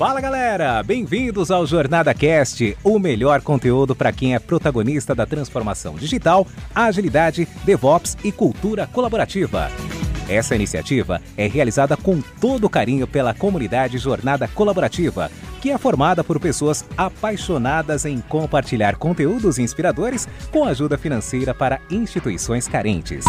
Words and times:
Fala 0.00 0.18
galera, 0.18 0.82
bem-vindos 0.82 1.50
ao 1.50 1.66
Jornada 1.66 2.14
Cast, 2.14 2.74
o 2.82 2.98
melhor 2.98 3.42
conteúdo 3.42 3.94
para 3.94 4.10
quem 4.10 4.34
é 4.34 4.38
protagonista 4.38 5.14
da 5.14 5.26
transformação 5.26 5.94
digital, 5.96 6.46
agilidade, 6.74 7.46
DevOps 7.66 8.16
e 8.24 8.32
cultura 8.32 8.86
colaborativa. 8.86 9.70
Essa 10.26 10.56
iniciativa 10.56 11.20
é 11.36 11.46
realizada 11.46 11.98
com 11.98 12.22
todo 12.40 12.70
carinho 12.70 13.06
pela 13.06 13.34
comunidade 13.34 13.98
Jornada 13.98 14.48
Colaborativa, 14.48 15.30
que 15.60 15.70
é 15.70 15.76
formada 15.76 16.24
por 16.24 16.40
pessoas 16.40 16.82
apaixonadas 16.96 18.06
em 18.06 18.22
compartilhar 18.22 18.96
conteúdos 18.96 19.58
inspiradores 19.58 20.26
com 20.50 20.64
ajuda 20.64 20.96
financeira 20.96 21.52
para 21.52 21.78
instituições 21.90 22.66
carentes. 22.66 23.26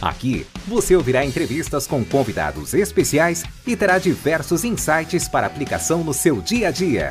Aqui 0.00 0.46
você 0.66 0.94
ouvirá 0.94 1.24
entrevistas 1.24 1.86
com 1.86 2.04
convidados 2.04 2.74
especiais 2.74 3.44
e 3.66 3.74
terá 3.74 3.98
diversos 3.98 4.64
insights 4.64 5.28
para 5.28 5.46
aplicação 5.46 6.04
no 6.04 6.14
seu 6.14 6.40
dia 6.40 6.68
a 6.68 6.70
dia. 6.70 7.10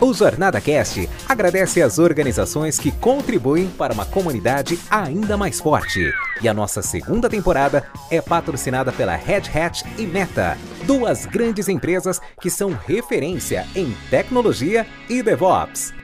O 0.00 0.12
Jornada 0.14 0.60
Cast 0.60 1.08
agradece 1.28 1.82
às 1.82 1.98
organizações 1.98 2.78
que 2.78 2.92
contribuem 2.92 3.68
para 3.68 3.92
uma 3.92 4.06
comunidade 4.06 4.78
ainda 4.90 5.36
mais 5.36 5.60
forte. 5.60 6.12
E 6.40 6.48
a 6.48 6.54
nossa 6.54 6.82
segunda 6.82 7.28
temporada 7.28 7.86
é 8.10 8.20
patrocinada 8.20 8.92
pela 8.92 9.16
Red 9.16 9.42
Hat 9.54 9.84
e 9.98 10.06
Meta, 10.06 10.56
duas 10.86 11.26
grandes 11.26 11.68
empresas 11.68 12.20
que 12.40 12.50
são 12.50 12.78
referência 12.86 13.66
em 13.74 13.96
tecnologia 14.10 14.86
e 15.08 15.22
DevOps. 15.22 16.01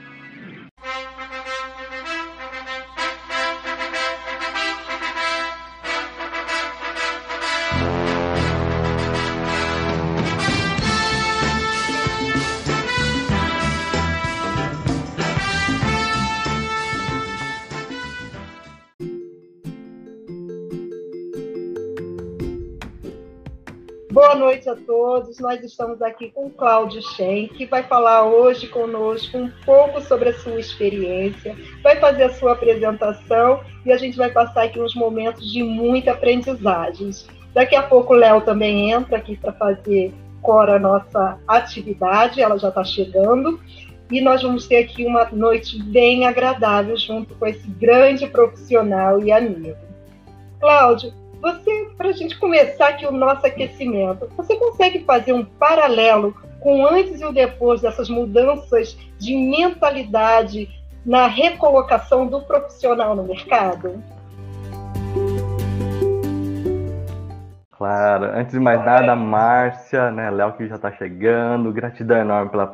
Noite 24.39 24.69
a 24.69 24.75
todos. 24.75 25.37
Nós 25.39 25.61
estamos 25.61 26.01
aqui 26.01 26.31
com 26.31 26.49
Cláudio 26.49 27.01
Shen, 27.01 27.49
que 27.49 27.65
vai 27.65 27.83
falar 27.83 28.23
hoje 28.23 28.67
conosco 28.67 29.37
um 29.37 29.51
pouco 29.65 29.99
sobre 30.01 30.29
a 30.29 30.33
sua 30.33 30.57
experiência, 30.57 31.55
vai 31.83 31.99
fazer 31.99 32.23
a 32.23 32.33
sua 32.33 32.53
apresentação 32.53 33.59
e 33.85 33.91
a 33.91 33.97
gente 33.97 34.17
vai 34.17 34.31
passar 34.31 34.63
aqui 34.63 34.79
uns 34.79 34.95
momentos 34.95 35.51
de 35.51 35.61
muita 35.61 36.11
aprendizagem. 36.11 37.11
Daqui 37.53 37.75
a 37.75 37.83
pouco 37.83 38.13
o 38.13 38.15
Léo 38.15 38.39
também 38.41 38.91
entra 38.91 39.17
aqui 39.17 39.35
para 39.35 39.51
fazer 39.51 40.13
cora 40.41 40.77
a 40.77 40.79
nossa 40.79 41.37
atividade, 41.45 42.41
ela 42.41 42.57
já 42.57 42.69
está 42.69 42.83
chegando. 42.83 43.59
E 44.09 44.21
nós 44.21 44.41
vamos 44.41 44.65
ter 44.67 44.77
aqui 44.77 45.05
uma 45.05 45.25
noite 45.25 45.83
bem 45.83 46.25
agradável 46.25 46.97
junto 46.97 47.35
com 47.35 47.45
esse 47.45 47.67
grande 47.71 48.25
profissional 48.25 49.21
e 49.21 49.31
amigo. 49.31 49.77
Cláudio, 50.59 51.13
você, 51.41 51.89
para 51.97 52.09
a 52.09 52.13
gente 52.13 52.37
começar 52.37 52.89
aqui 52.89 53.05
o 53.05 53.11
nosso 53.11 53.45
aquecimento, 53.45 54.29
você 54.35 54.55
consegue 54.55 55.03
fazer 55.05 55.33
um 55.33 55.45
paralelo 55.45 56.35
com 56.59 56.85
antes 56.85 57.21
e 57.21 57.25
o 57.25 57.31
depois 57.31 57.81
dessas 57.81 58.09
mudanças 58.09 58.97
de 59.17 59.35
mentalidade 59.35 60.69
na 61.05 61.27
recolocação 61.27 62.27
do 62.27 62.41
profissional 62.41 63.15
no 63.15 63.23
mercado? 63.23 64.03
Claro, 67.71 68.25
antes 68.25 68.51
de 68.51 68.59
mais 68.59 68.83
nada, 68.83 69.15
Márcia, 69.15 70.11
né, 70.11 70.29
Léo 70.29 70.57
que 70.57 70.67
já 70.67 70.75
está 70.75 70.91
chegando, 70.91 71.71
gratidão 71.71 72.17
enorme 72.17 72.51
pela, 72.51 72.69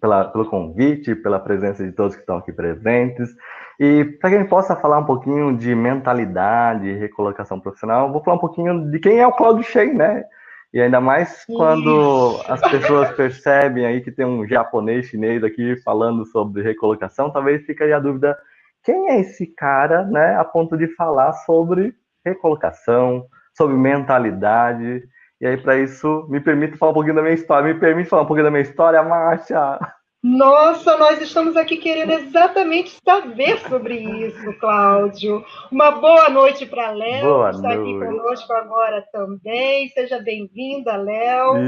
pela, 0.00 0.24
pelo 0.24 0.50
convite, 0.50 1.14
pela 1.14 1.38
presença 1.38 1.84
de 1.84 1.92
todos 1.92 2.16
que 2.16 2.22
estão 2.22 2.38
aqui 2.38 2.52
presentes. 2.52 3.30
E 3.78 4.04
para 4.04 4.30
que 4.30 4.36
a 4.36 4.38
gente 4.40 4.48
possa 4.48 4.74
falar 4.74 4.98
um 4.98 5.04
pouquinho 5.04 5.56
de 5.56 5.74
mentalidade, 5.74 6.92
recolocação 6.92 7.60
profissional, 7.60 8.10
vou 8.10 8.22
falar 8.22 8.36
um 8.36 8.40
pouquinho 8.40 8.90
de 8.90 8.98
quem 8.98 9.20
é 9.20 9.26
o 9.26 9.32
Claudio 9.32 9.62
Shea, 9.62 9.92
né? 9.92 10.24
E 10.72 10.80
ainda 10.80 11.00
mais 11.00 11.44
quando 11.46 12.40
as 12.48 12.60
pessoas 12.60 13.10
percebem 13.12 13.86
aí 13.86 14.00
que 14.00 14.10
tem 14.10 14.26
um 14.26 14.46
japonês 14.46 15.06
chinês 15.06 15.42
aqui 15.44 15.76
falando 15.82 16.24
sobre 16.26 16.62
recolocação, 16.62 17.30
talvez 17.30 17.64
fique 17.64 17.82
aí 17.82 17.92
a 17.92 17.98
dúvida, 17.98 18.36
quem 18.82 19.10
é 19.10 19.20
esse 19.20 19.46
cara, 19.46 20.04
né, 20.04 20.36
a 20.36 20.44
ponto 20.44 20.76
de 20.76 20.86
falar 20.94 21.32
sobre 21.32 21.94
recolocação, 22.24 23.26
sobre 23.56 23.76
mentalidade. 23.76 25.02
E 25.40 25.46
aí, 25.46 25.56
para 25.56 25.76
isso, 25.76 26.26
me 26.28 26.40
permite 26.40 26.76
falar 26.76 26.92
um 26.92 26.94
pouquinho 26.94 27.16
da 27.16 27.22
minha 27.22 27.34
história. 27.34 27.72
Me 27.72 27.78
permite 27.78 28.08
falar 28.08 28.22
um 28.22 28.26
pouquinho 28.26 28.44
da 28.44 28.50
minha 28.50 28.62
história, 28.62 29.02
Márcia? 29.02 29.78
Nossa, 30.22 30.96
nós 30.96 31.20
estamos 31.20 31.56
aqui 31.56 31.76
querendo 31.76 32.10
exatamente 32.10 32.98
saber 33.04 33.58
sobre 33.60 33.94
isso, 33.94 34.52
Cláudio. 34.58 35.44
Uma 35.70 35.92
boa 35.92 36.28
noite 36.28 36.66
para 36.66 36.90
Léo, 36.90 37.44
que 37.50 37.56
está 37.56 37.72
aqui 37.72 37.98
conosco 37.98 38.52
agora 38.52 39.04
também. 39.12 39.88
Seja 39.90 40.18
bem-vinda, 40.20 40.96
Léo. 40.96 41.58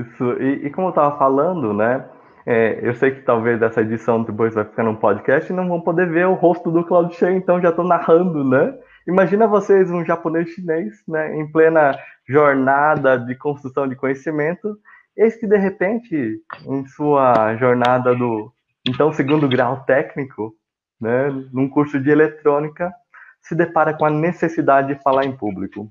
Isso, 0.00 0.32
e, 0.40 0.66
e, 0.66 0.70
como 0.70 0.88
eu 0.88 0.90
estava 0.90 1.16
falando, 1.16 1.72
né? 1.72 2.04
É, 2.44 2.80
eu 2.82 2.94
sei 2.94 3.10
que 3.10 3.20
talvez 3.20 3.60
essa 3.60 3.82
edição 3.82 4.22
depois 4.22 4.54
vai 4.54 4.64
ficar 4.64 4.82
no 4.82 4.96
podcast 4.96 5.52
e 5.52 5.54
não 5.54 5.68
vão 5.68 5.80
poder 5.80 6.08
ver 6.08 6.26
o 6.26 6.34
rosto 6.34 6.70
do 6.70 6.82
Claudio 6.82 7.16
Shen, 7.16 7.36
então 7.36 7.60
já 7.60 7.68
estou 7.68 7.84
narrando, 7.84 8.42
né? 8.42 8.74
Imagina 9.06 9.46
vocês, 9.46 9.90
um 9.90 10.04
japonês 10.04 10.50
chinês, 10.50 11.02
né, 11.06 11.34
em 11.36 11.50
plena 11.50 11.98
jornada 12.26 13.18
de 13.18 13.34
construção 13.34 13.88
de 13.88 13.96
conhecimento, 13.96 14.78
Eis 15.18 15.34
que, 15.34 15.48
de 15.48 15.56
repente, 15.56 16.40
em 16.64 16.86
sua 16.86 17.56
jornada 17.56 18.14
do 18.14 18.52
então 18.88 19.12
segundo 19.12 19.48
grau 19.48 19.84
técnico, 19.84 20.54
né, 21.00 21.28
num 21.52 21.68
curso 21.68 22.00
de 22.00 22.08
eletrônica, 22.08 22.94
se 23.42 23.56
depara 23.56 23.92
com 23.92 24.04
a 24.04 24.10
necessidade 24.10 24.94
de 24.94 25.02
falar 25.02 25.24
em 25.24 25.36
público. 25.36 25.90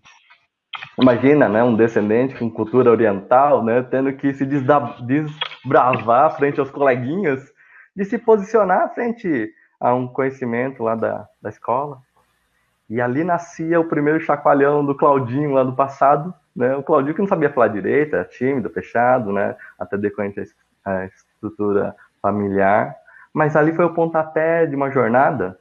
Imagina, 0.98 1.50
né, 1.50 1.62
um 1.62 1.76
descendente 1.76 2.36
com 2.36 2.50
cultura 2.50 2.90
oriental, 2.90 3.66
né, 3.66 3.84
tendo 3.84 4.14
que 4.14 4.34
se 4.34 4.46
desbravar 4.46 6.38
frente 6.38 6.62
aos 6.62 6.72
coleguinhas, 6.72 7.52
de 7.94 8.06
se 8.06 8.18
posicionar 8.18 8.94
frente 8.94 9.52
a 9.78 9.94
um 9.94 10.08
conhecimento 10.08 10.84
lá 10.84 10.96
da, 10.96 11.28
da 11.42 11.50
escola. 11.50 12.00
E 12.90 13.02
ali 13.02 13.26
nascia 13.26 13.78
o 13.78 13.90
primeiro 13.90 14.22
chacoalhão 14.22 14.86
do 14.86 14.96
Claudinho 14.96 15.52
lá 15.52 15.64
do 15.64 15.76
passado, 15.76 16.34
né? 16.57 16.75
O 16.75 16.81
Claudinho 16.81 17.13
que 17.13 17.22
não 17.22 17.28
sabia 17.28 17.53
falar 17.53 17.68
direito, 17.68 18.16
era 18.16 18.25
tímido, 18.25 18.69
fechado, 18.72 19.31
né? 19.31 19.56
até 19.78 19.95
decorrente 19.95 20.44
a 20.84 21.06
estrutura 21.06 21.95
familiar. 22.19 22.95
Mas 23.31 23.56
ali 23.56 23.72
foi 23.73 23.85
o 23.85 23.94
pontapé 23.94 24.66
de 24.66 24.75
uma 24.75 24.90
jornada 24.90 25.57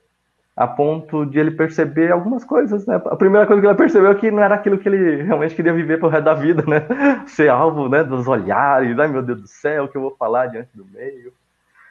a 0.56 0.66
ponto 0.66 1.26
de 1.26 1.38
ele 1.38 1.50
perceber 1.50 2.10
algumas 2.10 2.42
coisas, 2.42 2.86
né? 2.86 2.94
A 2.94 3.14
primeira 3.14 3.46
coisa 3.46 3.60
que 3.60 3.68
ele 3.68 3.74
percebeu 3.74 4.10
é 4.10 4.14
que 4.14 4.30
não 4.30 4.42
era 4.42 4.54
aquilo 4.54 4.78
que 4.78 4.88
ele 4.88 5.22
realmente 5.22 5.54
queria 5.54 5.74
viver 5.74 6.00
pro 6.00 6.08
resto 6.08 6.24
da 6.24 6.32
vida, 6.32 6.64
né? 6.66 6.86
Ser 7.28 7.50
alvo, 7.50 7.90
né, 7.90 8.02
dos 8.02 8.26
olhares, 8.26 8.98
ai 8.98 9.06
meu 9.06 9.20
Deus 9.20 9.42
do 9.42 9.46
céu, 9.46 9.84
o 9.84 9.88
que 9.88 9.98
eu 9.98 10.00
vou 10.00 10.16
falar 10.16 10.46
diante 10.46 10.74
do 10.74 10.86
meio. 10.86 11.30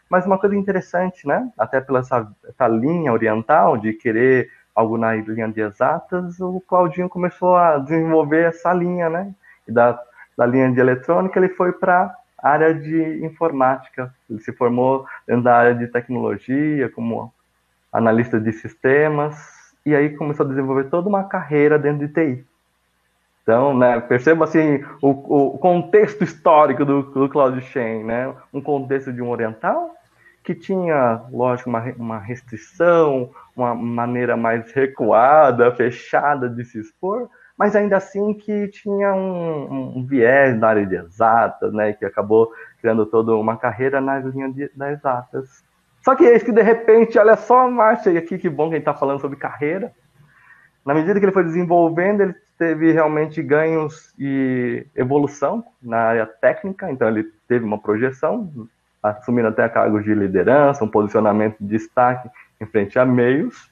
Mas 0.09 0.25
uma 0.25 0.39
coisa 0.39 0.55
interessante, 0.55 1.27
né? 1.27 1.47
Até 1.55 1.79
pela 1.79 1.99
essa, 1.99 2.27
essa 2.47 2.67
linha 2.67 3.13
oriental 3.13 3.77
de 3.77 3.93
querer 3.93 4.49
algo 4.75 4.97
na 4.97 5.15
linha 5.15 5.47
de 5.47 5.61
exatas, 5.61 6.39
o 6.41 6.61
Claudinho 6.67 7.07
começou 7.07 7.55
a 7.55 7.77
desenvolver 7.77 8.43
essa 8.43 8.73
linha, 8.73 9.09
né? 9.09 9.33
E 9.65 9.71
da, 9.71 9.99
da 10.37 10.45
linha 10.45 10.71
de 10.71 10.79
eletrônica 10.79 11.39
ele 11.39 11.49
foi 11.49 11.71
para 11.71 12.13
a 12.37 12.49
área 12.49 12.73
de 12.73 13.25
informática. 13.25 14.13
Ele 14.29 14.39
se 14.41 14.51
formou 14.51 15.05
dentro 15.25 15.43
da 15.43 15.55
área 15.55 15.75
de 15.75 15.87
tecnologia, 15.87 16.89
como 16.89 17.33
analista 17.91 18.39
de 18.39 18.51
sistemas, 18.51 19.35
e 19.85 19.95
aí 19.95 20.09
começou 20.17 20.45
a 20.45 20.49
desenvolver 20.49 20.89
toda 20.89 21.07
uma 21.07 21.23
carreira 21.23 21.79
dentro 21.79 22.05
de 22.05 22.13
TI. 22.13 22.45
Então, 23.41 23.77
né, 23.77 24.01
perceba 24.01 24.43
assim 24.43 24.83
o, 25.01 25.53
o 25.53 25.57
contexto 25.59 26.23
histórico 26.23 26.83
do, 26.83 27.03
do 27.03 27.29
Claudio 27.29 27.61
Shen, 27.61 28.03
né? 28.03 28.33
Um 28.51 28.59
contexto 28.59 29.13
de 29.13 29.21
um 29.21 29.29
oriental 29.29 29.94
que 30.45 30.53
tinha, 30.53 31.23
lógico, 31.31 31.69
uma, 31.69 31.81
uma 31.97 32.19
restrição, 32.19 33.31
uma 33.55 33.73
maneira 33.73 34.37
mais 34.37 34.71
recuada, 34.71 35.75
fechada 35.75 36.47
de 36.47 36.63
se 36.63 36.79
expor, 36.79 37.27
mas 37.57 37.75
ainda 37.75 37.97
assim 37.97 38.33
que 38.33 38.67
tinha 38.67 39.13
um, 39.13 39.97
um 39.97 40.05
viés 40.05 40.55
na 40.55 40.67
área 40.67 40.85
de 40.85 40.95
exatas, 40.95 41.73
né, 41.73 41.93
que 41.93 42.05
acabou 42.05 42.51
criando 42.79 43.05
toda 43.07 43.35
uma 43.35 43.57
carreira 43.57 43.99
na 43.99 44.19
linha 44.19 44.51
de, 44.51 44.69
das 44.75 44.99
exatas. 44.99 45.63
Só 46.03 46.15
que 46.15 46.23
isso 46.23 46.45
que 46.45 46.51
de 46.51 46.61
repente, 46.61 47.17
olha 47.17 47.35
só, 47.35 47.67
Márcia, 47.67 48.17
aqui 48.17 48.37
que 48.37 48.47
bom 48.47 48.69
que 48.69 48.75
a 48.75 48.77
gente 48.77 48.87
está 48.87 48.93
falando 48.93 49.19
sobre 49.21 49.37
carreira. 49.37 49.91
Na 50.85 50.93
medida 50.93 51.19
que 51.19 51.25
ele 51.25 51.31
foi 51.31 51.43
desenvolvendo, 51.43 52.21
ele 52.21 52.35
teve 52.59 52.91
realmente 52.91 53.41
ganhos 53.41 54.13
e 54.19 54.85
evolução 54.95 55.65
na 55.81 55.97
área 55.97 56.27
técnica, 56.27 56.91
então 56.91 57.07
ele 57.07 57.23
teve 57.47 57.65
uma 57.65 57.81
projeção, 57.81 58.67
assumindo 59.09 59.47
até 59.47 59.67
cargos 59.69 60.03
de 60.03 60.13
liderança, 60.13 60.83
um 60.83 60.89
posicionamento 60.89 61.57
de 61.59 61.67
destaque 61.67 62.29
em 62.59 62.65
frente 62.65 62.97
a 62.97 63.05
meios. 63.05 63.69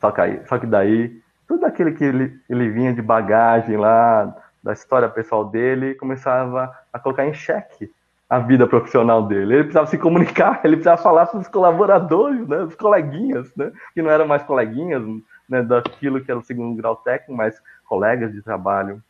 Só 0.00 0.10
que, 0.10 0.20
aí, 0.20 0.40
só 0.46 0.58
que 0.58 0.66
daí, 0.66 1.20
tudo 1.46 1.66
aquilo 1.66 1.92
que 1.92 2.04
ele, 2.04 2.38
ele 2.48 2.68
vinha 2.70 2.92
de 2.92 3.02
bagagem 3.02 3.76
lá, 3.76 4.34
da 4.62 4.72
história 4.72 5.08
pessoal 5.08 5.44
dele, 5.44 5.94
começava 5.94 6.74
a 6.92 6.98
colocar 6.98 7.26
em 7.26 7.32
xeque 7.32 7.90
a 8.28 8.40
vida 8.40 8.66
profissional 8.66 9.22
dele. 9.22 9.54
Ele 9.54 9.62
precisava 9.62 9.86
se 9.86 9.96
comunicar, 9.96 10.60
ele 10.64 10.76
precisava 10.76 11.00
falar 11.00 11.26
com 11.28 11.38
os 11.38 11.48
colaboradores, 11.48 12.46
né, 12.48 12.58
os 12.58 12.74
coleguinhas, 12.74 13.48
né, 13.56 13.70
que 13.94 14.02
não 14.02 14.10
eram 14.10 14.26
mais 14.26 14.42
coleguinhas 14.42 15.02
né, 15.48 15.62
daquilo 15.62 16.20
que 16.20 16.30
era 16.30 16.40
o 16.40 16.44
segundo 16.44 16.76
grau 16.76 16.96
técnico, 16.96 17.34
mas 17.34 17.60
colegas 17.84 18.32
de 18.32 18.42
trabalho. 18.42 19.00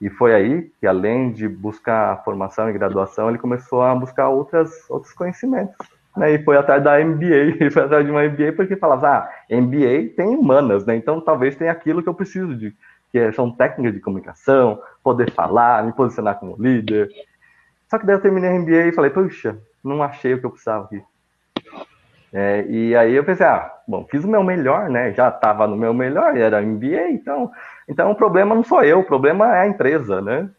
E 0.00 0.10
foi 0.10 0.34
aí 0.34 0.70
que, 0.78 0.86
além 0.86 1.32
de 1.32 1.48
buscar 1.48 2.22
formação 2.24 2.68
e 2.68 2.72
graduação, 2.72 3.28
ele 3.28 3.38
começou 3.38 3.82
a 3.82 3.94
buscar 3.94 4.28
outras, 4.28 4.70
outros 4.90 5.12
conhecimentos. 5.12 5.74
Né, 6.16 6.32
e 6.32 6.44
foi 6.44 6.56
atrás 6.56 6.82
da 6.82 6.98
MBA, 6.98 7.70
foi 7.72 7.82
atrás 7.82 8.04
de 8.04 8.10
uma 8.10 8.22
MBA 8.22 8.52
porque 8.56 8.76
falava, 8.76 9.08
ah, 9.08 9.30
MBA 9.50 10.14
tem 10.16 10.28
humanas, 10.28 10.86
né, 10.86 10.96
então 10.96 11.20
talvez 11.20 11.56
tenha 11.56 11.70
aquilo 11.70 12.02
que 12.02 12.08
eu 12.08 12.14
preciso 12.14 12.54
de, 12.56 12.74
que 13.12 13.32
são 13.32 13.50
técnicas 13.50 13.94
de 13.94 14.00
comunicação, 14.00 14.80
poder 15.02 15.30
falar, 15.32 15.84
me 15.84 15.92
posicionar 15.92 16.38
como 16.38 16.56
líder. 16.58 17.08
Só 17.88 17.98
que 17.98 18.06
daí 18.06 18.16
eu 18.16 18.20
terminei 18.20 18.50
a 18.50 18.54
MBA 18.54 18.86
e 18.88 18.92
falei, 18.92 19.10
puxa, 19.10 19.58
não 19.84 20.02
achei 20.02 20.34
o 20.34 20.40
que 20.40 20.46
eu 20.46 20.50
precisava 20.50 20.84
aqui. 20.84 21.02
É, 22.32 22.66
e 22.68 22.94
aí 22.96 23.14
eu 23.14 23.24
pensei, 23.24 23.46
ah, 23.46 23.72
bom, 23.86 24.04
fiz 24.10 24.24
o 24.24 24.28
meu 24.28 24.42
melhor, 24.42 24.90
né? 24.90 25.12
Já 25.14 25.28
estava 25.28 25.66
no 25.66 25.76
meu 25.76 25.94
melhor, 25.94 26.36
era 26.36 26.60
MBA, 26.60 27.10
então, 27.10 27.50
então 27.88 28.10
o 28.10 28.14
problema 28.14 28.54
não 28.54 28.64
sou 28.64 28.82
eu, 28.82 29.00
o 29.00 29.04
problema 29.04 29.56
é 29.56 29.62
a 29.62 29.66
empresa, 29.68 30.20
né? 30.20 30.50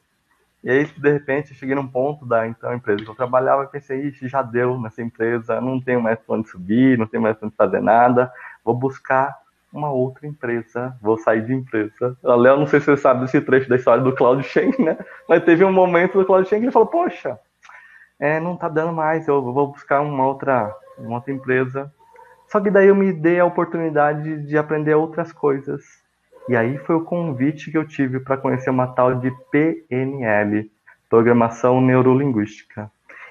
E 0.63 0.69
aí, 0.69 0.85
de 0.85 1.11
repente, 1.11 1.53
cheguei 1.53 1.75
num 1.75 1.87
ponto 1.87 2.25
da 2.25 2.47
então, 2.47 2.73
empresa 2.73 3.03
que 3.03 3.09
eu 3.09 3.15
trabalhava 3.15 3.63
e 3.63 3.67
pensei, 3.67 4.07
ixi, 4.07 4.27
já 4.27 4.41
deu 4.41 4.79
nessa 4.79 5.01
empresa, 5.01 5.61
não 5.61 5.79
tenho 5.79 6.01
mais 6.01 6.19
onde 6.27 6.49
subir, 6.49 6.97
não 6.97 7.05
tenho 7.05 7.23
mais 7.23 7.37
onde 7.41 7.55
fazer 7.55 7.81
nada, 7.81 8.31
vou 8.65 8.75
buscar 8.75 9.33
uma 9.71 9.91
outra 9.91 10.25
empresa, 10.27 10.97
vou 11.01 11.17
sair 11.17 11.45
de 11.45 11.53
empresa. 11.53 12.17
A 12.23 12.35
Léo, 12.35 12.57
não 12.57 12.67
sei 12.67 12.79
se 12.79 12.87
você 12.87 12.97
sabe 12.97 13.21
desse 13.21 13.39
trecho 13.41 13.69
da 13.69 13.75
história 13.75 14.03
do 14.03 14.15
Claudio 14.15 14.43
Shen, 14.43 14.73
né? 14.79 14.97
Mas 15.29 15.43
teve 15.43 15.63
um 15.63 15.71
momento 15.71 16.17
do 16.17 16.25
Claudio 16.25 16.49
Shen 16.49 16.59
que 16.59 16.65
ele 16.65 16.71
falou, 16.71 16.87
poxa, 16.87 17.39
é, 18.19 18.39
não 18.39 18.57
tá 18.57 18.67
dando 18.67 18.93
mais, 18.93 19.27
eu 19.27 19.41
vou 19.41 19.71
buscar 19.71 20.01
uma 20.01 20.25
outra, 20.25 20.75
uma 20.97 21.15
outra 21.15 21.31
empresa. 21.31 21.93
Só 22.47 22.59
que 22.59 22.71
daí 22.71 22.87
eu 22.87 22.95
me 22.95 23.13
dei 23.13 23.39
a 23.39 23.45
oportunidade 23.45 24.43
de 24.43 24.57
aprender 24.57 24.95
outras 24.95 25.31
coisas. 25.31 25.83
E 26.49 26.55
aí 26.55 26.77
foi 26.79 26.95
o 26.95 27.03
convite 27.03 27.71
que 27.71 27.77
eu 27.77 27.85
tive 27.85 28.19
para 28.19 28.37
conhecer 28.37 28.69
uma 28.69 28.87
tal 28.87 29.15
de 29.15 29.31
PNL, 29.51 30.71
Programação 31.09 31.81
Neurolinguística. 31.81 32.89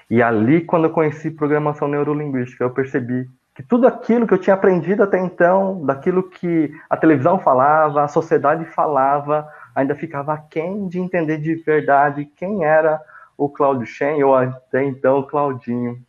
E 0.09 0.21
ali, 0.21 0.61
quando 0.61 0.85
eu 0.85 0.91
conheci 0.91 1.29
programação 1.29 1.87
neurolinguística, 1.87 2.63
eu 2.63 2.69
percebi 2.69 3.27
que 3.53 3.61
tudo 3.61 3.87
aquilo 3.87 4.25
que 4.25 4.33
eu 4.33 4.37
tinha 4.37 4.53
aprendido 4.53 5.03
até 5.03 5.19
então, 5.19 5.83
daquilo 5.85 6.23
que 6.23 6.71
a 6.89 6.95
televisão 6.95 7.39
falava, 7.39 8.03
a 8.03 8.07
sociedade 8.07 8.63
falava, 8.65 9.47
ainda 9.75 9.95
ficava 9.95 10.33
aquém 10.33 10.87
de 10.87 10.99
entender 10.99 11.37
de 11.39 11.55
verdade 11.55 12.25
quem 12.37 12.63
era 12.63 13.01
o 13.37 13.49
Claudio 13.49 13.85
Shen, 13.85 14.23
ou 14.23 14.33
até 14.33 14.83
então 14.83 15.19
o 15.19 15.23
Claudinho. 15.23 15.99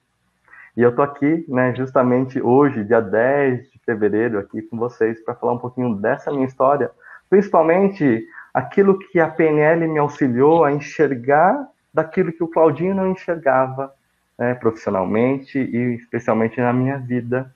E 0.76 0.82
eu 0.82 0.94
tô 0.94 1.02
aqui, 1.02 1.44
né, 1.48 1.74
justamente 1.74 2.40
hoje, 2.40 2.84
dia 2.84 3.00
10 3.00 3.70
de 3.70 3.77
fevereiro, 3.88 4.38
aqui 4.38 4.60
com 4.60 4.76
vocês, 4.76 5.18
para 5.24 5.34
falar 5.34 5.54
um 5.54 5.58
pouquinho 5.58 5.94
dessa 5.94 6.30
minha 6.30 6.44
história, 6.44 6.90
principalmente 7.30 8.26
aquilo 8.52 8.98
que 8.98 9.18
a 9.18 9.28
PNL 9.28 9.88
me 9.88 9.98
auxiliou 9.98 10.62
a 10.62 10.70
enxergar 10.70 11.66
daquilo 11.92 12.30
que 12.30 12.44
o 12.44 12.48
Claudinho 12.48 12.94
não 12.94 13.10
enxergava, 13.10 13.90
né, 14.38 14.54
profissionalmente 14.54 15.58
e 15.58 15.94
especialmente 15.94 16.60
na 16.60 16.70
minha 16.70 16.98
vida. 16.98 17.50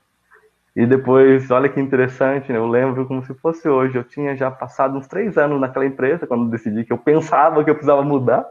E 0.75 0.87
depois, 0.87 1.51
olha 1.51 1.69
que 1.69 1.79
interessante, 1.79 2.51
né, 2.51 2.57
eu 2.57 2.67
lembro 2.67 3.05
como 3.05 3.23
se 3.23 3.33
fosse 3.35 3.69
hoje. 3.69 3.95
Eu 3.95 4.03
tinha 4.03 4.35
já 4.35 4.49
passado 4.49 4.97
uns 4.97 5.07
três 5.07 5.37
anos 5.37 5.61
naquela 5.61 5.85
empresa 5.85 6.25
quando 6.25 6.49
decidi 6.49 6.83
que 6.83 6.91
eu 6.91 6.97
pensava 6.97 7.63
que 7.63 7.69
eu 7.69 7.75
precisava 7.75 8.01
mudar. 8.01 8.43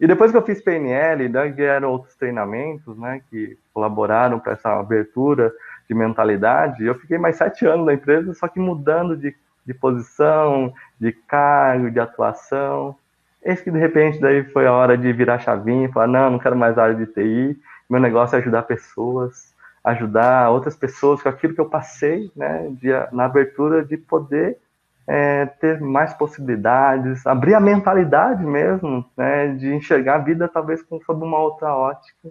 E 0.00 0.08
depois 0.08 0.32
que 0.32 0.36
eu 0.36 0.42
fiz 0.42 0.60
PNL, 0.60 1.28
né, 1.28 1.48
vieram 1.50 1.90
outros 1.92 2.16
treinamentos, 2.16 2.98
né, 2.98 3.22
que 3.30 3.56
colaboraram 3.72 4.40
para 4.40 4.54
essa 4.54 4.80
abertura 4.80 5.52
de 5.88 5.94
mentalidade. 5.94 6.84
Eu 6.84 6.94
fiquei 6.94 7.18
mais 7.18 7.36
sete 7.36 7.66
anos 7.66 7.86
na 7.86 7.94
empresa, 7.94 8.34
só 8.34 8.48
que 8.48 8.58
mudando 8.58 9.16
de, 9.16 9.34
de 9.64 9.74
posição, 9.74 10.72
de 11.00 11.12
cargo, 11.12 11.90
de 11.90 12.00
atuação. 12.00 12.96
Eis 13.42 13.60
que 13.60 13.70
de 13.70 13.78
repente 13.78 14.20
daí 14.20 14.44
foi 14.44 14.66
a 14.66 14.72
hora 14.72 14.98
de 14.98 15.12
virar 15.12 15.38
chavinha, 15.38 15.92
falar, 15.92 16.08
não, 16.08 16.30
não 16.30 16.38
quero 16.38 16.56
mais 16.56 16.76
área 16.76 16.94
de 16.94 17.06
TI, 17.06 17.56
meu 17.88 18.00
negócio 18.00 18.34
é 18.34 18.40
ajudar 18.40 18.62
pessoas, 18.62 19.54
ajudar 19.84 20.50
outras 20.50 20.74
pessoas 20.74 21.22
com 21.22 21.28
aquilo 21.28 21.54
que 21.54 21.60
eu 21.60 21.68
passei, 21.68 22.30
né, 22.34 22.68
de, 22.72 22.88
na 23.12 23.26
abertura 23.26 23.84
de 23.84 23.96
poder 23.96 24.58
é, 25.06 25.46
ter 25.46 25.80
mais 25.80 26.12
possibilidades, 26.14 27.24
abrir 27.24 27.54
a 27.54 27.60
mentalidade 27.60 28.44
mesmo, 28.44 29.04
né, 29.16 29.54
de 29.54 29.72
enxergar 29.72 30.16
a 30.16 30.18
vida 30.18 30.48
talvez 30.48 30.82
com, 30.82 31.00
sob 31.02 31.24
uma 31.24 31.38
outra 31.38 31.72
ótica. 31.74 32.28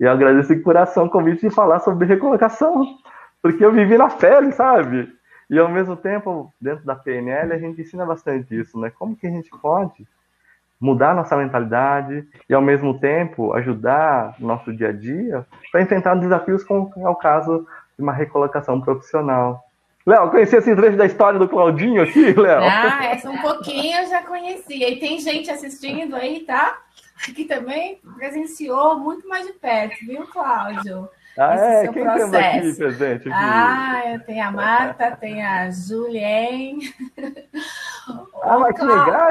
E 0.00 0.04
eu 0.04 0.10
agradeço 0.10 0.54
de 0.54 0.60
coração 0.60 1.06
o 1.06 1.10
convite 1.10 1.48
de 1.48 1.54
falar 1.54 1.80
sobre 1.80 2.06
recolocação, 2.06 2.86
porque 3.42 3.64
eu 3.64 3.72
vivi 3.72 3.96
na 3.96 4.08
pele, 4.08 4.52
sabe? 4.52 5.12
E 5.48 5.58
ao 5.58 5.68
mesmo 5.68 5.96
tempo, 5.96 6.52
dentro 6.60 6.84
da 6.84 6.96
PNL, 6.96 7.52
a 7.52 7.58
gente 7.58 7.80
ensina 7.80 8.04
bastante 8.04 8.58
isso, 8.58 8.78
né? 8.78 8.90
Como 8.90 9.16
que 9.16 9.26
a 9.26 9.30
gente 9.30 9.50
pode 9.60 10.06
mudar 10.80 11.14
nossa 11.14 11.36
mentalidade 11.36 12.26
e, 12.48 12.54
ao 12.54 12.60
mesmo 12.60 12.98
tempo, 12.98 13.52
ajudar 13.54 14.34
no 14.38 14.48
nosso 14.48 14.72
dia 14.72 14.88
a 14.88 14.92
dia 14.92 15.46
para 15.70 15.82
enfrentar 15.82 16.14
desafios 16.16 16.64
como 16.64 16.92
é 16.96 17.08
o 17.08 17.14
caso 17.14 17.66
de 17.96 18.02
uma 18.02 18.12
recolocação 18.12 18.80
profissional. 18.80 19.64
Léo, 20.06 20.30
conhecia 20.30 20.58
esse 20.58 20.76
trecho 20.76 20.98
da 20.98 21.06
história 21.06 21.38
do 21.38 21.48
Claudinho 21.48 22.02
aqui, 22.02 22.34
Léo? 22.38 22.62
Ah, 22.62 23.06
essa 23.06 23.30
um 23.30 23.40
pouquinho 23.40 23.98
eu 24.00 24.06
já 24.06 24.22
conhecia. 24.22 24.90
E 24.90 24.98
tem 24.98 25.18
gente 25.18 25.50
assistindo 25.50 26.14
aí, 26.14 26.40
tá? 26.40 26.78
Que 27.34 27.44
também 27.44 28.00
presenciou 28.16 28.98
muito 28.98 29.26
mais 29.28 29.46
de 29.46 29.52
perto, 29.54 29.96
viu, 30.04 30.26
Cláudio? 30.26 31.08
Ah, 31.36 31.54
é? 31.54 31.88
Quem 31.88 32.04
processo. 32.04 32.36
aqui 32.36 32.74
presente? 32.74 33.28
Aqui? 33.28 33.30
Ah, 33.32 34.20
tenho 34.24 34.44
a 34.44 34.50
Marta, 34.52 35.16
tem 35.16 35.44
a 35.44 35.70
Julien. 35.70 36.78
Ah, 38.42 38.58
mas 38.58 38.76
que 38.76 38.84
legal! 38.84 39.30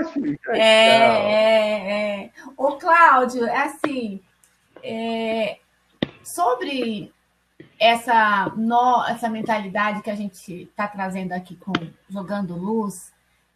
É, 0.50 0.59
é, 0.59 2.24
é. 2.24 2.30
Ô, 2.57 2.74
Cláudio, 2.74 3.45
é 3.45 3.57
assim, 3.57 4.21
é, 4.81 5.59
sobre 6.24 7.13
essa, 7.80 8.51
no, 8.57 9.06
essa 9.06 9.30
mentalidade 9.30 10.01
que 10.01 10.09
a 10.09 10.15
gente 10.15 10.63
está 10.63 10.88
trazendo 10.88 11.33
aqui 11.33 11.56
com 11.56 11.74
Jogando 12.09 12.56
Luz, 12.56 13.13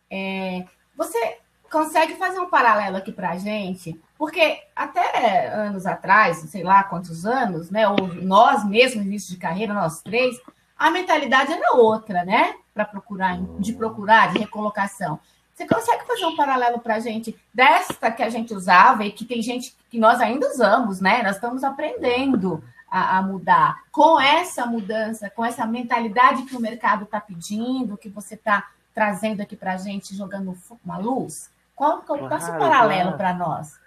é, 0.09 0.63
você 0.95 1.37
consegue 1.71 2.15
fazer 2.15 2.39
um 2.39 2.49
paralelo 2.49 2.97
aqui 2.97 3.11
para 3.11 3.31
a 3.31 3.37
gente? 3.37 3.99
Porque 4.17 4.63
até 4.75 5.47
anos 5.47 5.85
atrás, 5.85 6.37
sei 6.37 6.63
lá 6.63 6.83
quantos 6.83 7.25
anos, 7.25 7.69
né? 7.69 7.87
Ou 7.87 8.13
nós 8.15 8.65
mesmos, 8.65 9.05
início 9.05 9.31
de 9.31 9.37
carreira, 9.37 9.73
nós 9.73 10.01
três, 10.01 10.39
a 10.77 10.89
mentalidade 10.89 11.53
era 11.53 11.75
outra, 11.75 12.25
né? 12.25 12.55
Para 12.73 12.85
procurar, 12.85 13.39
de 13.59 13.73
procurar, 13.73 14.33
de 14.33 14.39
recolocação. 14.39 15.19
Você 15.53 15.67
consegue 15.67 16.05
fazer 16.05 16.25
um 16.25 16.35
paralelo 16.35 16.79
para 16.79 16.95
a 16.95 16.99
gente 16.99 17.35
desta 17.53 18.11
que 18.11 18.21
a 18.21 18.29
gente 18.29 18.53
usava 18.53 19.03
e 19.05 19.11
que 19.11 19.25
tem 19.25 19.41
gente 19.41 19.75
que 19.89 19.99
nós 19.99 20.19
ainda 20.21 20.49
usamos, 20.49 20.99
né? 20.99 21.23
Nós 21.23 21.35
estamos 21.35 21.63
aprendendo 21.63 22.63
a, 22.89 23.17
a 23.17 23.21
mudar. 23.21 23.83
Com 23.91 24.19
essa 24.19 24.65
mudança, 24.65 25.29
com 25.29 25.43
essa 25.43 25.65
mentalidade 25.65 26.43
que 26.43 26.55
o 26.55 26.61
mercado 26.61 27.05
está 27.05 27.19
pedindo, 27.19 27.97
que 27.97 28.09
você 28.09 28.35
está 28.35 28.67
trazendo 28.93 29.41
aqui 29.41 29.55
para 29.55 29.73
a 29.73 29.77
gente, 29.77 30.15
jogando 30.15 30.55
uma 30.83 30.97
luz, 30.97 31.51
qual, 31.75 32.01
qual 32.01 32.17
claro, 32.17 32.29
passa 32.29 32.55
o 32.55 32.59
paralelo 32.59 33.17
para 33.17 33.33
nós? 33.33 33.79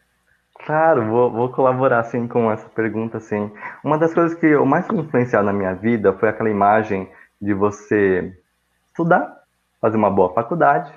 Claro, 0.66 1.06
vou, 1.06 1.30
vou, 1.30 1.48
colaborar 1.50 2.00
assim 2.00 2.28
com 2.28 2.50
essa 2.50 2.68
pergunta 2.68 3.16
assim. 3.16 3.50
Uma 3.82 3.98
das 3.98 4.12
coisas 4.12 4.38
que 4.38 4.46
eu 4.46 4.64
mais 4.66 4.88
influenciado 4.90 5.46
na 5.46 5.52
minha 5.52 5.74
vida 5.74 6.12
foi 6.12 6.28
aquela 6.28 6.50
imagem 6.50 7.08
de 7.40 7.54
você 7.54 8.36
estudar, 8.86 9.42
fazer 9.80 9.96
uma 9.96 10.10
boa 10.10 10.32
faculdade, 10.34 10.92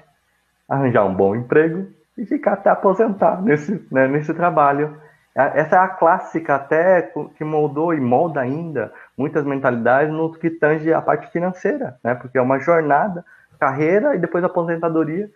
arranjar 0.67 1.05
um 1.05 1.13
bom 1.13 1.36
emprego 1.36 1.88
e 2.17 2.25
ficar 2.25 2.53
até 2.53 2.70
aposentar 2.70 3.41
nesse, 3.41 3.86
né, 3.91 4.08
nesse 4.08 4.34
trabalho. 4.34 4.98
Essa 5.36 5.77
é 5.77 5.79
a 5.79 5.88
clássica 5.88 6.55
até 6.55 7.12
que 7.36 7.43
moldou 7.43 7.93
e 7.93 8.00
molda 8.00 8.41
ainda 8.41 8.93
muitas 9.17 9.43
mentalidades 9.43 10.13
no 10.13 10.32
que 10.32 10.50
tange 10.50 10.93
a 10.93 11.01
parte 11.01 11.32
financeira, 11.32 11.98
né? 12.03 12.13
Porque 12.13 12.38
é 12.38 12.41
uma 12.41 12.60
jornada, 12.60 13.25
carreira 13.60 14.15
e 14.15 14.20
depois 14.20 14.43
aposentadoria. 14.43 15.27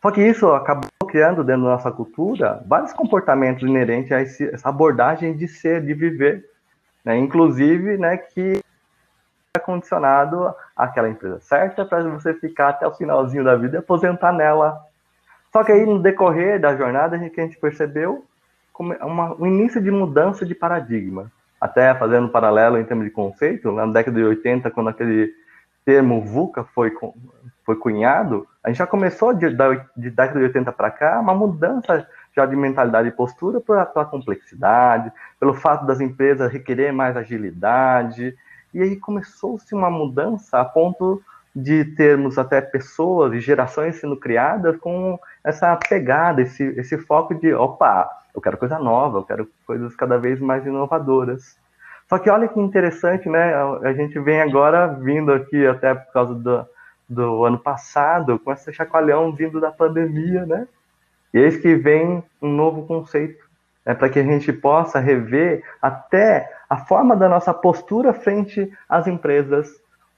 Só 0.00 0.10
que 0.10 0.22
isso 0.22 0.48
acabou 0.52 0.88
criando 1.08 1.42
dentro 1.42 1.62
da 1.62 1.70
nossa 1.70 1.90
cultura 1.90 2.62
vários 2.66 2.92
comportamentos 2.92 3.68
inerentes 3.68 4.12
a 4.12 4.22
esse, 4.22 4.48
essa 4.54 4.68
abordagem 4.68 5.36
de 5.36 5.48
ser, 5.48 5.84
de 5.84 5.92
viver, 5.94 6.48
né? 7.04 7.16
inclusive, 7.16 7.96
né, 7.96 8.16
que 8.16 8.60
é 9.56 9.58
condicionado 9.58 10.54
àquela 10.76 11.08
empresa 11.08 11.40
certa 11.40 11.84
para 11.84 12.02
você 12.04 12.34
ficar 12.34 12.68
até 12.68 12.86
o 12.86 12.94
finalzinho 12.94 13.42
da 13.42 13.56
vida 13.56 13.76
e 13.76 13.80
aposentar 13.80 14.32
nela. 14.32 14.80
Só 15.52 15.64
que 15.64 15.72
aí 15.72 15.84
no 15.84 16.00
decorrer 16.00 16.60
da 16.60 16.76
jornada 16.76 17.16
a 17.16 17.18
gente, 17.18 17.58
percebeu 17.58 18.24
uma, 18.78 19.34
um 19.34 19.46
início 19.46 19.82
de 19.82 19.90
mudança 19.90 20.46
de 20.46 20.54
paradigma. 20.54 21.32
Até 21.60 21.92
fazendo 21.94 22.26
um 22.26 22.30
paralelo 22.30 22.78
em 22.78 22.84
termos 22.84 23.04
de 23.04 23.10
conceito, 23.10 23.72
na 23.72 23.84
década 23.86 24.16
de 24.16 24.24
80, 24.24 24.70
quando 24.70 24.90
aquele 24.90 25.32
termo 25.84 26.20
VUCA 26.22 26.62
foi, 26.62 26.92
foi 27.68 27.76
cunhado, 27.76 28.46
a 28.64 28.70
gente 28.70 28.78
já 28.78 28.86
começou 28.86 29.34
de, 29.34 29.46
de 29.94 30.08
década 30.08 30.38
de 30.38 30.46
80 30.46 30.72
para 30.72 30.90
cá, 30.90 31.20
uma 31.20 31.34
mudança 31.34 32.08
já 32.34 32.46
de 32.46 32.56
mentalidade 32.56 33.08
e 33.08 33.12
postura 33.12 33.60
pela, 33.60 33.84
pela 33.84 34.06
complexidade, 34.06 35.12
pelo 35.38 35.52
fato 35.52 35.84
das 35.84 36.00
empresas 36.00 36.50
requerer 36.50 36.94
mais 36.94 37.14
agilidade. 37.14 38.34
E 38.72 38.80
aí 38.80 38.96
começou-se 38.96 39.74
uma 39.74 39.90
mudança 39.90 40.58
a 40.58 40.64
ponto 40.64 41.22
de 41.54 41.84
termos 41.84 42.38
até 42.38 42.62
pessoas 42.62 43.34
e 43.34 43.40
gerações 43.40 43.96
sendo 43.96 44.16
criadas 44.16 44.78
com 44.78 45.20
essa 45.44 45.76
pegada, 45.76 46.40
esse, 46.40 46.64
esse 46.80 46.96
foco 46.96 47.34
de, 47.34 47.52
opa, 47.52 48.08
eu 48.34 48.40
quero 48.40 48.56
coisa 48.56 48.78
nova, 48.78 49.18
eu 49.18 49.24
quero 49.24 49.46
coisas 49.66 49.94
cada 49.94 50.16
vez 50.16 50.40
mais 50.40 50.64
inovadoras. 50.64 51.58
Só 52.08 52.18
que 52.18 52.30
olha 52.30 52.48
que 52.48 52.58
interessante, 52.58 53.28
né? 53.28 53.52
A 53.82 53.92
gente 53.92 54.18
vem 54.18 54.40
agora 54.40 54.86
vindo 54.86 55.30
aqui 55.30 55.66
até 55.66 55.94
por 55.94 56.10
causa 56.14 56.34
do, 56.34 56.66
do 57.08 57.44
ano 57.44 57.58
passado, 57.58 58.38
com 58.38 58.52
esse 58.52 58.72
chacoalhão 58.72 59.32
vindo 59.32 59.60
da 59.60 59.70
pandemia, 59.70 60.44
né? 60.44 60.66
E 61.32 61.38
eis 61.38 61.56
que 61.56 61.74
vem 61.74 62.22
um 62.40 62.50
novo 62.50 62.86
conceito, 62.86 63.44
é 63.84 63.94
para 63.94 64.08
que 64.08 64.18
a 64.18 64.22
gente 64.22 64.52
possa 64.52 64.98
rever 64.98 65.62
até 65.80 66.50
a 66.68 66.76
forma 66.76 67.16
da 67.16 67.28
nossa 67.28 67.54
postura 67.54 68.12
frente 68.12 68.70
às 68.88 69.06
empresas, 69.06 69.68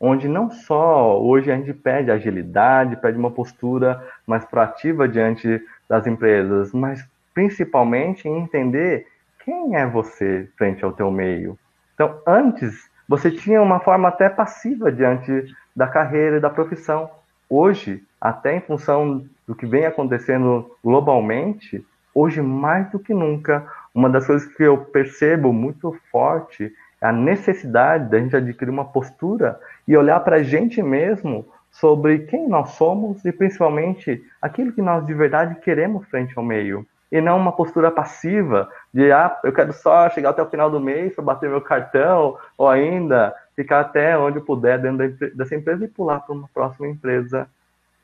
onde 0.00 0.26
não 0.28 0.50
só 0.50 1.20
hoje 1.20 1.52
a 1.52 1.56
gente 1.56 1.72
pede 1.72 2.10
agilidade, 2.10 2.96
pede 2.96 3.18
uma 3.18 3.30
postura 3.30 4.04
mais 4.26 4.44
proativa 4.44 5.08
diante 5.08 5.62
das 5.88 6.06
empresas, 6.06 6.72
mas 6.72 7.06
principalmente 7.32 8.28
entender 8.28 9.06
quem 9.44 9.76
é 9.76 9.86
você 9.86 10.48
frente 10.56 10.84
ao 10.84 10.92
teu 10.92 11.10
meio, 11.10 11.56
então, 12.00 12.18
antes, 12.26 12.88
você 13.06 13.30
tinha 13.30 13.60
uma 13.60 13.78
forma 13.78 14.08
até 14.08 14.30
passiva 14.30 14.90
diante 14.90 15.44
da 15.80 15.86
carreira 15.86 16.36
e 16.36 16.40
da 16.40 16.50
profissão. 16.50 17.08
Hoje, 17.48 18.02
até 18.20 18.54
em 18.54 18.60
função 18.60 19.24
do 19.48 19.54
que 19.54 19.64
vem 19.64 19.86
acontecendo 19.86 20.70
globalmente, 20.84 21.82
hoje 22.14 22.42
mais 22.42 22.90
do 22.90 22.98
que 22.98 23.14
nunca, 23.14 23.66
uma 23.94 24.10
das 24.10 24.26
coisas 24.26 24.46
que 24.46 24.62
eu 24.62 24.76
percebo 24.76 25.54
muito 25.54 25.98
forte 26.12 26.70
é 27.00 27.06
a 27.06 27.12
necessidade 27.12 28.10
da 28.10 28.18
gente 28.18 28.36
adquirir 28.36 28.70
uma 28.70 28.84
postura 28.84 29.58
e 29.88 29.96
olhar 29.96 30.20
para 30.20 30.36
a 30.36 30.42
gente 30.42 30.82
mesmo 30.82 31.46
sobre 31.70 32.18
quem 32.26 32.46
nós 32.46 32.72
somos 32.72 33.24
e 33.24 33.32
principalmente 33.32 34.22
aquilo 34.42 34.72
que 34.72 34.82
nós 34.82 35.06
de 35.06 35.14
verdade 35.14 35.54
queremos 35.62 36.06
frente 36.08 36.34
ao 36.36 36.44
meio 36.44 36.86
e 37.10 37.20
não 37.20 37.36
uma 37.36 37.52
postura 37.52 37.90
passiva 37.90 38.68
de 38.92 39.10
ah, 39.10 39.38
eu 39.42 39.52
quero 39.52 39.72
só 39.72 40.08
chegar 40.10 40.30
até 40.30 40.42
o 40.42 40.50
final 40.50 40.70
do 40.70 40.78
mês 40.78 41.14
para 41.14 41.24
bater 41.24 41.48
meu 41.50 41.60
cartão, 41.60 42.36
ou 42.56 42.68
ainda 42.68 43.34
ficar 43.60 43.80
até 43.80 44.16
onde 44.16 44.38
eu 44.38 44.44
puder 44.44 44.80
dentro 44.80 45.36
dessa 45.36 45.54
empresa 45.54 45.84
e 45.84 45.88
pular 45.88 46.20
para 46.20 46.34
uma 46.34 46.48
próxima 46.52 46.88
empresa. 46.88 47.46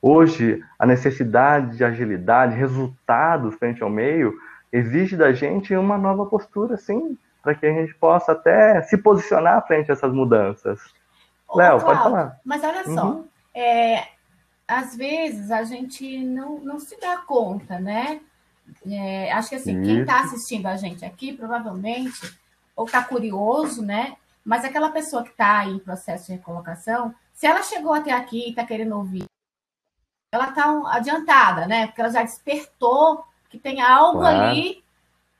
Hoje, 0.02 0.62
a 0.78 0.84
necessidade 0.84 1.78
de 1.78 1.84
agilidade, 1.84 2.54
resultados 2.54 3.54
frente 3.54 3.82
ao 3.82 3.88
meio, 3.88 4.38
exige 4.70 5.16
da 5.16 5.32
gente 5.32 5.74
uma 5.74 5.96
nova 5.96 6.26
postura, 6.26 6.76
sim, 6.76 7.16
para 7.42 7.54
que 7.54 7.64
a 7.64 7.72
gente 7.72 7.94
possa 7.94 8.32
até 8.32 8.82
se 8.82 8.98
posicionar 8.98 9.66
frente 9.66 9.90
a 9.90 9.94
essas 9.94 10.12
mudanças. 10.12 10.78
Léo, 11.54 11.80
pode 11.80 12.02
falar. 12.02 12.38
Mas 12.44 12.62
olha 12.62 12.84
só, 12.84 13.06
uhum. 13.06 13.24
é, 13.54 14.08
às 14.68 14.94
vezes 14.94 15.50
a 15.50 15.64
gente 15.64 16.22
não, 16.22 16.58
não 16.58 16.78
se 16.78 17.00
dá 17.00 17.16
conta, 17.18 17.78
né? 17.78 18.20
É, 18.86 19.32
acho 19.32 19.48
que 19.48 19.54
assim, 19.54 19.80
Isso. 19.80 19.82
quem 19.82 20.00
está 20.00 20.20
assistindo 20.20 20.66
a 20.66 20.76
gente 20.76 21.04
aqui, 21.04 21.32
provavelmente, 21.32 22.36
ou 22.74 22.84
está 22.84 23.02
curioso, 23.02 23.80
né? 23.82 24.16
Mas 24.46 24.64
aquela 24.64 24.92
pessoa 24.92 25.24
que 25.24 25.30
está 25.30 25.66
em 25.66 25.80
processo 25.80 26.26
de 26.26 26.34
recolocação, 26.34 27.12
se 27.34 27.48
ela 27.48 27.64
chegou 27.64 27.92
até 27.92 28.12
aqui 28.12 28.46
e 28.46 28.50
está 28.50 28.64
querendo 28.64 28.96
ouvir, 28.96 29.24
ela 30.30 30.50
está 30.50 30.70
adiantada, 30.92 31.66
né? 31.66 31.88
Porque 31.88 32.00
ela 32.00 32.10
já 32.10 32.22
despertou 32.22 33.24
que 33.50 33.58
tem 33.58 33.82
algo 33.82 34.20
claro. 34.20 34.42
ali 34.42 34.84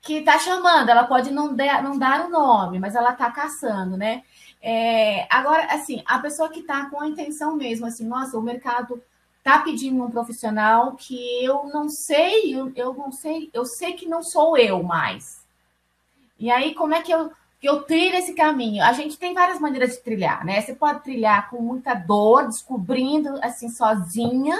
que 0.01 0.15
está 0.15 0.37
chamando. 0.37 0.89
Ela 0.89 1.05
pode 1.05 1.31
não, 1.31 1.55
de, 1.55 1.81
não 1.81 1.97
dar 1.97 2.25
o 2.25 2.29
nome, 2.29 2.79
mas 2.79 2.95
ela 2.95 3.13
está 3.13 3.31
caçando, 3.31 3.95
né? 3.95 4.23
É, 4.61 5.25
agora, 5.33 5.73
assim, 5.73 6.03
a 6.05 6.19
pessoa 6.19 6.49
que 6.49 6.59
está 6.59 6.89
com 6.89 6.99
a 6.99 7.07
intenção 7.07 7.55
mesmo, 7.55 7.85
assim, 7.85 8.05
nossa, 8.05 8.37
o 8.37 8.41
mercado 8.41 9.01
tá 9.41 9.59
pedindo 9.59 10.03
um 10.03 10.11
profissional 10.11 10.97
que 10.97 11.45
eu 11.45 11.69
não 11.73 11.87
sei, 11.87 12.53
eu, 12.53 12.73
eu 12.75 12.93
não 12.93 13.09
sei, 13.09 13.49
eu 13.53 13.65
sei 13.65 13.93
que 13.93 14.05
não 14.05 14.21
sou 14.21 14.57
eu 14.57 14.83
mais. 14.83 15.47
E 16.37 16.51
aí, 16.51 16.75
como 16.75 16.93
é 16.93 17.01
que 17.01 17.13
eu, 17.13 17.31
que 17.59 17.67
eu 17.67 17.81
trilho 17.83 18.15
esse 18.15 18.33
caminho? 18.33 18.83
A 18.83 18.93
gente 18.93 19.17
tem 19.17 19.33
várias 19.33 19.59
maneiras 19.59 19.91
de 19.91 20.03
trilhar, 20.03 20.45
né? 20.45 20.61
Você 20.61 20.73
pode 20.73 21.03
trilhar 21.03 21.49
com 21.49 21.61
muita 21.61 21.93
dor, 21.93 22.45
descobrindo 22.45 23.39
assim 23.41 23.69
sozinha, 23.69 24.57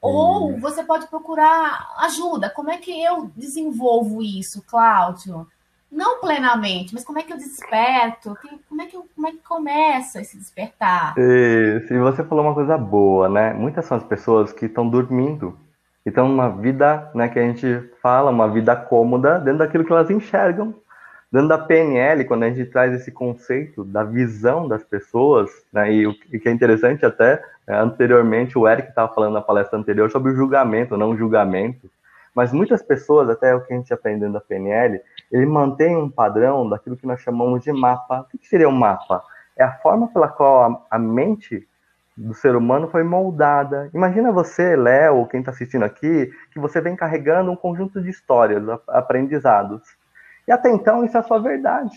ou 0.00 0.58
você 0.58 0.82
pode 0.82 1.06
procurar 1.06 1.94
ajuda. 1.98 2.50
Como 2.50 2.70
é 2.70 2.78
que 2.78 2.90
eu 3.02 3.30
desenvolvo 3.36 4.22
isso, 4.22 4.62
Cláudio? 4.62 5.46
não 5.90 6.20
plenamente, 6.20 6.92
mas 6.92 7.04
como 7.04 7.18
é 7.18 7.22
que 7.22 7.32
eu 7.32 7.36
desperto? 7.36 8.36
Como 8.68 8.82
é 8.82 8.86
que, 8.86 8.96
eu, 8.96 9.06
como 9.14 9.28
é 9.28 9.30
que 9.30 9.38
começa 9.38 10.20
esse 10.20 10.36
despertar? 10.36 11.14
E, 11.16 11.80
se 11.86 11.98
você 11.98 12.24
falou 12.24 12.44
uma 12.44 12.54
coisa 12.54 12.76
boa, 12.76 13.28
né? 13.28 13.54
Muitas 13.54 13.86
são 13.86 13.96
as 13.96 14.04
pessoas 14.04 14.52
que 14.52 14.66
estão 14.66 14.88
dormindo. 14.88 15.58
Então, 16.04 16.26
uma 16.26 16.48
vida, 16.50 17.10
né, 17.14 17.28
que 17.28 17.38
a 17.38 17.42
gente 17.42 17.90
fala, 18.00 18.30
uma 18.30 18.48
vida 18.48 18.76
cômoda 18.76 19.38
dentro 19.38 19.58
daquilo 19.58 19.84
que 19.84 19.92
elas 19.92 20.10
enxergam. 20.10 20.74
Dentro 21.30 21.48
da 21.48 21.58
PNL, 21.58 22.24
quando 22.24 22.44
a 22.44 22.50
gente 22.50 22.70
traz 22.70 22.94
esse 22.94 23.10
conceito 23.10 23.84
da 23.84 24.04
visão 24.04 24.68
das 24.68 24.84
pessoas, 24.84 25.50
né, 25.72 25.92
e 25.92 26.06
o 26.06 26.14
que 26.14 26.48
é 26.48 26.52
interessante 26.52 27.04
até, 27.04 27.42
é, 27.66 27.74
anteriormente, 27.74 28.56
o 28.56 28.68
Eric 28.68 28.88
estava 28.88 29.12
falando 29.12 29.34
na 29.34 29.40
palestra 29.40 29.78
anterior 29.78 30.10
sobre 30.10 30.32
o 30.32 30.36
julgamento, 30.36 30.96
não 30.96 31.10
o 31.10 31.16
julgamento. 31.16 31.90
Mas 32.34 32.52
muitas 32.52 32.82
pessoas, 32.82 33.28
até 33.28 33.54
o 33.54 33.62
que 33.62 33.72
a 33.72 33.76
gente 33.76 33.92
aprendendo 33.92 34.34
da 34.34 34.40
PNL, 34.40 35.00
ele 35.32 35.46
mantém 35.46 35.96
um 35.96 36.08
padrão 36.08 36.68
daquilo 36.68 36.96
que 36.96 37.06
nós 37.06 37.20
chamamos 37.20 37.64
de 37.64 37.72
mapa. 37.72 38.26
O 38.32 38.38
que 38.38 38.46
seria 38.46 38.68
um 38.68 38.72
mapa? 38.72 39.22
É 39.56 39.64
a 39.64 39.72
forma 39.72 40.08
pela 40.08 40.28
qual 40.28 40.62
a, 40.90 40.96
a 40.96 40.98
mente 40.98 41.66
do 42.16 42.34
ser 42.34 42.54
humano 42.54 42.88
foi 42.88 43.02
moldada. 43.02 43.90
Imagina 43.92 44.30
você, 44.30 44.76
Léo, 44.76 45.26
quem 45.26 45.40
está 45.40 45.50
assistindo 45.50 45.84
aqui, 45.84 46.30
que 46.52 46.60
você 46.60 46.80
vem 46.80 46.94
carregando 46.94 47.50
um 47.50 47.56
conjunto 47.56 48.00
de 48.00 48.10
histórias, 48.10 48.62
aprendizados. 48.88 49.82
E 50.46 50.52
até 50.52 50.70
então 50.70 51.04
isso 51.04 51.16
é 51.16 51.22
sua 51.22 51.38
verdade. 51.38 51.96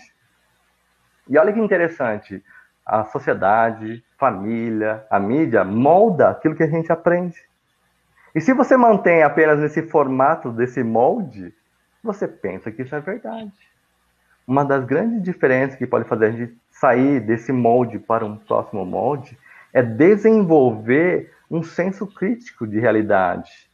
E 1.28 1.38
olha 1.38 1.52
que 1.52 1.60
interessante, 1.60 2.42
a 2.84 3.04
sociedade, 3.04 4.04
família, 4.18 5.06
a 5.08 5.20
mídia 5.20 5.64
molda 5.64 6.30
aquilo 6.30 6.56
que 6.56 6.62
a 6.64 6.68
gente 6.68 6.90
aprende. 6.90 7.36
E 8.34 8.40
se 8.40 8.52
você 8.52 8.76
mantém 8.76 9.22
apenas 9.22 9.60
nesse 9.60 9.82
formato, 9.82 10.50
desse 10.50 10.82
molde, 10.82 11.54
você 12.02 12.26
pensa 12.26 12.70
que 12.70 12.82
isso 12.82 12.94
é 12.94 13.00
verdade. 13.00 13.52
Uma 14.46 14.64
das 14.64 14.84
grandes 14.84 15.22
diferenças 15.22 15.78
que 15.78 15.86
pode 15.86 16.08
fazer 16.08 16.26
a 16.26 16.30
gente 16.32 16.58
sair 16.70 17.20
desse 17.20 17.52
molde 17.52 17.98
para 17.98 18.24
um 18.24 18.36
próximo 18.36 18.84
molde 18.84 19.38
é 19.72 19.82
desenvolver 19.82 21.32
um 21.50 21.62
senso 21.62 22.06
crítico 22.06 22.66
de 22.66 22.80
realidade. 22.80 23.69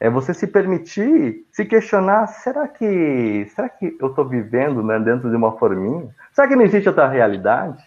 É 0.00 0.10
você 0.10 0.34
se 0.34 0.46
permitir 0.46 1.46
se 1.52 1.64
questionar: 1.64 2.26
será 2.26 2.68
que, 2.68 3.46
será 3.54 3.68
que 3.68 3.96
eu 4.00 4.08
estou 4.08 4.26
vivendo 4.26 4.82
né, 4.82 4.98
dentro 4.98 5.30
de 5.30 5.36
uma 5.36 5.52
forminha? 5.52 6.08
Será 6.32 6.48
que 6.48 6.56
não 6.56 6.62
existe 6.62 6.88
outra 6.88 7.08
realidade? 7.08 7.82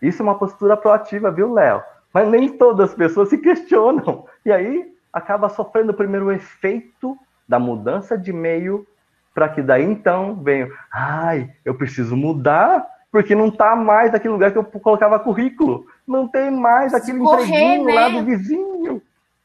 Isso 0.00 0.22
é 0.22 0.24
uma 0.24 0.38
postura 0.38 0.76
proativa, 0.76 1.30
viu, 1.30 1.52
Léo? 1.52 1.82
Mas 2.12 2.28
nem 2.28 2.48
todas 2.48 2.90
as 2.90 2.96
pessoas 2.96 3.28
se 3.28 3.38
questionam. 3.38 4.24
E 4.44 4.52
aí 4.52 4.92
acaba 5.12 5.48
sofrendo 5.48 5.94
primeiro 5.94 6.26
o 6.26 6.32
efeito 6.32 7.16
da 7.48 7.58
mudança 7.58 8.18
de 8.18 8.32
meio, 8.32 8.86
para 9.34 9.48
que 9.48 9.62
daí 9.62 9.84
então 9.84 10.34
venha, 10.42 10.68
ai, 10.92 11.50
eu 11.64 11.74
preciso 11.74 12.16
mudar, 12.16 12.86
porque 13.10 13.34
não 13.34 13.48
está 13.48 13.76
mais 13.76 14.14
aquele 14.14 14.32
lugar 14.32 14.50
que 14.52 14.58
eu 14.58 14.64
colocava 14.64 15.18
currículo, 15.18 15.86
não 16.06 16.28
tem 16.28 16.50
mais 16.50 16.92
aquele 16.92 17.18
empreguinho 17.18 17.84
né? 17.84 17.94
lá 17.94 18.08
do 18.08 18.24
vizinho. 18.24 18.75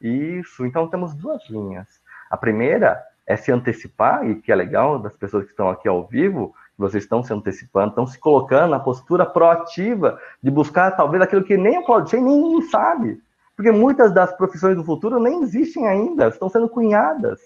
Isso, 0.02 0.66
então 0.66 0.88
temos 0.88 1.14
duas 1.14 1.48
linhas. 1.48 1.86
A 2.28 2.36
primeira 2.36 3.02
é 3.26 3.36
se 3.36 3.52
antecipar, 3.52 4.28
e 4.28 4.34
que 4.34 4.50
é 4.50 4.54
legal 4.54 4.98
das 4.98 5.16
pessoas 5.16 5.44
que 5.44 5.50
estão 5.50 5.70
aqui 5.70 5.86
ao 5.88 6.06
vivo, 6.06 6.54
vocês 6.76 7.04
estão 7.04 7.22
se 7.22 7.32
antecipando, 7.32 7.90
estão 7.90 8.06
se 8.06 8.18
colocando 8.18 8.70
na 8.70 8.80
postura 8.80 9.24
proativa 9.24 10.18
de 10.42 10.50
buscar 10.50 10.90
talvez 10.92 11.22
aquilo 11.22 11.44
que 11.44 11.56
nem 11.56 11.78
o 11.78 11.84
Claudio 11.84 12.20
nem 12.20 12.60
sabe. 12.62 13.22
Porque 13.54 13.70
muitas 13.70 14.12
das 14.12 14.32
profissões 14.36 14.76
do 14.76 14.84
futuro 14.84 15.20
nem 15.20 15.42
existem 15.42 15.86
ainda, 15.86 16.28
estão 16.28 16.48
sendo 16.48 16.68
cunhadas. 16.68 17.40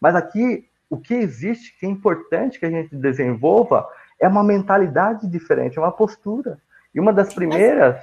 Mas 0.00 0.16
aqui, 0.16 0.66
o 0.88 0.98
que 0.98 1.14
existe, 1.14 1.78
que 1.78 1.86
é 1.86 1.88
importante 1.88 2.58
que 2.58 2.66
a 2.66 2.70
gente 2.70 2.96
desenvolva, 2.96 3.86
é 4.18 4.26
uma 4.26 4.42
mentalidade 4.42 5.28
diferente, 5.28 5.78
é 5.78 5.80
uma 5.80 5.92
postura. 5.92 6.58
E 6.94 6.98
uma 6.98 7.12
das 7.12 7.32
primeiras. 7.32 7.96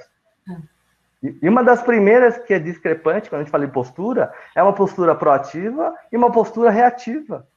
E 1.21 1.49
uma 1.49 1.63
das 1.63 1.81
primeiras 1.81 2.37
que 2.37 2.53
é 2.53 2.59
discrepante 2.59 3.29
quando 3.29 3.41
a 3.41 3.43
gente 3.43 3.51
fala 3.51 3.65
em 3.65 3.69
postura 3.69 4.31
é 4.55 4.61
uma 4.61 4.73
postura 4.73 5.15
proativa 5.15 5.93
e 6.11 6.17
uma 6.17 6.31
postura 6.31 6.69
reativa. 6.69 7.47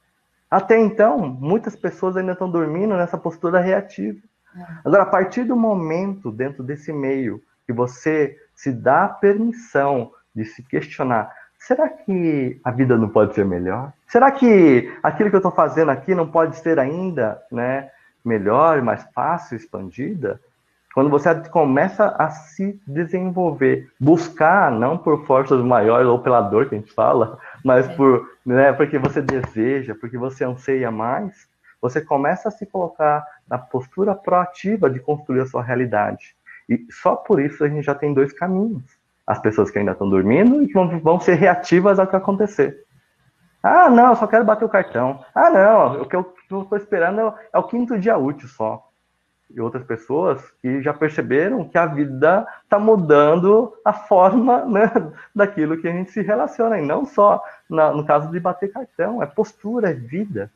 Até 0.49 0.77
então, 0.79 1.19
muitas 1.19 1.75
pessoas 1.75 2.17
ainda 2.17 2.33
estão 2.33 2.49
dormindo 2.49 2.95
nessa 2.95 3.17
postura 3.17 3.59
reativa. 3.59 4.19
É. 4.57 4.65
Agora, 4.83 5.03
a 5.03 5.05
partir 5.05 5.43
do 5.43 5.55
momento, 5.55 6.31
dentro 6.31 6.63
desse 6.63 6.91
meio, 6.91 7.41
que 7.65 7.71
você 7.71 8.37
se 8.53 8.71
dá 8.71 9.07
permissão 9.07 10.11
de 10.35 10.43
se 10.43 10.63
questionar: 10.63 11.31
será 11.57 11.87
que 11.87 12.59
a 12.63 12.71
vida 12.71 12.97
não 12.97 13.07
pode 13.07 13.33
ser 13.33 13.45
melhor? 13.45 13.93
Será 14.07 14.31
que 14.31 14.91
aquilo 15.01 15.29
que 15.29 15.35
eu 15.35 15.39
estou 15.39 15.51
fazendo 15.51 15.91
aqui 15.91 16.13
não 16.13 16.27
pode 16.27 16.57
ser 16.57 16.79
ainda 16.79 17.41
né, 17.51 17.89
melhor, 18.25 18.81
mais 18.81 19.03
fácil, 19.13 19.55
expandida? 19.55 20.41
Quando 20.93 21.09
você 21.09 21.33
começa 21.49 22.15
a 22.17 22.29
se 22.29 22.79
desenvolver, 22.85 23.89
buscar, 23.99 24.69
não 24.71 24.97
por 24.97 25.25
forças 25.25 25.63
maiores 25.63 26.07
ou 26.07 26.19
pela 26.19 26.41
dor 26.41 26.67
que 26.67 26.75
a 26.75 26.77
gente 26.77 26.93
fala, 26.93 27.37
mas 27.63 27.89
é. 27.89 27.95
por, 27.95 28.29
né, 28.45 28.73
porque 28.73 28.97
você 28.97 29.21
deseja, 29.21 29.95
porque 29.99 30.17
você 30.17 30.43
anseia 30.43 30.91
mais, 30.91 31.47
você 31.81 32.01
começa 32.01 32.49
a 32.49 32.51
se 32.51 32.65
colocar 32.65 33.25
na 33.49 33.57
postura 33.57 34.13
proativa 34.13 34.89
de 34.89 34.99
construir 34.99 35.41
a 35.41 35.45
sua 35.45 35.63
realidade. 35.63 36.35
E 36.69 36.85
só 36.91 37.15
por 37.15 37.39
isso 37.39 37.63
a 37.63 37.69
gente 37.69 37.85
já 37.85 37.95
tem 37.95 38.13
dois 38.13 38.33
caminhos. 38.33 38.83
As 39.25 39.39
pessoas 39.39 39.71
que 39.71 39.79
ainda 39.79 39.93
estão 39.93 40.09
dormindo 40.09 40.61
e 40.61 40.67
que 40.67 40.73
vão, 40.73 40.99
vão 40.99 41.19
ser 41.19 41.35
reativas 41.35 41.99
ao 41.99 42.07
que 42.07 42.15
acontecer. 42.15 42.83
Ah, 43.63 43.89
não, 43.89 44.09
eu 44.09 44.15
só 44.15 44.27
quero 44.27 44.43
bater 44.43 44.65
o 44.65 44.69
cartão. 44.69 45.23
Ah, 45.33 45.49
não, 45.49 46.01
o 46.01 46.05
que 46.05 46.15
eu 46.15 46.33
estou 46.51 46.77
esperando 46.77 47.21
é, 47.21 47.33
é 47.53 47.57
o 47.57 47.63
quinto 47.63 47.97
dia 47.97 48.17
útil 48.17 48.47
só 48.49 48.90
e 49.55 49.61
outras 49.61 49.83
pessoas 49.85 50.41
que 50.61 50.81
já 50.81 50.93
perceberam 50.93 51.67
que 51.67 51.77
a 51.77 51.85
vida 51.85 52.45
está 52.63 52.79
mudando 52.79 53.73
a 53.83 53.93
forma 53.93 54.65
né, 54.67 54.91
daquilo 55.33 55.79
que 55.79 55.87
a 55.87 55.91
gente 55.91 56.11
se 56.11 56.21
relaciona, 56.21 56.79
e 56.79 56.85
não 56.85 57.05
só 57.05 57.43
na, 57.69 57.91
no 57.91 58.05
caso 58.05 58.31
de 58.31 58.39
bater 58.39 58.71
cartão, 58.71 59.21
é 59.21 59.25
postura, 59.25 59.91
é 59.91 59.93
vida. 59.93 60.51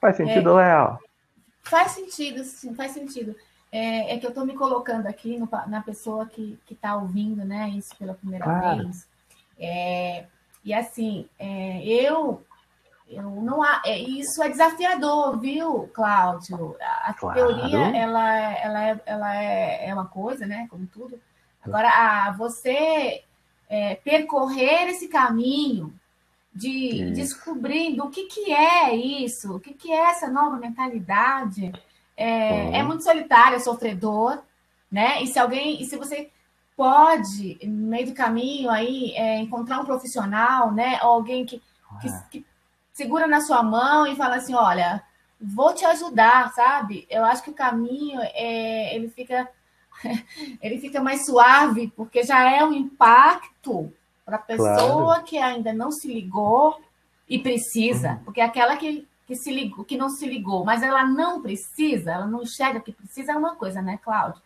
Faz 0.00 0.16
sentido, 0.16 0.58
é, 0.58 0.76
Léo? 0.76 0.98
Faz 1.62 1.92
sentido, 1.92 2.42
sim, 2.44 2.74
faz 2.74 2.92
sentido. 2.92 3.34
É, 3.70 4.14
é 4.14 4.18
que 4.18 4.26
eu 4.26 4.30
estou 4.30 4.44
me 4.44 4.54
colocando 4.54 5.06
aqui 5.06 5.38
no, 5.38 5.48
na 5.68 5.80
pessoa 5.80 6.26
que 6.26 6.58
está 6.70 6.96
ouvindo 6.96 7.44
né, 7.44 7.70
isso 7.70 7.96
pela 7.96 8.14
primeira 8.14 8.44
claro. 8.44 8.82
vez. 8.82 9.08
É, 9.58 10.26
e 10.64 10.74
assim, 10.74 11.26
é, 11.38 11.84
eu 11.84 12.44
eu 13.14 13.30
não 13.30 13.62
há, 13.62 13.82
é, 13.84 13.98
isso 13.98 14.42
é 14.42 14.48
desafiador, 14.48 15.38
viu, 15.38 15.88
Cláudio? 15.92 16.76
A 16.80 17.14
claro. 17.14 17.38
teoria 17.38 17.96
ela, 17.96 18.52
ela, 18.58 18.84
é, 18.84 19.02
ela 19.06 19.36
é, 19.36 19.88
é 19.88 19.94
uma 19.94 20.06
coisa, 20.06 20.46
né? 20.46 20.66
Como 20.70 20.86
tudo. 20.86 21.20
Agora, 21.62 21.88
a, 21.88 22.32
você 22.32 23.22
é, 23.68 23.94
percorrer 23.96 24.88
esse 24.88 25.08
caminho 25.08 25.94
de 26.54 26.68
isso. 26.68 27.14
descobrindo 27.14 28.04
o 28.04 28.10
que, 28.10 28.24
que 28.24 28.52
é 28.52 28.94
isso, 28.94 29.56
o 29.56 29.60
que, 29.60 29.72
que 29.72 29.90
é 29.90 30.10
essa 30.10 30.28
nova 30.28 30.56
mentalidade, 30.56 31.72
é, 32.16 32.78
é 32.78 32.82
muito 32.82 33.02
solitário, 33.02 33.56
é 33.56 33.60
sofredor, 33.60 34.42
né? 34.90 35.22
E 35.22 35.26
se 35.26 35.38
alguém, 35.38 35.80
e 35.80 35.86
se 35.86 35.96
você 35.96 36.30
pode, 36.76 37.58
no 37.62 37.88
meio 37.88 38.06
do 38.06 38.14
caminho 38.14 38.70
aí, 38.70 39.12
é, 39.14 39.38
encontrar 39.38 39.80
um 39.80 39.84
profissional, 39.84 40.70
né? 40.72 40.98
Ou 41.02 41.10
alguém 41.10 41.46
que, 41.46 41.62
que, 42.00 42.08
que 42.30 42.46
segura 42.92 43.26
na 43.26 43.40
sua 43.40 43.62
mão 43.62 44.06
e 44.06 44.16
fala 44.16 44.36
assim, 44.36 44.54
olha, 44.54 45.02
vou 45.40 45.74
te 45.74 45.84
ajudar, 45.84 46.52
sabe? 46.52 47.06
Eu 47.10 47.24
acho 47.24 47.42
que 47.42 47.50
o 47.50 47.54
caminho 47.54 48.20
é, 48.22 48.94
ele 48.94 49.08
fica 49.08 49.48
ele 50.60 50.78
fica 50.78 51.00
mais 51.00 51.26
suave 51.26 51.92
porque 51.96 52.22
já 52.22 52.50
é 52.50 52.64
um 52.64 52.72
impacto 52.72 53.92
para 54.24 54.36
a 54.36 54.40
pessoa 54.40 55.04
claro. 55.04 55.24
que 55.24 55.38
ainda 55.38 55.72
não 55.72 55.90
se 55.90 56.12
ligou 56.12 56.80
e 57.28 57.38
precisa, 57.38 58.12
uhum. 58.12 58.18
porque 58.24 58.40
aquela 58.40 58.76
que, 58.76 59.06
que 59.26 59.34
se 59.34 59.52
ligou, 59.52 59.84
que 59.84 59.96
não 59.96 60.08
se 60.08 60.26
ligou, 60.26 60.64
mas 60.64 60.82
ela 60.82 61.04
não 61.04 61.42
precisa, 61.42 62.12
ela 62.12 62.26
não 62.26 62.42
enxerga 62.42 62.80
que 62.80 62.92
precisa 62.92 63.32
é 63.32 63.36
uma 63.36 63.56
coisa, 63.56 63.82
né, 63.82 63.98
Cláudio? 64.02 64.40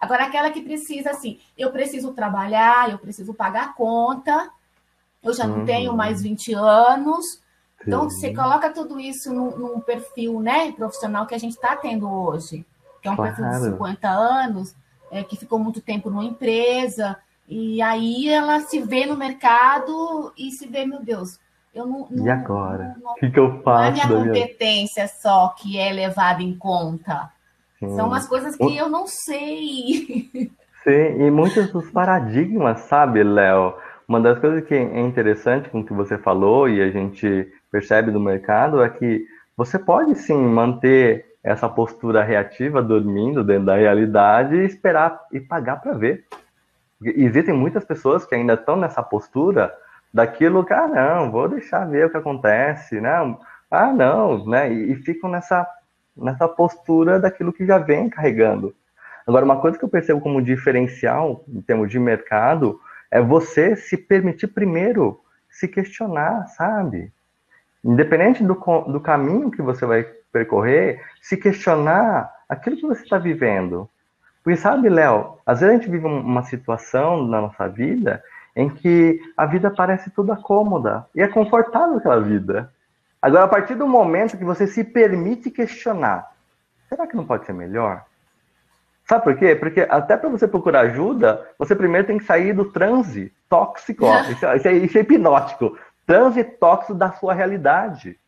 Agora 0.00 0.24
aquela 0.24 0.50
que 0.50 0.60
precisa 0.60 1.10
assim, 1.10 1.40
eu 1.56 1.70
preciso 1.70 2.12
trabalhar, 2.12 2.90
eu 2.90 2.98
preciso 2.98 3.32
pagar 3.32 3.64
a 3.66 3.72
conta, 3.72 4.50
eu 5.22 5.32
já 5.32 5.46
não 5.46 5.60
uhum. 5.60 5.64
tenho 5.64 5.96
mais 5.96 6.20
20 6.20 6.52
anos, 6.54 7.41
então, 7.86 8.04
você 8.08 8.34
coloca 8.34 8.70
tudo 8.70 8.98
isso 9.00 9.32
num, 9.32 9.56
num, 9.56 9.80
perfil 9.80 10.40
né, 10.40 10.72
profissional 10.72 11.26
que 11.26 11.34
a 11.34 11.38
gente 11.38 11.52
está 11.52 11.76
tendo 11.76 12.10
hoje, 12.10 12.64
que 13.00 13.08
é 13.08 13.10
um 13.10 13.16
claro. 13.16 13.34
perfil 13.34 13.50
de 13.50 13.70
50 13.72 14.08
anos, 14.08 14.74
é, 15.10 15.22
que 15.22 15.36
ficou 15.36 15.58
muito 15.58 15.80
tempo 15.80 16.10
numa 16.10 16.24
empresa, 16.24 17.16
e 17.48 17.82
aí 17.82 18.28
ela 18.28 18.60
se 18.60 18.80
vê 18.80 19.04
no 19.04 19.16
mercado 19.16 20.32
e 20.38 20.50
se 20.52 20.66
vê, 20.66 20.86
meu 20.86 21.02
Deus, 21.02 21.38
eu 21.74 21.86
não. 21.86 22.06
não 22.10 22.26
e 22.26 22.30
agora? 22.30 22.96
O 23.04 23.14
que, 23.14 23.30
que 23.30 23.38
eu 23.38 23.62
faço? 23.62 24.08
Não 24.08 24.20
é 24.20 24.22
minha 24.22 24.24
competência 24.24 25.04
minha... 25.04 25.14
só 25.20 25.48
que 25.58 25.78
é 25.78 25.92
levada 25.92 26.42
em 26.42 26.56
conta. 26.56 27.30
Sim. 27.78 27.96
São 27.96 28.06
umas 28.06 28.26
coisas 28.28 28.56
que 28.56 28.76
eu 28.76 28.88
não 28.88 29.06
sei. 29.06 30.30
Sim, 30.84 31.22
e 31.22 31.30
muitos 31.30 31.70
dos 31.70 31.90
paradigmas, 31.90 32.80
sabe, 32.80 33.22
Léo? 33.22 33.74
Uma 34.12 34.20
das 34.20 34.38
coisas 34.38 34.62
que 34.66 34.74
é 34.74 35.00
interessante 35.00 35.70
com 35.70 35.80
o 35.80 35.84
que 35.86 35.94
você 35.94 36.18
falou 36.18 36.68
e 36.68 36.82
a 36.82 36.90
gente 36.90 37.50
percebe 37.70 38.10
do 38.10 38.20
mercado 38.20 38.82
é 38.82 38.90
que 38.90 39.24
você 39.56 39.78
pode 39.78 40.14
sim 40.16 40.36
manter 40.36 41.24
essa 41.42 41.66
postura 41.66 42.22
reativa, 42.22 42.82
dormindo 42.82 43.42
dentro 43.42 43.64
da 43.64 43.76
realidade 43.76 44.54
e 44.54 44.66
esperar 44.66 45.18
e 45.32 45.40
pagar 45.40 45.76
para 45.76 45.94
ver. 45.94 46.26
Existem 47.02 47.54
muitas 47.54 47.86
pessoas 47.86 48.26
que 48.26 48.34
ainda 48.34 48.52
estão 48.52 48.76
nessa 48.76 49.02
postura 49.02 49.72
daquilo 50.12 50.66
ah, 50.68 50.88
não, 50.88 51.30
vou 51.30 51.48
deixar 51.48 51.86
ver 51.86 52.04
o 52.04 52.10
que 52.10 52.18
acontece, 52.18 53.00
né? 53.00 53.34
Ah, 53.70 53.94
não, 53.94 54.46
né? 54.46 54.70
E, 54.70 54.92
e 54.92 54.96
ficam 54.96 55.30
nessa, 55.30 55.66
nessa 56.14 56.46
postura 56.46 57.18
daquilo 57.18 57.50
que 57.50 57.64
já 57.64 57.78
vem 57.78 58.10
carregando. 58.10 58.74
Agora, 59.26 59.46
uma 59.46 59.58
coisa 59.58 59.78
que 59.78 59.84
eu 59.86 59.88
percebo 59.88 60.20
como 60.20 60.42
diferencial 60.42 61.42
em 61.48 61.62
termos 61.62 61.90
de 61.90 61.98
mercado 61.98 62.78
é 63.12 63.20
você 63.20 63.76
se 63.76 63.96
permitir 63.96 64.48
primeiro 64.48 65.20
se 65.50 65.68
questionar, 65.68 66.46
sabe? 66.46 67.12
Independente 67.84 68.42
do, 68.42 68.54
do 68.54 69.00
caminho 69.00 69.50
que 69.50 69.60
você 69.60 69.84
vai 69.84 70.02
percorrer, 70.32 70.98
se 71.20 71.36
questionar 71.36 72.32
aquilo 72.48 72.76
que 72.76 72.86
você 72.86 73.02
está 73.02 73.18
vivendo. 73.18 73.86
Porque 74.42 74.58
sabe, 74.58 74.88
Léo, 74.88 75.38
às 75.44 75.60
vezes 75.60 75.74
a 75.74 75.78
gente 75.78 75.90
vive 75.90 76.06
uma 76.06 76.42
situação 76.44 77.26
na 77.26 77.42
nossa 77.42 77.68
vida 77.68 78.24
em 78.56 78.70
que 78.70 79.20
a 79.36 79.44
vida 79.44 79.70
parece 79.70 80.10
toda 80.10 80.34
cômoda 80.34 81.06
e 81.14 81.20
é 81.20 81.28
confortável 81.28 81.98
aquela 81.98 82.20
vida. 82.20 82.72
Agora, 83.20 83.44
a 83.44 83.48
partir 83.48 83.74
do 83.74 83.86
momento 83.86 84.38
que 84.38 84.44
você 84.44 84.66
se 84.66 84.82
permite 84.82 85.50
questionar, 85.50 86.32
será 86.88 87.06
que 87.06 87.16
não 87.16 87.26
pode 87.26 87.44
ser 87.44 87.52
melhor? 87.52 88.04
Sabe 89.04 89.24
por 89.24 89.36
quê? 89.36 89.54
Porque 89.54 89.80
até 89.88 90.16
para 90.16 90.28
você 90.28 90.46
procurar 90.46 90.80
ajuda, 90.80 91.46
você 91.58 91.74
primeiro 91.74 92.06
tem 92.06 92.18
que 92.18 92.24
sair 92.24 92.52
do 92.52 92.66
transe 92.66 93.32
tóxico. 93.48 94.06
isso, 94.30 94.46
é, 94.46 94.56
isso, 94.56 94.68
é, 94.68 94.72
isso 94.72 94.98
é 94.98 95.00
hipnótico. 95.00 95.76
Transe 96.06 96.42
tóxico 96.44 96.94
da 96.94 97.12
sua 97.12 97.34
realidade. 97.34 98.18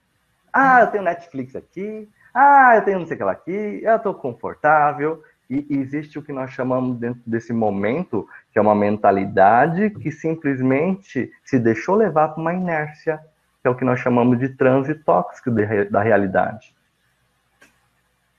Ah, 0.53 0.83
eu 0.83 0.87
tenho 0.89 1.05
Netflix 1.05 1.57
aqui. 1.57 2.09
Ah, 2.33 2.77
eu 2.77 2.83
tenho 2.83 2.99
não 2.99 3.07
sei 3.07 3.15
o 3.15 3.19
que 3.19 3.25
lá 3.25 3.33
aqui. 3.33 3.81
Eu 3.83 3.97
estou 3.97 4.15
confortável. 4.15 5.23
E 5.49 5.67
existe 5.71 6.19
o 6.19 6.23
que 6.23 6.33
nós 6.33 6.51
chamamos 6.53 6.97
dentro 6.99 7.21
desse 7.27 7.53
momento, 7.53 8.27
que 8.53 8.59
é 8.59 8.63
uma 8.63 8.75
mentalidade 8.75 9.91
que 9.91 10.11
simplesmente 10.11 11.31
se 11.45 11.59
deixou 11.59 11.95
levar 11.95 12.29
para 12.29 12.41
uma 12.41 12.55
inércia, 12.55 13.21
que 13.61 13.69
é 13.69 13.71
o 13.71 13.75
que 13.75 13.85
nós 13.85 14.01
chamamos 14.01 14.39
de 14.39 14.49
transe 14.49 14.95
tóxico 14.95 15.51
da 15.91 16.03
realidade. 16.03 16.74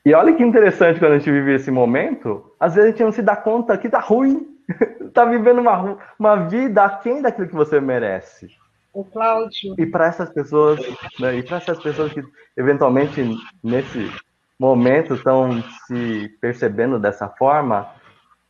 E 0.06 0.14
olha 0.14 0.36
que 0.36 0.44
interessante 0.44 1.00
quando 1.00 1.14
a 1.14 1.18
gente 1.18 1.32
vive 1.32 1.56
esse 1.56 1.72
momento, 1.72 2.54
às 2.60 2.76
vezes 2.76 2.90
a 2.90 2.92
gente 2.92 3.04
não 3.04 3.12
se 3.12 3.24
dá 3.24 3.36
conta 3.36 3.76
que 3.76 3.90
tá 3.90 4.00
ruim, 4.00 4.46
tá 5.14 5.26
vivendo 5.26 5.60
uma, 5.60 5.98
uma 6.20 6.36
vida 6.48 6.84
aquém 6.84 7.24
daquilo 7.24 7.48
que 7.48 7.56
você 7.56 7.82
merece. 7.82 8.48
O 8.94 9.04
Cláudio. 9.04 9.74
E 9.80 9.86
para 9.86 10.06
essas 10.06 10.30
pessoas, 10.30 10.80
né, 11.20 11.36
e 11.36 11.44
para 11.44 11.58
essas 11.58 11.82
pessoas 11.82 12.14
que 12.14 12.22
eventualmente 12.56 13.20
nesse 13.64 14.12
momento 14.60 15.16
estão 15.16 15.62
se 15.88 16.30
percebendo 16.40 17.00
dessa 17.00 17.28
forma, 17.28 17.90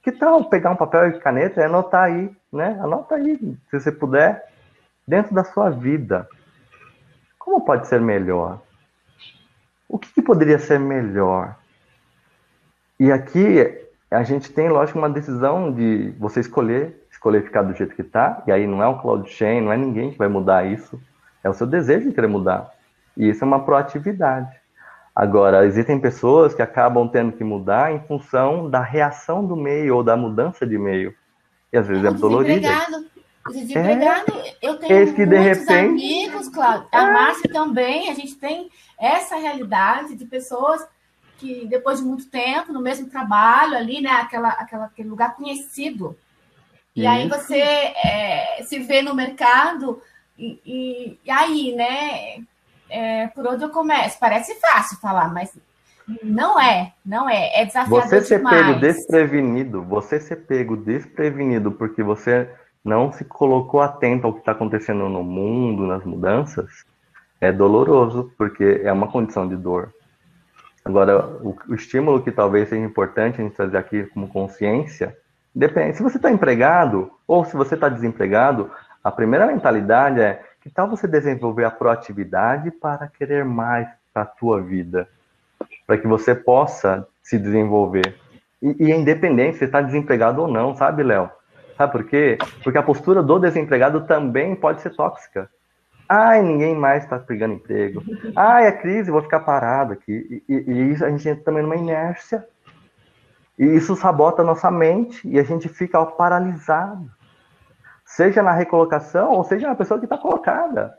que 0.03 0.11
tal 0.11 0.43
pegar 0.49 0.71
um 0.71 0.75
papel 0.75 1.07
e 1.07 1.19
caneta 1.19 1.61
e 1.61 1.63
anotar 1.63 2.03
aí, 2.03 2.29
né? 2.51 2.77
Anota 2.81 3.15
aí, 3.15 3.37
se 3.37 3.79
você 3.79 3.91
puder, 3.91 4.43
dentro 5.07 5.33
da 5.33 5.43
sua 5.43 5.69
vida. 5.69 6.27
Como 7.39 7.65
pode 7.65 7.87
ser 7.87 8.01
melhor? 8.01 8.61
O 9.87 9.97
que, 9.97 10.11
que 10.13 10.21
poderia 10.21 10.59
ser 10.59 10.79
melhor? 10.79 11.55
E 12.99 13.11
aqui 13.11 13.85
a 14.09 14.23
gente 14.23 14.51
tem, 14.51 14.69
lógico, 14.69 14.97
uma 14.97 15.09
decisão 15.09 15.71
de 15.71 16.13
você 16.19 16.39
escolher, 16.39 17.05
escolher 17.11 17.43
ficar 17.43 17.63
do 17.63 17.73
jeito 17.73 17.95
que 17.95 18.01
está, 18.01 18.43
e 18.47 18.51
aí 18.51 18.65
não 18.67 18.81
é 18.81 18.87
um 18.87 18.97
Cloud 18.97 19.29
Chain, 19.29 19.61
não 19.61 19.71
é 19.71 19.77
ninguém 19.77 20.11
que 20.11 20.17
vai 20.17 20.27
mudar 20.27 20.65
isso, 20.65 20.99
é 21.43 21.49
o 21.49 21.53
seu 21.53 21.67
desejo 21.67 22.09
de 22.09 22.15
querer 22.15 22.27
mudar. 22.27 22.71
E 23.17 23.29
isso 23.29 23.43
é 23.43 23.47
uma 23.47 23.63
proatividade. 23.63 24.49
Agora, 25.15 25.65
existem 25.65 25.99
pessoas 25.99 26.53
que 26.53 26.61
acabam 26.61 27.07
tendo 27.07 27.31
que 27.31 27.43
mudar 27.43 27.93
em 27.93 28.01
função 28.01 28.69
da 28.69 28.81
reação 28.81 29.45
do 29.45 29.55
meio 29.55 29.95
ou 29.95 30.03
da 30.03 30.17
mudança 30.17 30.65
de 30.67 30.77
meio. 30.77 31.15
E 31.71 31.77
às 31.77 31.87
vezes 31.87 32.03
é 32.03 32.11
dolorido. 32.11 32.67
Desempregado, 33.51 34.33
é, 34.39 34.55
eu 34.61 34.77
tenho 34.77 35.13
que, 35.13 35.25
muitos 35.25 35.45
repente... 35.45 35.71
amigos, 35.71 36.49
claro. 36.49 36.87
A 36.91 37.07
é. 37.07 37.13
Márcia 37.13 37.51
também, 37.51 38.09
a 38.09 38.13
gente 38.15 38.35
tem 38.35 38.71
essa 38.99 39.35
realidade 39.35 40.15
de 40.15 40.25
pessoas 40.25 40.85
que 41.37 41.67
depois 41.67 41.99
de 41.99 42.05
muito 42.05 42.27
tempo 42.29 42.73
no 42.73 42.81
mesmo 42.81 43.07
trabalho 43.07 43.77
ali, 43.77 44.01
né, 44.01 44.09
aquela, 44.09 44.49
aquela 44.49 44.85
aquele 44.85 45.09
lugar 45.09 45.35
conhecido, 45.35 46.17
E 46.95 47.01
Isso. 47.01 47.09
aí 47.09 47.27
você 47.27 47.59
é, 47.59 48.63
se 48.63 48.79
vê 48.79 49.01
no 49.01 49.13
mercado 49.13 50.01
e, 50.37 50.59
e, 50.65 51.19
e 51.23 51.31
aí, 51.31 51.75
né? 51.75 52.43
É, 52.89 53.27
por 53.27 53.45
onde 53.47 53.63
eu 53.63 53.69
começo? 53.69 54.17
Parece 54.19 54.55
fácil 54.55 54.97
falar, 54.97 55.33
mas 55.33 55.51
não 56.23 56.59
é, 56.59 56.93
não 57.05 57.29
é. 57.29 57.61
É 57.61 57.65
desafiador 57.65 58.07
Você 58.07 58.21
ser 58.21 58.37
demais. 58.37 58.65
pego 58.65 58.79
desprevenido, 58.79 59.83
você 59.83 60.19
ser 60.19 60.37
pego 60.47 60.77
desprevenido 60.77 61.71
porque 61.71 62.01
você 62.01 62.49
não 62.85 63.11
se 63.11 63.25
colocou 63.25 63.81
atento 63.81 64.27
ao 64.27 64.33
que 64.33 64.39
está 64.39 64.51
acontecendo 64.51 65.09
no 65.09 65.23
mundo, 65.23 65.87
nas 65.87 66.05
mudanças, 66.05 66.85
é 67.41 67.51
doloroso, 67.51 68.31
porque 68.37 68.81
é 68.83 68.93
uma 68.93 69.07
condição 69.07 69.47
de 69.47 69.55
dor. 69.55 69.91
Agora, 70.85 71.25
o, 71.25 71.57
o 71.67 71.73
estímulo 71.73 72.21
que 72.21 72.31
talvez 72.31 72.69
seja 72.69 72.85
importante 72.85 73.41
a 73.41 73.43
gente 73.43 73.55
trazer 73.55 73.77
aqui 73.77 74.03
como 74.13 74.27
consciência, 74.27 75.17
depende. 75.53 75.97
Se 75.97 76.03
você 76.03 76.17
está 76.17 76.29
empregado 76.29 77.11
ou 77.27 77.43
se 77.43 77.57
você 77.57 77.73
está 77.73 77.89
desempregado, 77.89 78.69
a 79.03 79.11
primeira 79.11 79.47
mentalidade 79.47 80.21
é 80.21 80.43
que 80.61 80.69
tal 80.69 80.87
você 80.87 81.07
desenvolver 81.07 81.65
a 81.65 81.71
proatividade 81.71 82.69
para 82.69 83.07
querer 83.07 83.43
mais 83.43 83.87
para 84.13 84.23
a 84.23 84.27
tua 84.27 84.61
vida, 84.61 85.07
para 85.87 85.97
que 85.97 86.07
você 86.07 86.35
possa 86.35 87.07
se 87.23 87.39
desenvolver. 87.39 88.15
E, 88.61 88.85
e 88.85 88.91
independente 88.91 89.57
se 89.57 89.65
está 89.65 89.81
desempregado 89.81 90.43
ou 90.43 90.47
não, 90.47 90.75
sabe, 90.75 91.01
Léo? 91.01 91.29
Sabe 91.77 91.91
por 91.91 92.03
quê? 92.05 92.37
Porque 92.63 92.77
a 92.77 92.83
postura 92.83 93.21
do 93.21 93.37
desempregado 93.37 94.01
também 94.01 94.55
pode 94.55 94.81
ser 94.81 94.95
tóxica. 94.95 95.49
Ai, 96.07 96.41
ninguém 96.41 96.75
mais 96.75 97.03
está 97.03 97.19
pegando 97.19 97.55
emprego. 97.55 98.01
Ai, 98.35 98.67
a 98.67 98.71
crise, 98.71 99.11
vou 99.11 99.21
ficar 99.21 99.41
parado 99.41 99.93
aqui. 99.93 100.43
E, 100.47 100.53
e, 100.53 100.71
e, 100.71 100.91
isso 100.91 101.03
a 101.03 101.09
gente 101.09 101.27
entra 101.27 101.43
também 101.43 101.63
numa 101.63 101.75
inércia. 101.75 102.47
E 103.57 103.65
isso 103.65 103.95
sabota 103.95 104.41
a 104.41 104.45
nossa 104.45 104.69
mente 104.69 105.27
e 105.27 105.39
a 105.39 105.43
gente 105.43 105.67
fica 105.67 105.99
ó, 105.99 106.05
paralisado. 106.05 107.09
Seja 108.05 108.43
na 108.43 108.51
recolocação 108.51 109.31
ou 109.31 109.43
seja 109.43 109.67
na 109.67 109.75
pessoa 109.75 109.99
que 109.99 110.05
está 110.05 110.17
colocada. 110.17 110.97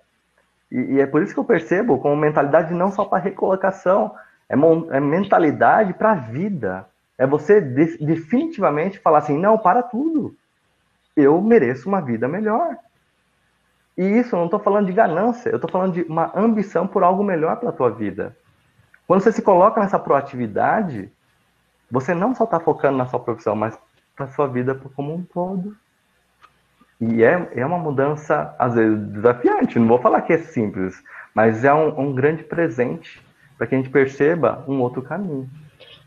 E, 0.70 0.94
e, 0.94 1.00
é 1.00 1.06
por 1.06 1.22
isso 1.22 1.32
que 1.32 1.40
eu 1.40 1.44
percebo 1.44 1.98
como 1.98 2.16
mentalidade 2.16 2.74
não 2.74 2.90
só 2.90 3.04
para 3.04 3.22
recolocação, 3.22 4.14
é, 4.48 4.54
é 4.96 5.00
mentalidade 5.00 5.94
para 5.94 6.12
a 6.12 6.16
vida. 6.16 6.84
É 7.16 7.26
você 7.26 7.60
de, 7.60 7.96
definitivamente 8.04 8.98
falar 8.98 9.18
assim: 9.18 9.38
não, 9.38 9.56
para 9.56 9.82
tudo 9.82 10.36
eu 11.16 11.40
mereço 11.40 11.88
uma 11.88 12.00
vida 12.00 12.28
melhor. 12.28 12.76
E 13.96 14.04
isso 14.04 14.34
eu 14.34 14.38
não 14.38 14.46
estou 14.46 14.60
falando 14.60 14.86
de 14.86 14.92
ganância, 14.92 15.48
eu 15.48 15.56
estou 15.56 15.70
falando 15.70 15.94
de 15.94 16.02
uma 16.02 16.30
ambição 16.36 16.86
por 16.86 17.02
algo 17.02 17.24
melhor 17.24 17.56
para 17.56 17.70
a 17.70 17.72
tua 17.72 17.90
vida. 17.90 18.36
Quando 19.06 19.22
você 19.22 19.32
se 19.32 19.40
coloca 19.40 19.80
nessa 19.80 19.98
proatividade, 19.98 21.10
você 21.90 22.12
não 22.14 22.34
só 22.34 22.44
está 22.44 22.60
focando 22.60 22.98
na 22.98 23.06
sua 23.06 23.20
profissão, 23.20 23.56
mas 23.56 23.78
para 24.14 24.26
a 24.26 24.28
sua 24.28 24.46
vida 24.46 24.74
como 24.94 25.14
um 25.14 25.22
todo. 25.22 25.74
E 27.00 27.22
é, 27.22 27.48
é 27.54 27.64
uma 27.64 27.78
mudança, 27.78 28.54
às 28.58 28.74
vezes, 28.74 28.98
desafiante. 29.08 29.78
Não 29.78 29.86
vou 29.86 30.00
falar 30.00 30.22
que 30.22 30.32
é 30.32 30.38
simples, 30.38 31.02
mas 31.34 31.64
é 31.64 31.72
um, 31.72 32.00
um 32.00 32.14
grande 32.14 32.42
presente 32.42 33.22
para 33.56 33.66
que 33.66 33.74
a 33.74 33.78
gente 33.78 33.90
perceba 33.90 34.64
um 34.66 34.80
outro 34.80 35.02
caminho. 35.02 35.48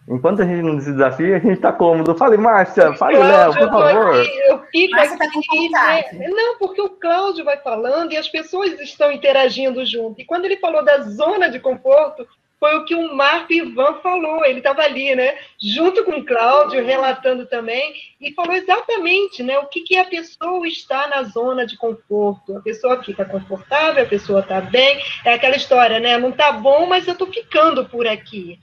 Enquanto 0.10 0.42
a 0.42 0.46
gente 0.46 0.64
não 0.64 0.82
se 0.82 0.92
desafia, 0.92 1.36
a 1.36 1.40
gente 1.40 1.54
está 1.54 1.72
cômodo. 1.72 2.16
Fale, 2.16 2.36
Márcia, 2.36 2.94
fale, 2.94 3.20
Léo, 3.20 3.54
por 3.54 3.70
favor. 3.70 4.16
eu 4.48 4.60
fico 4.72 4.96
Márcia 4.96 5.18
tá 5.18 5.26
aqui, 5.26 5.70
né? 5.70 6.30
Não, 6.30 6.58
porque 6.58 6.82
o 6.82 6.90
Cláudio 6.90 7.46
vai 7.46 7.58
falando 7.58 8.12
e 8.12 8.18
as 8.18 8.28
pessoas 8.28 8.72
estão 8.80 9.12
interagindo 9.12 9.86
junto. 9.86 10.20
E 10.20 10.26
quando 10.26 10.46
ele 10.46 10.58
falou 10.58 10.84
da 10.84 11.02
zona 11.02 11.48
de 11.52 11.60
conforto, 11.60 12.28
foi 12.60 12.76
o 12.76 12.86
que 12.86 12.96
o 12.96 13.16
Marco 13.16 13.54
Ivan 13.54 14.00
falou. 14.02 14.44
Ele 14.44 14.58
estava 14.58 14.82
ali, 14.82 15.16
né? 15.16 15.38
Junto 15.62 16.04
com 16.04 16.14
o 16.14 16.26
Cláudio, 16.26 16.84
relatando 16.84 17.46
também, 17.46 17.94
e 18.20 18.34
falou 18.34 18.54
exatamente 18.54 19.44
né, 19.44 19.60
o 19.60 19.68
que, 19.68 19.82
que 19.82 19.96
a 19.96 20.06
pessoa 20.06 20.68
está 20.68 21.08
na 21.08 21.24
zona 21.24 21.68
de 21.68 21.78
conforto. 21.78 22.58
A 22.58 22.62
pessoa 22.62 23.04
fica 23.04 23.24
confortável, 23.26 24.04
a 24.04 24.08
pessoa 24.08 24.40
está 24.40 24.60
bem. 24.60 25.00
É 25.24 25.34
aquela 25.34 25.56
história, 25.56 26.00
né? 26.00 26.18
Não 26.18 26.30
está 26.30 26.52
bom, 26.52 26.88
mas 26.88 27.08
eu 27.08 27.14
estou 27.14 27.28
ficando 27.28 27.86
por 27.86 28.08
aqui. 28.08 28.60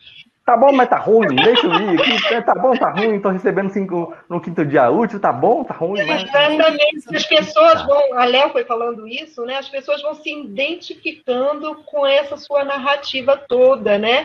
Tá 0.46 0.56
bom, 0.56 0.72
mas 0.72 0.88
tá 0.88 0.96
ruim, 0.96 1.34
deixa 1.34 1.66
eu 1.66 1.74
ir 1.74 2.00
aqui. 2.00 2.42
Tá 2.42 2.54
bom, 2.54 2.72
tá 2.76 2.90
ruim, 2.90 3.20
tô 3.20 3.30
recebendo 3.30 3.68
cinco 3.68 4.14
no 4.28 4.40
quinto 4.40 4.64
dia 4.64 4.88
útil, 4.88 5.18
tá 5.18 5.32
bom, 5.32 5.64
tá 5.64 5.74
ruim. 5.74 6.06
Mas... 6.06 6.22
Exatamente, 6.22 7.16
as 7.16 7.26
pessoas 7.26 7.84
vão, 7.84 8.16
a 8.16 8.24
Léo 8.26 8.50
foi 8.50 8.64
falando 8.64 9.08
isso, 9.08 9.44
né? 9.44 9.56
As 9.56 9.68
pessoas 9.68 10.00
vão 10.02 10.14
se 10.14 10.32
identificando 10.32 11.74
com 11.86 12.06
essa 12.06 12.36
sua 12.36 12.64
narrativa 12.64 13.36
toda, 13.36 13.98
né? 13.98 14.24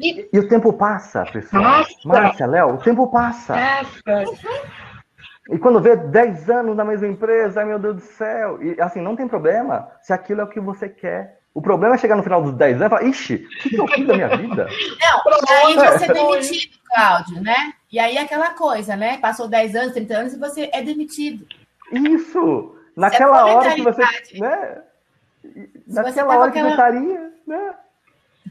E, 0.00 0.26
e 0.32 0.38
o 0.38 0.48
tempo 0.48 0.72
passa, 0.72 1.26
pessoal. 1.30 1.62
Passa. 1.62 1.94
Márcia, 2.02 2.46
Léo, 2.46 2.74
o 2.74 2.78
tempo 2.78 3.06
passa. 3.10 3.52
Passa. 3.52 4.24
E 5.50 5.58
quando 5.58 5.80
vê 5.80 5.96
10 5.96 6.48
anos 6.48 6.76
na 6.76 6.84
mesma 6.84 7.08
empresa, 7.08 7.60
ai 7.60 7.66
meu 7.66 7.78
Deus 7.78 7.96
do 7.96 8.02
céu. 8.02 8.62
E 8.62 8.80
assim, 8.80 9.02
não 9.02 9.14
tem 9.14 9.28
problema 9.28 9.90
se 10.00 10.14
aquilo 10.14 10.40
é 10.40 10.44
o 10.44 10.48
que 10.48 10.60
você 10.60 10.88
quer. 10.88 11.37
O 11.54 11.62
problema 11.62 11.94
é 11.94 11.98
chegar 11.98 12.16
no 12.16 12.22
final 12.22 12.42
dos 12.42 12.54
10 12.54 12.76
anos 12.76 12.86
e 12.86 12.90
falar, 12.90 13.04
ixi, 13.08 13.48
o 13.64 13.68
que 13.68 13.76
eu 13.76 13.88
fiz 13.88 14.06
da 14.06 14.14
minha 14.14 14.36
vida? 14.36 14.68
Não, 15.00 15.22
e 15.48 15.52
aí 15.52 15.74
você 15.74 16.04
é 16.04 16.12
demitido, 16.12 16.78
Cláudio, 16.84 17.42
né? 17.42 17.72
E 17.90 17.98
aí 17.98 18.18
aquela 18.18 18.50
coisa, 18.50 18.96
né? 18.96 19.18
Passou 19.18 19.48
10 19.48 19.74
anos, 19.74 19.92
30 19.92 20.16
anos 20.16 20.32
e 20.34 20.38
você 20.38 20.70
é 20.72 20.82
demitido. 20.82 21.46
Isso! 21.90 22.76
Naquela 22.96 23.46
hora 23.46 23.74
que 23.74 23.82
você. 23.82 24.02
Né? 24.34 24.82
Naquela 25.86 26.36
hora 26.36 26.50
que 26.50 26.60
você 26.60 26.70
estaria, 26.70 27.32
né? 27.46 27.74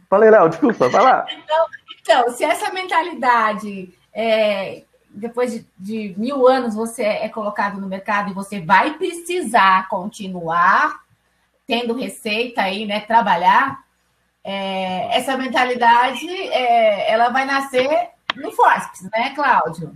Falei, 0.10 0.29
Léo, 0.29 0.49
desculpa, 0.49 0.89
vai 0.89 1.03
lá. 1.03 1.25
Então, 1.29 1.65
então, 2.01 2.29
se 2.29 2.43
essa 2.43 2.71
mentalidade 2.71 3.93
é, 4.13 4.83
depois 5.10 5.51
de, 5.51 5.65
de, 5.77 6.15
mil 6.17 6.47
anos 6.47 6.75
você 6.75 7.03
é 7.03 7.27
colocado 7.27 7.81
no 7.81 7.88
mercado 7.88 8.31
e 8.31 8.33
você 8.33 8.62
vai 8.62 8.93
precisar 8.93 9.89
continuar 9.89 11.01
tendo 11.67 11.93
receita 11.93 12.62
aí, 12.62 12.86
né, 12.86 13.01
trabalhar, 13.01 13.84
é, 14.43 15.17
essa 15.17 15.36
mentalidade, 15.36 16.25
é, 16.30 17.12
ela 17.12 17.30
vai 17.30 17.45
nascer 17.45 18.10
no 18.38 18.51
Forceps, 18.53 19.10
né, 19.12 19.34
Cláudio? 19.36 19.91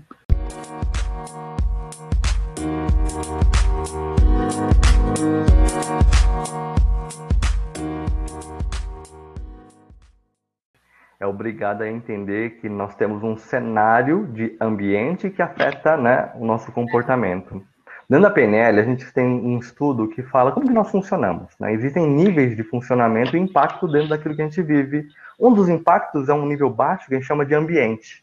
é 11.22 11.28
obrigado 11.28 11.84
a 11.84 11.88
entender 11.88 12.60
que 12.60 12.68
nós 12.68 12.96
temos 12.96 13.22
um 13.22 13.38
cenário 13.38 14.26
de 14.34 14.58
ambiente 14.60 15.30
que 15.30 15.40
afeta 15.40 15.96
né, 15.96 16.32
o 16.34 16.44
nosso 16.44 16.72
comportamento. 16.72 17.64
Dentro 18.12 18.28
da 18.28 18.30
PNL, 18.30 18.78
a 18.78 18.84
gente 18.84 19.10
tem 19.14 19.26
um 19.26 19.58
estudo 19.58 20.06
que 20.10 20.22
fala 20.22 20.52
como 20.52 20.68
que 20.68 20.74
nós 20.74 20.92
funcionamos. 20.92 21.54
Né? 21.58 21.72
Existem 21.72 22.06
níveis 22.06 22.58
de 22.58 22.62
funcionamento 22.62 23.38
e 23.38 23.40
impacto 23.40 23.88
dentro 23.88 24.10
daquilo 24.10 24.36
que 24.36 24.42
a 24.42 24.44
gente 24.44 24.62
vive. 24.62 25.08
Um 25.40 25.54
dos 25.54 25.70
impactos 25.70 26.28
é 26.28 26.34
um 26.34 26.46
nível 26.46 26.70
baixo 26.70 27.08
que 27.08 27.16
a 27.16 27.18
gente 27.18 27.26
chama 27.26 27.46
de 27.46 27.56
ambiente. 27.56 28.22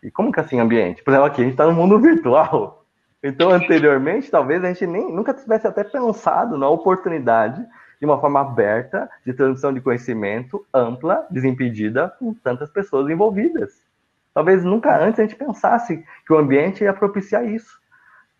E 0.00 0.12
como 0.12 0.30
que 0.30 0.38
é 0.38 0.44
assim 0.44 0.60
ambiente? 0.60 1.02
Por 1.02 1.10
exemplo, 1.10 1.26
aqui 1.26 1.40
a 1.40 1.44
gente 1.44 1.54
está 1.54 1.66
no 1.66 1.72
mundo 1.72 1.98
virtual. 1.98 2.84
Então, 3.20 3.50
anteriormente, 3.50 4.30
talvez 4.30 4.62
a 4.62 4.68
gente 4.68 4.86
nem 4.86 5.12
nunca 5.12 5.34
tivesse 5.34 5.66
até 5.66 5.82
pensado 5.82 6.56
na 6.56 6.68
oportunidade 6.68 7.66
de 7.98 8.06
uma 8.06 8.20
forma 8.20 8.40
aberta 8.40 9.10
de 9.26 9.34
transmissão 9.34 9.74
de 9.74 9.80
conhecimento 9.80 10.64
ampla, 10.72 11.26
desimpedida, 11.32 12.14
com 12.20 12.32
tantas 12.32 12.70
pessoas 12.70 13.10
envolvidas. 13.10 13.72
Talvez 14.32 14.62
nunca 14.62 14.96
antes 14.96 15.18
a 15.18 15.24
gente 15.24 15.34
pensasse 15.34 16.04
que 16.24 16.32
o 16.32 16.38
ambiente 16.38 16.84
ia 16.84 16.92
propiciar 16.92 17.44
isso. 17.44 17.84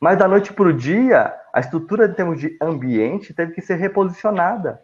Mas 0.01 0.19
da 0.19 0.29
noite 0.29 0.53
para 0.53 0.69
o 0.69 0.73
dia, 0.73 1.35
a 1.53 1.61
estrutura 1.61 2.07
em 2.07 2.13
termos 2.13 2.39
de 2.39 2.57
ambiente 2.61 3.33
teve 3.33 3.53
que 3.53 3.63
ser 3.63 3.77
reposicionada. 3.77 4.81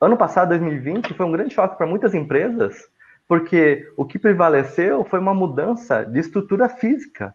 Ano 0.00 0.16
passado, 0.16 0.48
2020, 0.48 1.14
foi 1.14 1.24
um 1.24 1.32
grande 1.32 1.54
choque 1.54 1.76
para 1.76 1.86
muitas 1.86 2.14
empresas, 2.14 2.88
porque 3.28 3.90
o 3.96 4.04
que 4.04 4.18
prevaleceu 4.18 5.04
foi 5.04 5.20
uma 5.20 5.32
mudança 5.32 6.04
de 6.04 6.18
estrutura 6.18 6.68
física. 6.68 7.34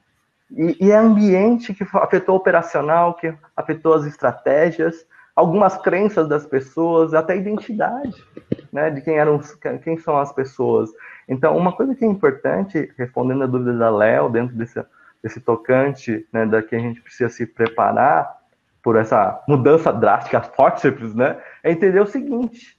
E, 0.52 0.78
e 0.86 0.92
é 0.92 0.98
ambiente 0.98 1.74
que 1.74 1.86
afetou 1.94 2.36
o 2.36 2.38
operacional, 2.38 3.14
que 3.14 3.34
afetou 3.56 3.94
as 3.94 4.06
estratégias, 4.06 5.06
algumas 5.36 5.78
crenças 5.78 6.28
das 6.28 6.46
pessoas, 6.46 7.14
até 7.14 7.34
a 7.34 7.38
identidade, 7.38 8.24
né, 8.72 8.90
de 8.90 9.02
quem 9.02 9.18
eram, 9.18 9.40
quem 9.84 9.98
são 9.98 10.18
as 10.18 10.34
pessoas. 10.34 10.90
Então, 11.28 11.58
uma 11.58 11.72
coisa 11.72 11.96
que 11.96 12.04
é 12.04 12.08
importante, 12.08 12.92
respondendo 12.98 13.44
a 13.44 13.48
dúvida 13.48 13.78
da 13.78 13.90
Léo, 13.90 14.30
dentro 14.30 14.56
desse 14.56 14.84
esse 15.24 15.40
tocante, 15.40 16.26
né, 16.32 16.46
da 16.46 16.62
que 16.62 16.76
a 16.76 16.80
gente 16.80 17.02
precisa 17.02 17.30
se 17.30 17.46
preparar 17.46 18.38
por 18.84 18.96
essa 18.96 19.42
mudança 19.48 19.94
drástica, 19.94 20.42
forceps, 20.42 21.14
né, 21.14 21.38
é 21.64 21.72
entender 21.72 22.00
o 22.00 22.08
seguinte: 22.08 22.78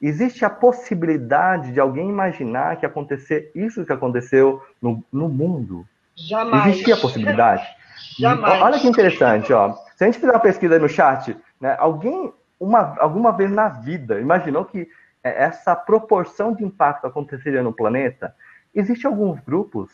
existe 0.00 0.44
a 0.44 0.50
possibilidade 0.50 1.72
de 1.72 1.80
alguém 1.80 2.08
imaginar 2.08 2.76
que 2.76 2.86
acontecer 2.86 3.50
isso 3.54 3.84
que 3.84 3.92
aconteceu 3.92 4.62
no, 4.80 5.04
no 5.12 5.28
mundo? 5.28 5.86
Jamais. 6.16 6.66
Existia 6.66 6.94
a 6.94 7.00
possibilidade? 7.00 7.66
Jamais. 8.18 8.62
Olha 8.62 8.78
que 8.78 8.88
interessante, 8.88 9.52
ó. 9.52 9.74
Se 9.96 10.04
a 10.04 10.06
gente 10.06 10.18
fizer 10.18 10.32
uma 10.32 10.40
pesquisa 10.40 10.74
aí 10.74 10.80
no 10.80 10.88
chat, 10.88 11.36
né, 11.60 11.76
alguém 11.78 12.32
uma, 12.58 12.94
alguma 12.98 13.32
vez 13.32 13.50
na 13.50 13.68
vida 13.68 14.20
imaginou 14.20 14.64
que 14.64 14.86
essa 15.22 15.74
proporção 15.74 16.54
de 16.54 16.64
impacto 16.64 17.06
aconteceria 17.06 17.62
no 17.62 17.72
planeta? 17.72 18.34
Existem 18.74 19.10
alguns 19.10 19.40
grupos 19.40 19.90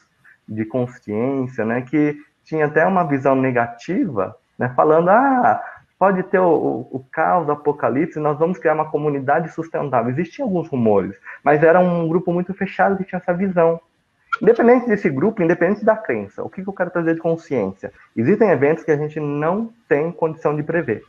de 0.49 0.65
consciência, 0.65 1.65
né, 1.65 1.83
que 1.83 2.17
tinha 2.45 2.67
até 2.67 2.87
uma 2.87 3.05
visão 3.05 3.35
negativa 3.35 4.37
né, 4.59 4.73
falando, 4.75 5.11
ah, 5.11 5.63
pode 5.99 6.23
ter 6.25 6.39
o, 6.39 6.87
o, 6.91 7.05
caos, 7.11 7.49
o 7.49 7.53
apocalipse, 7.53 8.19
nós 8.19 8.39
vamos 8.39 8.59
criar 8.59 8.75
uma 8.75 8.91
comunidade 8.91 9.53
sustentável. 9.53 10.11
Existiam 10.11 10.47
alguns 10.47 10.69
rumores, 10.69 11.17
mas 11.43 11.63
era 11.63 11.81
um 11.81 12.09
grupo 12.09 12.33
muito 12.33 12.53
fechado 12.55 12.97
que 12.97 13.05
tinha 13.05 13.19
essa 13.19 13.35
visão. 13.35 13.81
Independente 14.41 14.87
desse 14.87 15.09
grupo, 15.09 15.43
independente 15.43 15.85
da 15.85 15.97
crença, 15.97 16.43
o 16.43 16.51
que 16.51 16.61
eu 16.61 16.73
quero 16.73 16.91
trazer 16.91 17.15
de 17.15 17.21
consciência? 17.21 17.93
Existem 18.15 18.51
eventos 18.51 18.85
que 18.85 18.91
a 18.91 18.97
gente 18.97 19.19
não 19.19 19.73
tem 19.89 20.13
condição 20.13 20.55
de 20.55 20.63
prever. 20.63 21.03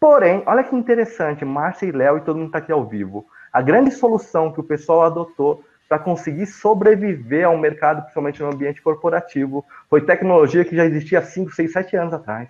Porém, 0.00 0.42
olha 0.46 0.64
que 0.64 0.74
interessante, 0.74 1.44
Márcia 1.44 1.86
e 1.86 1.92
Léo 1.92 2.18
e 2.18 2.20
todo 2.22 2.36
mundo 2.36 2.46
está 2.46 2.58
aqui 2.58 2.72
ao 2.72 2.84
vivo. 2.84 3.26
A 3.52 3.60
grande 3.60 3.90
solução 3.90 4.52
que 4.52 4.60
o 4.60 4.64
pessoal 4.64 5.02
adotou 5.02 5.62
para 5.88 5.98
conseguir 5.98 6.46
sobreviver 6.46 7.46
ao 7.46 7.56
mercado, 7.58 8.02
principalmente 8.02 8.42
no 8.42 8.48
ambiente 8.48 8.82
corporativo, 8.82 9.64
foi 9.88 10.00
tecnologia 10.00 10.64
que 10.64 10.76
já 10.76 10.84
existia 10.84 11.18
há 11.18 11.22
5, 11.22 11.52
6, 11.52 11.72
7 11.72 11.96
anos 11.96 12.14
atrás. 12.14 12.48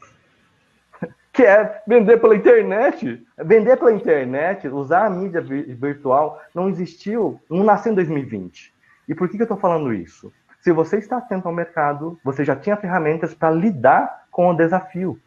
Que 1.32 1.42
é 1.42 1.82
vender 1.84 2.20
pela 2.20 2.36
internet. 2.36 3.20
Vender 3.36 3.76
pela 3.76 3.90
internet, 3.90 4.68
usar 4.68 5.06
a 5.06 5.10
mídia 5.10 5.40
virtual, 5.40 6.40
não 6.54 6.68
existiu, 6.68 7.40
não 7.50 7.64
nasceu 7.64 7.90
em 7.90 7.96
2020. 7.96 8.72
E 9.08 9.16
por 9.16 9.28
que, 9.28 9.36
que 9.36 9.42
eu 9.42 9.44
estou 9.44 9.58
falando 9.58 9.92
isso? 9.92 10.32
Se 10.60 10.70
você 10.70 10.98
está 10.98 11.18
atento 11.18 11.48
ao 11.48 11.52
mercado, 11.52 12.18
você 12.24 12.44
já 12.44 12.54
tinha 12.54 12.76
ferramentas 12.76 13.34
para 13.34 13.50
lidar 13.50 14.26
com 14.30 14.48
o 14.48 14.56
desafio. 14.56 15.20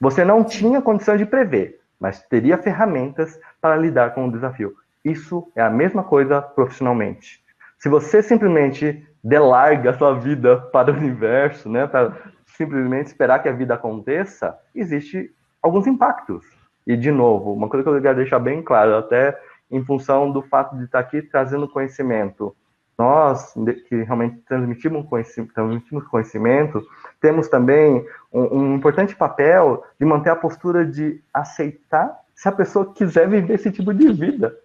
Você 0.00 0.24
não 0.24 0.44
tinha 0.44 0.80
condição 0.80 1.16
de 1.16 1.26
prever, 1.26 1.80
mas 1.98 2.22
teria 2.22 2.56
ferramentas 2.56 3.38
para 3.60 3.76
lidar 3.76 4.14
com 4.14 4.28
o 4.28 4.32
desafio. 4.32 4.76
Isso 5.10 5.50
é 5.56 5.62
a 5.62 5.70
mesma 5.70 6.02
coisa 6.02 6.42
profissionalmente. 6.42 7.42
Se 7.78 7.88
você 7.88 8.22
simplesmente 8.22 9.06
delarga 9.22 9.90
a 9.90 9.98
sua 9.98 10.14
vida 10.14 10.58
para 10.72 10.92
o 10.92 10.96
universo, 10.96 11.68
né, 11.68 11.86
para 11.86 12.12
simplesmente 12.46 13.06
esperar 13.06 13.40
que 13.40 13.48
a 13.48 13.52
vida 13.52 13.74
aconteça, 13.74 14.58
existe 14.74 15.30
alguns 15.62 15.86
impactos. 15.86 16.44
E 16.86 16.96
de 16.96 17.10
novo, 17.10 17.52
uma 17.52 17.68
coisa 17.68 17.82
que 17.82 17.88
eu 17.88 17.94
queria 17.94 18.14
deixar 18.14 18.38
bem 18.38 18.62
claro, 18.62 18.96
até 18.96 19.38
em 19.70 19.84
função 19.84 20.30
do 20.30 20.42
fato 20.42 20.76
de 20.76 20.84
estar 20.84 20.98
aqui 20.98 21.22
trazendo 21.22 21.68
conhecimento, 21.68 22.54
nós 22.98 23.54
que 23.88 24.02
realmente 24.02 24.38
transmitimos 24.48 25.06
conhecimento, 25.06 25.54
transmitimos 25.54 26.08
conhecimento 26.08 26.84
temos 27.20 27.48
também 27.48 28.04
um, 28.32 28.58
um 28.58 28.74
importante 28.74 29.14
papel 29.14 29.84
de 30.00 30.04
manter 30.04 30.30
a 30.30 30.36
postura 30.36 30.84
de 30.84 31.22
aceitar 31.32 32.18
se 32.34 32.48
a 32.48 32.52
pessoa 32.52 32.92
quiser 32.92 33.28
viver 33.28 33.54
esse 33.54 33.70
tipo 33.70 33.94
de 33.94 34.12
vida. 34.12 34.56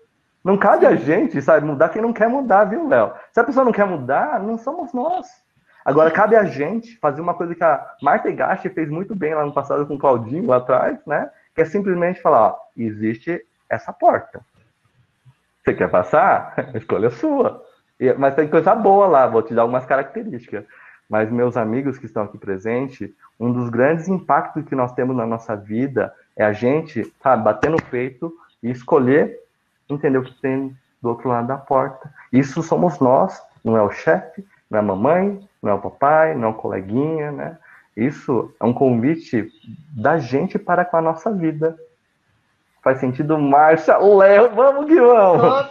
Não 0.44 0.58
cabe 0.58 0.86
a 0.86 0.96
gente, 0.96 1.42
sabe, 1.42 1.66
mudar 1.66 1.90
quem 1.90 2.02
não 2.02 2.12
quer 2.12 2.28
mudar, 2.28 2.66
viu, 2.66 2.88
Léo? 2.88 3.14
Se 3.32 3.40
a 3.40 3.44
pessoa 3.44 3.64
não 3.64 3.72
quer 3.72 3.86
mudar, 3.86 4.42
não 4.42 4.58
somos 4.58 4.94
nós. 4.94 5.28
Agora, 5.86 6.12
cabe 6.12 6.36
a 6.36 6.44
gente 6.44 6.98
fazer 7.00 7.22
uma 7.22 7.34
coisa 7.34 7.56
que 7.56 7.64
a 7.64 7.86
Marta 8.02 8.30
Higashi 8.30 8.70
fez 8.70 8.90
muito 8.90 9.16
bem 9.16 9.34
lá 9.34 9.46
no 9.46 9.54
passado 9.54 9.86
com 9.86 9.96
o 9.96 10.00
Claudinho, 10.00 10.48
lá 10.48 10.58
atrás, 10.58 10.98
né? 11.06 11.30
Que 11.56 11.62
é 11.62 11.66
simplesmente 11.66 12.22
falar, 12.22 12.48
ó, 12.48 12.56
existe 12.76 13.46
essa 13.70 13.94
porta. 13.94 14.42
Você 15.64 15.74
quer 15.74 15.90
passar? 15.90 16.54
A 16.74 16.78
escolha 16.78 17.08
é 17.08 17.12
sua. 17.12 17.64
Mas 18.18 18.36
tem 18.36 18.48
coisa 18.48 18.76
boa 18.76 19.08
lá, 19.08 19.28
vou 19.28 19.42
te 19.42 19.54
dar 19.54 19.62
algumas 19.62 19.86
características. 19.86 20.66
Mas, 21.10 21.30
meus 21.30 21.56
amigos 21.56 21.98
que 21.98 22.06
estão 22.06 22.24
aqui 22.24 22.38
presentes, 22.38 23.10
um 23.40 23.52
dos 23.52 23.70
grandes 23.70 24.08
impactos 24.08 24.66
que 24.66 24.76
nós 24.76 24.94
temos 24.94 25.16
na 25.16 25.26
nossa 25.26 25.56
vida 25.56 26.14
é 26.36 26.44
a 26.44 26.52
gente, 26.52 27.14
sabe, 27.22 27.44
bater 27.44 27.70
no 27.70 27.82
peito 27.82 28.34
e 28.62 28.72
escolher 28.72 29.43
entender 29.90 30.18
o 30.18 30.24
que 30.24 30.34
tem 30.42 30.76
do 31.02 31.10
outro 31.10 31.30
lado 31.30 31.48
da 31.48 31.58
porta. 31.58 32.14
Isso 32.32 32.64
somos 32.64 33.00
nós, 33.00 33.42
não 33.64 33.78
é 33.78 33.82
o 33.82 33.92
chefe, 33.92 34.46
não 34.70 34.78
é 34.78 34.82
a 34.82 34.86
mamãe, 34.86 35.48
não 35.62 35.72
é 35.72 35.74
o 35.74 35.82
papai, 35.82 36.36
não 36.36 36.50
é 36.50 36.52
o 36.52 36.56
coleguinha, 36.56 37.32
né? 37.32 37.58
Isso 37.96 38.54
é 38.60 38.66
um 38.66 38.74
convite 38.74 39.52
da 39.96 40.18
gente 40.18 40.58
para 40.58 40.84
com 40.84 40.98
a 40.98 41.02
nossa 41.02 41.32
vida. 41.32 41.78
Faz 42.84 43.00
sentido, 43.00 43.38
Márcia? 43.38 43.98
Léo, 43.98 44.54
vamos 44.54 44.88
que 44.88 45.00
vamos! 45.00 45.70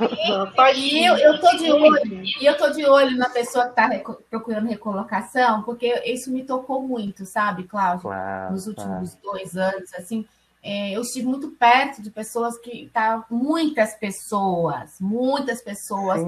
E 0.74 1.04
eu, 1.04 1.14
eu 1.18 1.40
tô 1.40 1.56
de 1.58 1.70
olho, 1.70 2.22
e 2.40 2.46
eu 2.46 2.56
tô 2.56 2.70
de 2.70 2.86
olho 2.86 3.18
na 3.18 3.28
pessoa 3.28 3.66
que 3.66 3.70
está 3.72 3.90
procurando 4.30 4.68
recolocação, 4.68 5.62
porque 5.62 5.92
isso 6.06 6.32
me 6.32 6.42
tocou 6.42 6.80
muito, 6.80 7.26
sabe, 7.26 7.64
Cláudio? 7.64 8.02
Claro, 8.02 8.52
Nos 8.52 8.66
últimos 8.66 9.14
claro. 9.14 9.38
dois 9.38 9.56
anos, 9.56 9.92
assim, 9.94 10.26
é, 10.62 10.92
eu 10.92 11.02
estive 11.02 11.26
muito 11.26 11.50
perto 11.50 12.00
de 12.00 12.10
pessoas 12.10 12.56
que 12.58 12.88
tá 12.92 13.24
muitas 13.28 13.94
pessoas, 13.94 14.96
muitas 15.00 15.60
pessoas 15.60 16.20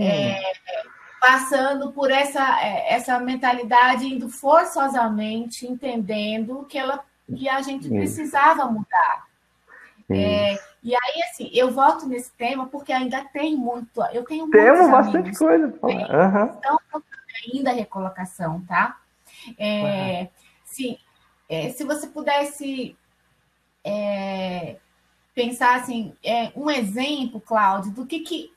é, 0.00 0.40
passando 1.20 1.92
por 1.92 2.10
essa, 2.10 2.62
é, 2.62 2.94
essa 2.94 3.18
mentalidade, 3.20 4.06
indo 4.06 4.30
forçosamente, 4.30 5.66
entendendo 5.66 6.64
que, 6.64 6.78
ela, 6.78 7.04
que 7.26 7.46
a 7.46 7.60
gente 7.60 7.88
precisava 7.88 8.64
mudar. 8.66 9.26
É, 10.08 10.58
e 10.82 10.94
aí, 10.94 11.22
assim, 11.30 11.50
eu 11.52 11.70
volto 11.70 12.06
nesse 12.06 12.30
tema 12.32 12.66
porque 12.66 12.92
ainda 12.92 13.24
tem 13.32 13.56
muito. 13.56 14.02
Eu 14.12 14.22
tenho 14.24 14.50
Temos 14.50 14.90
bastante 14.90 15.36
coisa. 15.36 15.66
Uhum. 15.82 16.58
Então, 16.58 16.78
ainda 17.52 17.70
a 17.70 17.74
recolocação, 17.74 18.60
tá? 18.66 18.98
É, 19.58 20.20
uhum. 20.20 20.28
Sim, 20.64 20.98
é, 21.48 21.70
se 21.70 21.84
você 21.84 22.06
pudesse 22.06 22.96
é, 23.84 24.76
pensar 25.34 25.76
assim, 25.76 26.14
é, 26.24 26.50
um 26.56 26.70
exemplo, 26.70 27.40
Cláudio, 27.40 27.92
do 27.92 28.06
que, 28.06 28.20
que 28.20 28.54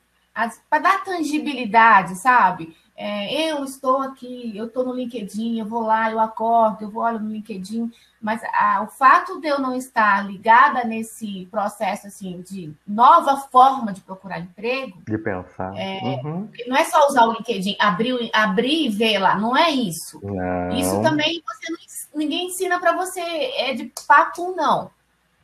para 0.70 0.82
dar 0.82 1.04
tangibilidade, 1.04 2.14
sabe? 2.16 2.76
É, 2.96 3.48
eu 3.48 3.62
estou 3.62 4.02
aqui, 4.02 4.52
eu 4.56 4.66
estou 4.66 4.84
no 4.84 4.92
LinkedIn, 4.92 5.60
eu 5.60 5.66
vou 5.66 5.82
lá, 5.82 6.10
eu 6.10 6.18
acordo, 6.18 6.82
eu 6.82 6.90
vou 6.90 7.04
olho 7.04 7.20
no 7.20 7.30
LinkedIn, 7.30 7.92
mas 8.20 8.42
a, 8.52 8.82
o 8.82 8.88
fato 8.88 9.40
de 9.40 9.46
eu 9.46 9.60
não 9.60 9.76
estar 9.76 10.26
ligada 10.26 10.82
nesse 10.82 11.46
processo 11.48 12.08
assim 12.08 12.40
de 12.40 12.72
nova 12.84 13.36
forma 13.36 13.92
de 13.92 14.00
procurar 14.00 14.40
emprego, 14.40 15.00
de 15.06 15.16
pensar, 15.16 15.72
é, 15.76 16.20
uhum. 16.24 16.48
não 16.66 16.76
é 16.76 16.84
só 16.84 17.06
usar 17.06 17.26
o 17.26 17.34
LinkedIn, 17.34 17.76
abrir, 17.78 18.30
abrir 18.32 18.86
e 18.86 18.88
ver 18.88 19.18
lá, 19.18 19.36
não 19.36 19.56
é 19.56 19.70
isso. 19.70 20.18
Não. 20.20 20.70
Isso 20.70 21.00
também 21.00 21.40
você 21.46 21.70
não, 21.70 21.78
ninguém 22.16 22.48
ensina 22.48 22.80
para 22.80 22.96
você 22.96 23.20
é 23.20 23.74
de 23.74 23.92
papo 24.08 24.56
não. 24.56 24.90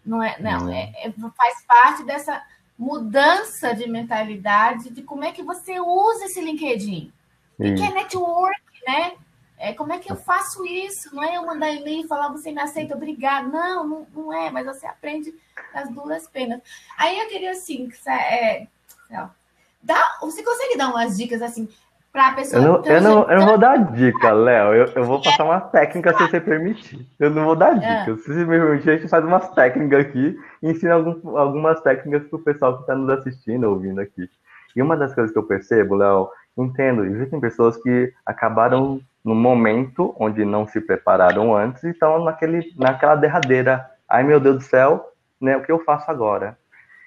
Não 0.05 0.23
é, 0.23 0.37
não, 0.41 0.69
é, 0.69 0.93
é, 0.97 1.13
faz 1.37 1.65
parte 1.67 2.05
dessa 2.05 2.43
mudança 2.79 3.75
de 3.75 3.89
mentalidade 3.89 4.91
de 4.91 5.03
como 5.03 5.25
é 5.25 5.33
que 5.33 5.43
você 5.43 5.81
usa 5.81 6.27
esse 6.27 6.41
LinkedIn. 6.41 7.13
E 7.59 7.75
que 7.75 7.83
é 7.83 7.91
network, 7.91 8.61
né? 8.87 9.13
É, 9.57 9.73
como 9.73 9.93
é 9.93 9.99
que 9.99 10.11
eu 10.11 10.17
faço 10.17 10.65
isso? 10.67 11.15
Não 11.15 11.23
é 11.23 11.37
eu 11.37 11.47
mandar 11.47 11.71
e-mail 11.71 12.05
e 12.05 12.09
falar 12.09 12.29
você 12.29 12.51
me 12.51 12.61
aceita, 12.61 12.97
obrigado. 12.97 13.51
Não, 13.51 13.87
não, 13.87 14.07
não 14.13 14.33
é, 14.33 14.51
mas 14.51 14.67
você 14.67 14.87
aprende 14.87 15.33
as 15.73 15.89
duas 15.89 16.27
penas. 16.27 16.61
Aí 16.99 17.19
eu 17.19 17.29
queria 17.29 17.53
assim, 17.53 17.89
é, 18.07 18.67
dá, 19.83 20.19
você 20.21 20.43
consegue 20.43 20.77
dar 20.77 20.89
umas 20.89 21.17
dicas 21.17 21.41
assim 21.41 21.69
para 22.15 22.29
a 22.29 22.33
pessoa. 22.33 22.63
Eu 22.63 22.69
não, 22.73 22.85
eu 22.85 23.01
não, 23.03 23.31
eu 23.31 23.39
não 23.41 23.47
vou 23.47 23.59
dar 23.59 23.93
dica, 23.93 24.33
Léo. 24.33 24.73
Eu, 24.73 24.87
eu 24.95 25.05
vou 25.05 25.21
passar 25.21 25.43
uma 25.43 25.61
técnica 25.61 26.17
se 26.17 26.23
você 26.23 26.41
permitir. 26.41 27.05
Eu 27.19 27.29
não 27.29 27.45
vou 27.45 27.57
dar 27.57 27.73
ah. 27.73 27.75
dica. 27.75 28.17
Se 28.19 28.29
você 28.29 28.45
me 28.45 28.57
permitir, 28.57 28.91
a 28.91 28.97
gente 28.97 29.09
faz 29.09 29.25
umas 29.25 29.51
técnicas 29.51 30.07
aqui 30.07 30.39
e 30.63 30.71
ensina 30.71 30.95
algum, 30.95 31.37
algumas 31.37 31.81
técnicas 31.81 32.29
para 32.29 32.37
o 32.37 32.43
pessoal 32.43 32.77
que 32.77 32.83
está 32.83 32.95
nos 32.95 33.11
assistindo, 33.11 33.69
ouvindo 33.69 34.01
aqui. 34.01 34.31
E 34.77 34.81
uma 34.81 34.97
das 34.97 35.13
coisas 35.13 35.33
que 35.33 35.39
eu 35.39 35.43
percebo, 35.43 35.97
Léo, 35.97 36.29
entendo, 36.57 37.05
existem 37.05 37.41
pessoas 37.41 37.77
que 37.83 38.13
acabaram 38.25 39.01
no 39.25 39.35
momento 39.35 40.15
onde 40.17 40.45
não 40.45 40.69
se 40.69 40.81
prepararam 40.81 41.57
antes 41.57 41.83
e 41.83 41.91
estão 41.91 42.23
naquele, 42.23 42.73
naquela 42.77 43.17
derradeira. 43.17 43.91
Ai 44.09 44.23
meu 44.23 44.39
Deus 44.39 44.57
do 44.59 44.63
céu, 44.63 45.11
né, 45.41 45.57
o 45.57 45.63
que 45.63 45.73
eu 45.73 45.81
faço 45.81 46.09
agora? 46.09 46.57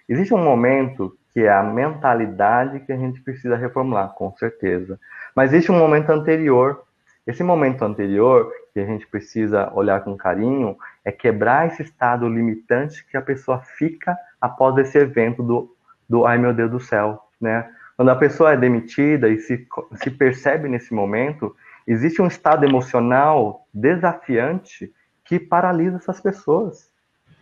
Existe 0.09 0.33
um 0.33 0.43
momento 0.43 1.15
que 1.37 1.43
é 1.43 1.53
a 1.53 1.61
mentalidade 1.61 2.79
que 2.79 2.91
a 2.91 2.97
gente 2.97 3.21
precisa 3.21 3.55
reformular, 3.55 4.09
com 4.15 4.35
certeza. 4.37 4.99
Mas 5.35 5.53
existe 5.53 5.71
um 5.71 5.77
momento 5.77 6.09
anterior. 6.09 6.81
Esse 7.27 7.43
momento 7.43 7.85
anterior, 7.85 8.51
que 8.73 8.79
a 8.79 8.85
gente 8.87 9.05
precisa 9.05 9.71
olhar 9.71 10.03
com 10.03 10.17
carinho, 10.17 10.75
é 11.05 11.11
quebrar 11.11 11.67
esse 11.67 11.83
estado 11.83 12.27
limitante 12.27 13.05
que 13.05 13.15
a 13.15 13.21
pessoa 13.21 13.59
fica 13.59 14.17
após 14.41 14.75
esse 14.79 14.97
evento 14.97 15.43
do, 15.43 15.71
do 16.09 16.25
ai 16.25 16.39
meu 16.39 16.55
Deus 16.55 16.71
do 16.71 16.79
céu, 16.79 17.21
né? 17.39 17.69
Quando 17.95 18.09
a 18.09 18.15
pessoa 18.15 18.53
é 18.53 18.57
demitida 18.57 19.29
e 19.29 19.37
se, 19.37 19.67
se 19.93 20.09
percebe 20.09 20.67
nesse 20.67 20.91
momento, 20.91 21.55
existe 21.85 22.19
um 22.19 22.25
estado 22.25 22.65
emocional 22.65 23.67
desafiante 23.71 24.91
que 25.23 25.39
paralisa 25.39 25.97
essas 25.97 26.19
pessoas. 26.19 26.89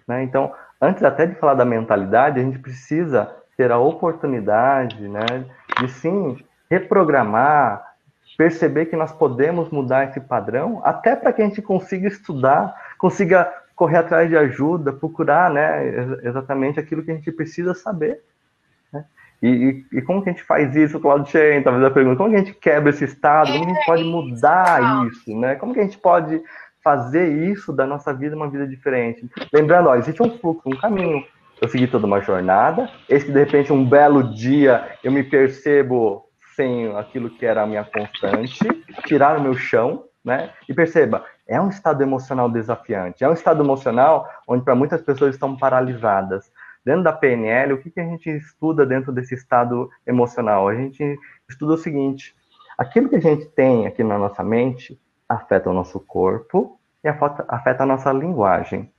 Né? 0.06 0.22
Então, 0.24 0.54
antes 0.82 1.02
até 1.02 1.26
de 1.26 1.36
falar 1.36 1.54
da 1.54 1.64
mentalidade, 1.64 2.42
a 2.42 2.44
gente 2.44 2.60
precisa 2.60 3.34
ter 3.58 3.72
a 3.72 3.78
oportunidade 3.78 5.08
né, 5.08 5.46
de 5.80 5.90
sim 5.90 6.38
reprogramar, 6.70 7.84
perceber 8.38 8.86
que 8.88 8.96
nós 8.96 9.12
podemos 9.12 9.70
mudar 9.70 10.10
esse 10.10 10.20
padrão, 10.20 10.82
até 10.84 11.16
para 11.16 11.32
que 11.32 11.42
a 11.42 11.46
gente 11.46 11.62
consiga 11.62 12.08
estudar, 12.08 12.76
consiga 12.98 13.52
correr 13.76 13.98
atrás 13.98 14.30
de 14.30 14.38
ajuda, 14.38 14.94
procurar 14.94 15.50
né, 15.50 16.18
exatamente 16.24 16.80
aquilo 16.80 17.04
que 17.04 17.12
a 17.12 17.16
gente 17.16 17.32
precisa 17.32 17.74
saber. 17.74 18.22
Né? 18.92 19.06
E, 19.42 19.48
e, 19.92 19.98
e, 19.98 20.02
como 20.02 20.24
que 20.24 20.30
a 20.30 20.32
gente 20.32 20.44
faz 20.44 20.76
isso, 20.76 21.00
Claudio 21.00 21.28
Chen, 21.28 21.62
talvez 21.62 21.84
a 21.84 21.92
pergunta, 21.92 22.18
como 22.18 22.30
que 22.30 22.36
a 22.36 22.40
gente 22.40 22.54
quebra 22.54 22.90
esse 22.90 23.04
estado, 23.04 23.52
como 23.52 23.66
que 23.66 23.72
a 23.72 23.76
gente 23.76 23.86
pode 23.86 24.04
mudar 24.04 25.08
isso, 25.08 25.38
né? 25.38 25.56
Como 25.56 25.74
que 25.74 25.80
a 25.82 25.84
gente 25.84 25.98
pode 25.98 26.42
fazer 26.86 27.28
isso 27.50 27.74
da 27.74 27.86
nossa 27.86 28.14
vida 28.14 28.36
uma 28.36 28.50
vida 28.50 28.68
diferente. 28.68 29.28
Lembrando, 29.52 29.90
ó, 29.90 29.96
existe 29.96 30.22
um 30.22 30.38
fluxo, 30.38 30.70
um 30.70 30.78
caminho. 30.78 31.24
Eu 31.62 31.70
segui 31.70 31.88
toda 31.88 32.06
uma 32.06 32.22
jornada, 32.22 32.90
esse 33.08 33.32
de 33.32 33.40
repente 33.40 33.72
um 33.72 33.88
belo 33.88 34.34
dia 34.34 34.98
eu 35.04 35.12
me 35.12 35.24
percebo 35.24 36.26
sem 36.56 36.96
aquilo 36.96 37.30
que 37.30 37.46
era 37.46 37.64
a 37.64 37.68
minha 37.68 37.84
constante, 37.84 38.60
tirar 39.06 39.38
o 39.38 39.42
meu 39.42 39.54
chão, 39.56 40.06
né? 40.24 40.52
E 40.68 40.74
perceba, 40.74 41.24
é 41.48 41.60
um 41.62 41.70
estado 41.70 42.02
emocional 42.02 42.50
desafiante, 42.50 43.24
é 43.24 43.30
um 43.30 43.34
estado 43.34 43.64
emocional 43.64 44.28
onde 44.48 44.64
para 44.64 44.76
muitas 44.76 45.02
pessoas 45.02 45.36
estão 45.36 45.56
paralisadas. 45.56 46.52
Dentro 46.84 47.04
da 47.04 47.12
PNL, 47.12 47.74
o 47.74 47.82
que, 47.82 47.90
que 47.90 48.00
a 48.00 48.06
gente 48.06 48.30
estuda 48.30 48.86
dentro 48.86 49.12
desse 49.12 49.34
estado 49.34 49.90
emocional? 50.06 50.68
A 50.68 50.76
gente 50.76 51.18
estuda 51.50 51.74
o 51.74 51.78
seguinte: 51.78 52.36
aquilo 52.78 53.10
que 53.10 53.16
a 53.16 53.22
gente 53.22 53.46
tem 53.48 53.88
aqui 53.88 54.04
na 54.04 54.18
nossa 54.18 54.44
mente 54.44 55.00
afeta 55.28 55.70
o 55.70 55.74
nosso 55.74 56.00
corpo 56.00 56.80
e 57.04 57.08
afeta 57.08 57.84
a 57.84 57.86
nossa 57.86 58.12
linguagem. 58.12 58.92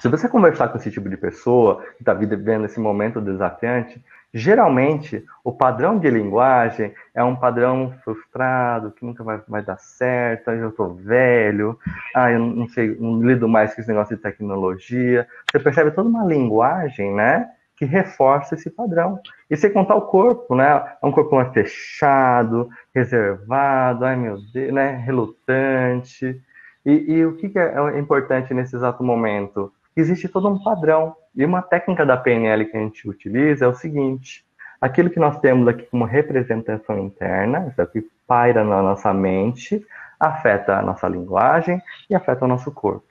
Se 0.00 0.08
você 0.08 0.30
conversar 0.30 0.68
com 0.68 0.78
esse 0.78 0.90
tipo 0.90 1.10
de 1.10 1.16
pessoa 1.18 1.82
que 1.96 2.00
está 2.00 2.14
vivendo 2.14 2.64
esse 2.64 2.80
momento 2.80 3.20
desafiante, 3.20 4.02
geralmente 4.32 5.22
o 5.44 5.52
padrão 5.52 5.98
de 5.98 6.08
linguagem 6.08 6.94
é 7.14 7.22
um 7.22 7.36
padrão 7.36 7.92
frustrado, 8.02 8.92
que 8.92 9.04
nunca 9.04 9.22
vai, 9.22 9.42
vai 9.46 9.62
dar 9.62 9.76
certo, 9.76 10.52
eu 10.52 10.70
estou 10.70 10.94
velho, 10.94 11.78
ah, 12.14 12.32
eu 12.32 12.38
não 12.38 12.66
sei, 12.66 12.96
não 12.98 13.20
lido 13.20 13.46
mais 13.46 13.74
com 13.74 13.82
esse 13.82 13.90
negócio 13.90 14.16
de 14.16 14.22
tecnologia. 14.22 15.28
Você 15.52 15.58
percebe 15.58 15.90
toda 15.90 16.08
uma 16.08 16.24
linguagem, 16.24 17.14
né? 17.14 17.50
Que 17.76 17.84
reforça 17.84 18.54
esse 18.54 18.70
padrão. 18.70 19.20
E 19.50 19.56
sem 19.56 19.70
contar 19.70 19.96
o 19.96 20.06
corpo, 20.06 20.54
né? 20.54 20.82
É 21.02 21.06
um 21.06 21.12
corpo 21.12 21.36
mais 21.36 21.52
fechado, 21.52 22.70
reservado, 22.94 24.06
ai 24.06 24.16
meu 24.16 24.38
Deus, 24.50 24.72
né? 24.72 24.96
Relutante. 25.04 26.40
E, 26.86 27.16
e 27.16 27.26
o 27.26 27.36
que, 27.36 27.50
que 27.50 27.58
é 27.58 27.98
importante 27.98 28.54
nesse 28.54 28.74
exato 28.74 29.04
momento? 29.04 29.70
Existe 30.00 30.28
todo 30.28 30.48
um 30.48 30.62
padrão. 30.62 31.14
E 31.34 31.44
uma 31.44 31.62
técnica 31.62 32.04
da 32.04 32.16
PNL 32.16 32.64
que 32.66 32.76
a 32.76 32.80
gente 32.80 33.08
utiliza 33.08 33.64
é 33.64 33.68
o 33.68 33.74
seguinte: 33.74 34.44
aquilo 34.80 35.10
que 35.10 35.20
nós 35.20 35.38
temos 35.38 35.68
aqui 35.68 35.84
como 35.84 36.04
representação 36.04 36.98
interna, 36.98 37.68
isso 37.68 37.80
aqui 37.80 38.08
paira 38.26 38.64
na 38.64 38.82
nossa 38.82 39.12
mente, 39.12 39.84
afeta 40.18 40.78
a 40.78 40.82
nossa 40.82 41.08
linguagem 41.08 41.80
e 42.08 42.14
afeta 42.14 42.44
o 42.44 42.48
nosso 42.48 42.70
corpo. 42.70 43.04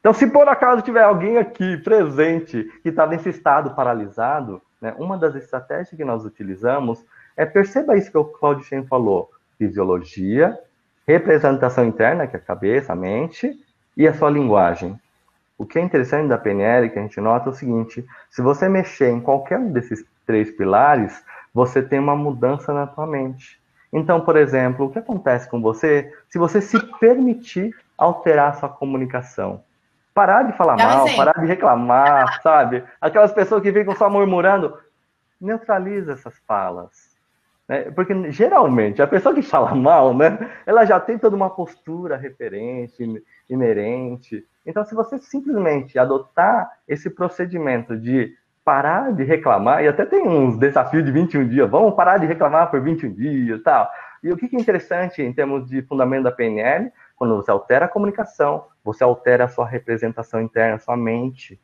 Então, 0.00 0.12
se 0.12 0.26
por 0.26 0.48
acaso 0.48 0.82
tiver 0.82 1.02
alguém 1.02 1.38
aqui 1.38 1.78
presente 1.78 2.70
que 2.82 2.90
está 2.90 3.06
nesse 3.06 3.30
estado 3.30 3.74
paralisado, 3.74 4.60
né, 4.80 4.94
uma 4.98 5.16
das 5.16 5.34
estratégias 5.34 5.96
que 5.96 6.04
nós 6.04 6.24
utilizamos 6.24 7.02
é 7.36 7.46
perceba 7.46 7.96
isso 7.96 8.10
que 8.10 8.18
o 8.18 8.24
Claudio 8.24 8.64
Chen 8.64 8.84
falou: 8.86 9.30
fisiologia, 9.56 10.58
representação 11.06 11.84
interna, 11.84 12.26
que 12.26 12.36
é 12.36 12.38
a 12.38 12.42
cabeça, 12.42 12.92
a 12.92 12.96
mente, 12.96 13.58
e 13.96 14.06
a 14.06 14.14
sua 14.14 14.30
linguagem. 14.30 14.98
O 15.56 15.64
que 15.64 15.78
é 15.78 15.82
interessante 15.82 16.28
da 16.28 16.38
PNL 16.38 16.90
que 16.90 16.98
a 16.98 17.02
gente 17.02 17.20
nota 17.20 17.48
é 17.48 17.52
o 17.52 17.54
seguinte: 17.54 18.04
se 18.30 18.42
você 18.42 18.68
mexer 18.68 19.10
em 19.10 19.20
qualquer 19.20 19.58
um 19.58 19.70
desses 19.70 20.04
três 20.26 20.50
pilares, 20.50 21.24
você 21.52 21.82
tem 21.82 21.98
uma 21.98 22.16
mudança 22.16 22.72
na 22.72 22.86
tua 22.86 23.06
mente. 23.06 23.60
Então, 23.92 24.20
por 24.20 24.36
exemplo, 24.36 24.86
o 24.86 24.90
que 24.90 24.98
acontece 24.98 25.48
com 25.48 25.60
você 25.60 26.12
se 26.28 26.38
você 26.38 26.60
se 26.60 26.78
permitir 26.98 27.72
alterar 27.96 28.50
a 28.50 28.54
sua 28.54 28.68
comunicação? 28.68 29.62
Parar 30.12 30.42
de 30.42 30.56
falar 30.56 30.76
mal, 30.76 31.06
parar 31.16 31.40
de 31.40 31.46
reclamar, 31.46 32.40
sabe? 32.42 32.82
Aquelas 33.00 33.32
pessoas 33.32 33.62
que 33.62 33.72
ficam 33.72 33.94
só 33.94 34.10
murmurando, 34.10 34.76
neutraliza 35.40 36.12
essas 36.12 36.36
falas. 36.46 37.14
Né? 37.68 37.90
Porque 37.92 38.30
geralmente 38.30 39.00
a 39.00 39.06
pessoa 39.06 39.34
que 39.34 39.42
fala 39.42 39.74
mal, 39.74 40.14
né, 40.14 40.50
ela 40.66 40.84
já 40.84 40.98
tem 41.00 41.18
toda 41.18 41.36
uma 41.36 41.50
postura 41.50 42.16
referente, 42.16 43.22
inerente. 43.48 44.44
Então, 44.66 44.84
se 44.84 44.94
você 44.94 45.18
simplesmente 45.18 45.98
adotar 45.98 46.70
esse 46.88 47.10
procedimento 47.10 47.96
de 47.96 48.34
parar 48.64 49.12
de 49.12 49.22
reclamar, 49.22 49.84
e 49.84 49.88
até 49.88 50.06
tem 50.06 50.26
uns 50.26 50.56
desafios 50.56 51.04
de 51.04 51.12
21 51.12 51.48
dias, 51.48 51.70
vamos 51.70 51.94
parar 51.94 52.16
de 52.16 52.26
reclamar 52.26 52.70
por 52.70 52.80
21 52.80 53.12
dias 53.12 53.62
tal. 53.62 53.88
E 54.22 54.32
o 54.32 54.36
que 54.38 54.56
é 54.56 54.58
interessante 54.58 55.20
em 55.20 55.32
termos 55.32 55.68
de 55.68 55.82
fundamento 55.82 56.24
da 56.24 56.32
PNL, 56.32 56.90
quando 57.14 57.36
você 57.36 57.50
altera 57.50 57.84
a 57.84 57.88
comunicação, 57.88 58.64
você 58.82 59.04
altera 59.04 59.44
a 59.44 59.48
sua 59.48 59.66
representação 59.66 60.40
interna, 60.40 60.76
a 60.76 60.78
sua 60.78 60.96
mente. 60.96 61.60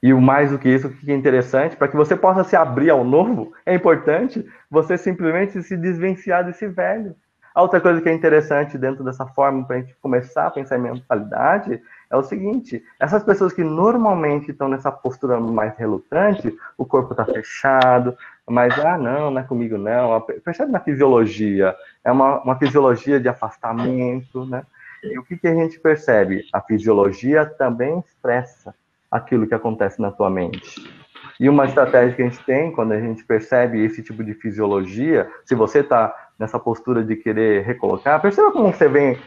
E 0.00 0.12
o 0.12 0.20
mais 0.20 0.50
do 0.50 0.58
que 0.58 0.68
isso, 0.68 0.86
o 0.86 0.92
que 0.92 1.10
é 1.10 1.14
interessante, 1.14 1.76
para 1.76 1.88
que 1.88 1.96
você 1.96 2.14
possa 2.14 2.44
se 2.44 2.54
abrir 2.54 2.90
ao 2.90 3.02
novo, 3.02 3.52
é 3.66 3.74
importante 3.74 4.46
você 4.70 4.96
simplesmente 4.96 5.60
se 5.62 5.76
desvencilhar 5.76 6.44
desse 6.44 6.68
velho. 6.68 7.16
A 7.54 7.62
outra 7.62 7.80
coisa 7.80 8.00
que 8.00 8.08
é 8.08 8.12
interessante 8.12 8.76
dentro 8.76 9.04
dessa 9.04 9.26
forma 9.26 9.64
para 9.64 9.76
a 9.76 9.80
gente 9.80 9.94
começar 10.02 10.48
a 10.48 10.50
pensar 10.50 10.76
em 10.76 10.82
mentalidade 10.82 11.80
é 12.10 12.16
o 12.16 12.22
seguinte: 12.22 12.82
essas 12.98 13.22
pessoas 13.22 13.52
que 13.52 13.62
normalmente 13.62 14.50
estão 14.50 14.68
nessa 14.68 14.90
postura 14.90 15.38
mais 15.38 15.76
relutante, 15.76 16.52
o 16.76 16.84
corpo 16.84 17.12
está 17.12 17.24
fechado, 17.24 18.16
mas 18.48 18.76
ah, 18.80 18.98
não, 18.98 19.30
não 19.30 19.40
é 19.40 19.44
comigo 19.44 19.78
não. 19.78 20.20
Percebe 20.20 20.72
na 20.72 20.80
fisiologia? 20.80 21.76
É 22.04 22.10
uma, 22.10 22.42
uma 22.42 22.58
fisiologia 22.58 23.20
de 23.20 23.28
afastamento, 23.28 24.44
né? 24.46 24.64
E 25.04 25.16
o 25.18 25.22
que, 25.22 25.36
que 25.36 25.46
a 25.46 25.54
gente 25.54 25.78
percebe? 25.78 26.44
A 26.52 26.60
fisiologia 26.60 27.46
também 27.46 28.00
expressa 28.00 28.74
aquilo 29.08 29.46
que 29.46 29.54
acontece 29.54 30.02
na 30.02 30.10
tua 30.10 30.28
mente. 30.28 30.82
E 31.38 31.48
uma 31.48 31.64
estratégia 31.64 32.14
que 32.14 32.22
a 32.22 32.28
gente 32.28 32.44
tem 32.44 32.72
quando 32.72 32.92
a 32.92 33.00
gente 33.00 33.24
percebe 33.24 33.84
esse 33.84 34.02
tipo 34.02 34.22
de 34.22 34.34
fisiologia, 34.34 35.30
se 35.44 35.54
você 35.54 35.80
está 35.80 36.23
nessa 36.38 36.58
postura 36.58 37.04
de 37.04 37.16
querer 37.16 37.64
recolocar, 37.64 38.20
perceba 38.20 38.52
como 38.52 38.72
você 38.72 38.88
vem 38.88 39.18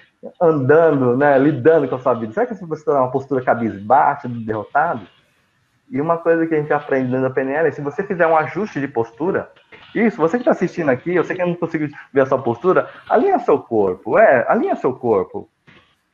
andando, 0.42 1.16
né, 1.16 1.38
lidando 1.38 1.88
com 1.88 1.96
a 1.96 2.00
sua 2.00 2.14
vida. 2.14 2.34
Será 2.34 2.46
que 2.46 2.54
você 2.54 2.82
está 2.82 2.94
numa 2.94 3.12
postura 3.12 3.44
cabisbaixa, 3.44 4.28
derrotado? 4.28 5.08
E 5.90 6.02
uma 6.02 6.18
coisa 6.18 6.46
que 6.46 6.54
a 6.54 6.60
gente 6.60 6.74
aprende 6.74 7.12
dentro 7.12 7.30
da 7.30 7.30
PNL 7.30 7.68
é 7.68 7.72
se 7.72 7.82
você 7.82 8.04
fizer 8.04 8.28
um 8.28 8.36
ajuste 8.36 8.80
de 8.80 8.88
postura, 8.88 9.50
isso, 9.96 10.18
você 10.18 10.38
que 10.38 10.42
está 10.42 10.52
assistindo 10.52 10.90
aqui, 10.90 11.16
eu 11.16 11.24
sei 11.24 11.36
que 11.36 11.46
não 11.46 11.56
consigo 11.56 11.88
ver 12.14 12.22
a 12.22 12.26
sua 12.26 12.40
postura, 12.40 12.90
alinha 13.10 13.40
seu 13.40 13.58
corpo, 13.60 14.18
é, 14.18 14.46
alinha 14.50 14.76
seu 14.76 14.94
corpo, 14.94 15.50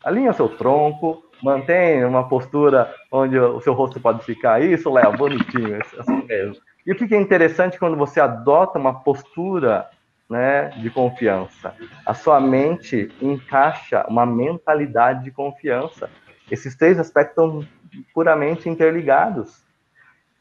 alinha 0.03 0.32
seu 0.32 0.47
tronco, 0.47 1.23
mantém 1.41 2.06
uma 2.06 2.27
postura 2.27 2.93
onde 3.12 3.38
o 3.38 3.60
seu 3.62 3.73
rosto 3.73 3.99
pode 3.99 4.23
ficar, 4.23 4.62
isso, 4.62 4.91
Léo, 4.91 5.17
bonitinho, 5.17 5.79
assim 5.97 6.23
mesmo. 6.25 6.56
E 6.86 6.91
o 6.91 6.95
que 6.95 7.15
é 7.15 7.19
interessante 7.19 7.79
quando 7.79 7.97
você 7.97 8.19
adota 8.19 8.77
uma 8.77 9.01
postura 9.01 9.88
né, 10.34 10.69
de 10.69 10.89
confiança. 10.89 11.76
A 12.04 12.15
sua 12.15 12.41
mente 12.41 13.08
encaixa 13.22 14.04
uma 14.08 14.26
mentalidade 14.26 15.24
de 15.24 15.30
confiança. 15.32 16.10
Esses 16.50 16.76
três 16.76 17.00
aspectos 17.00 17.32
estão 17.32 17.67
puramente 18.15 18.67
interligados. 18.67 19.63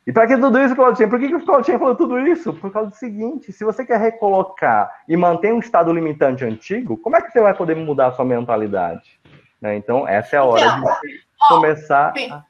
E 0.07 0.13
para 0.13 0.27
que 0.27 0.39
tudo 0.39 0.59
isso, 0.59 0.75
Claudinho? 0.75 1.11
Por 1.11 1.21
que, 1.21 1.29
que 1.29 1.35
o 1.35 1.45
Claudinho 1.45 1.79
falou 1.79 1.95
tudo 1.95 2.19
isso? 2.21 2.55
Por 2.55 2.73
causa 2.73 2.89
do 2.89 2.97
seguinte: 2.97 3.53
se 3.53 3.65
você 3.65 3.85
quer 3.85 4.01
recolocar 4.01 4.91
e 5.07 5.15
manter 5.15 5.53
um 5.53 5.59
estado 5.59 5.93
limitante 5.93 6.43
antigo, 6.43 6.97
como 6.97 7.15
é 7.15 7.21
que 7.21 7.31
você 7.31 7.43
vai 7.43 7.55
poder 7.55 7.77
mudar 7.77 8.07
a 8.07 8.13
sua 8.13 8.25
mentalidade? 8.25 9.21
Né? 9.61 9.77
Então, 9.77 10.09
essa 10.09 10.37
é 10.37 10.39
a 10.39 10.45
hora 10.45 10.65
então, 10.65 11.01
de 11.03 11.21
começar. 11.49 12.15
A... 12.31 12.45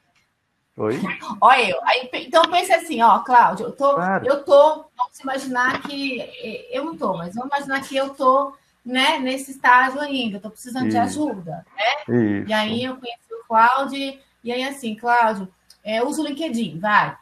Oi? 0.75 0.99
Olha 1.39 1.69
eu. 1.69 1.79
Aí, 1.83 2.09
então 2.13 2.43
pensa 2.49 2.75
assim, 2.75 3.01
ó, 3.01 3.19
Cláudio, 3.19 3.67
eu 3.67 3.71
tô, 3.71 3.93
claro. 3.93 4.25
eu 4.25 4.43
tô, 4.43 4.85
vamos 4.97 5.19
imaginar 5.21 5.81
que 5.83 6.19
eu 6.71 6.85
não 6.85 6.97
tô, 6.97 7.15
mas 7.15 7.35
vamos 7.35 7.49
imaginar 7.49 7.81
que 7.81 7.95
eu 7.95 8.09
tô, 8.09 8.53
né, 8.83 9.19
nesse 9.19 9.51
estágio 9.51 10.01
ainda, 10.01 10.39
tô 10.39 10.49
precisando 10.49 10.87
Isso. 10.87 10.91
de 10.91 10.97
ajuda, 10.97 11.65
né? 11.77 12.15
Isso. 12.15 12.49
E 12.49 12.53
aí 12.53 12.83
eu 12.83 12.97
conheci 12.97 13.33
o 13.33 13.47
Cláudio, 13.47 14.19
e 14.43 14.51
aí 14.51 14.63
assim, 14.63 14.95
Cláudio, 14.95 15.47
é, 15.83 16.03
uso 16.03 16.23
o 16.23 16.25
LinkedIn, 16.25 16.79
vai, 16.79 17.15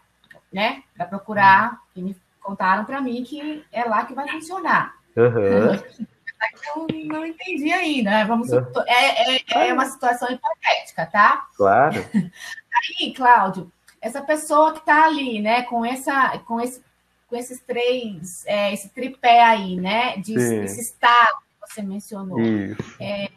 né, 0.52 0.84
para 0.96 1.06
procurar, 1.06 1.78
e 1.94 2.02
me 2.02 2.16
contaram 2.42 2.86
para 2.86 3.02
mim 3.02 3.24
que 3.24 3.66
é 3.72 3.84
lá 3.84 4.06
que 4.06 4.14
vai 4.14 4.30
funcionar. 4.30 4.96
Uhum. 5.16 6.08
eu 6.75 6.88
não 7.06 7.25
entendi 7.25 7.71
ainda. 7.71 8.10
Né? 8.12 8.25
Vamos 8.25 8.49
supor, 8.49 8.84
é, 8.88 9.36
é, 9.36 9.69
é, 9.69 9.73
uma 9.73 9.86
situação 9.86 10.30
hipotética, 10.30 11.06
tá? 11.06 11.47
Claro. 11.56 12.06
Aí, 13.00 13.13
Cláudio, 13.13 13.71
essa 14.02 14.21
pessoa 14.21 14.73
que 14.73 14.79
está 14.79 15.06
ali, 15.06 15.42
né, 15.42 15.63
com, 15.63 15.85
essa, 15.85 16.37
com, 16.39 16.60
esse, 16.60 16.81
com 17.27 17.35
esses 17.35 17.60
três, 17.62 18.44
é, 18.48 18.73
esse 18.73 18.89
tripé 18.89 19.44
aí, 19.44 19.75
né, 19.75 20.17
de, 20.17 20.33
esse 20.33 20.81
estado 20.81 21.37
que 21.62 21.73
você 21.73 21.81
mencionou. 21.83 22.39
É, 23.00 23.29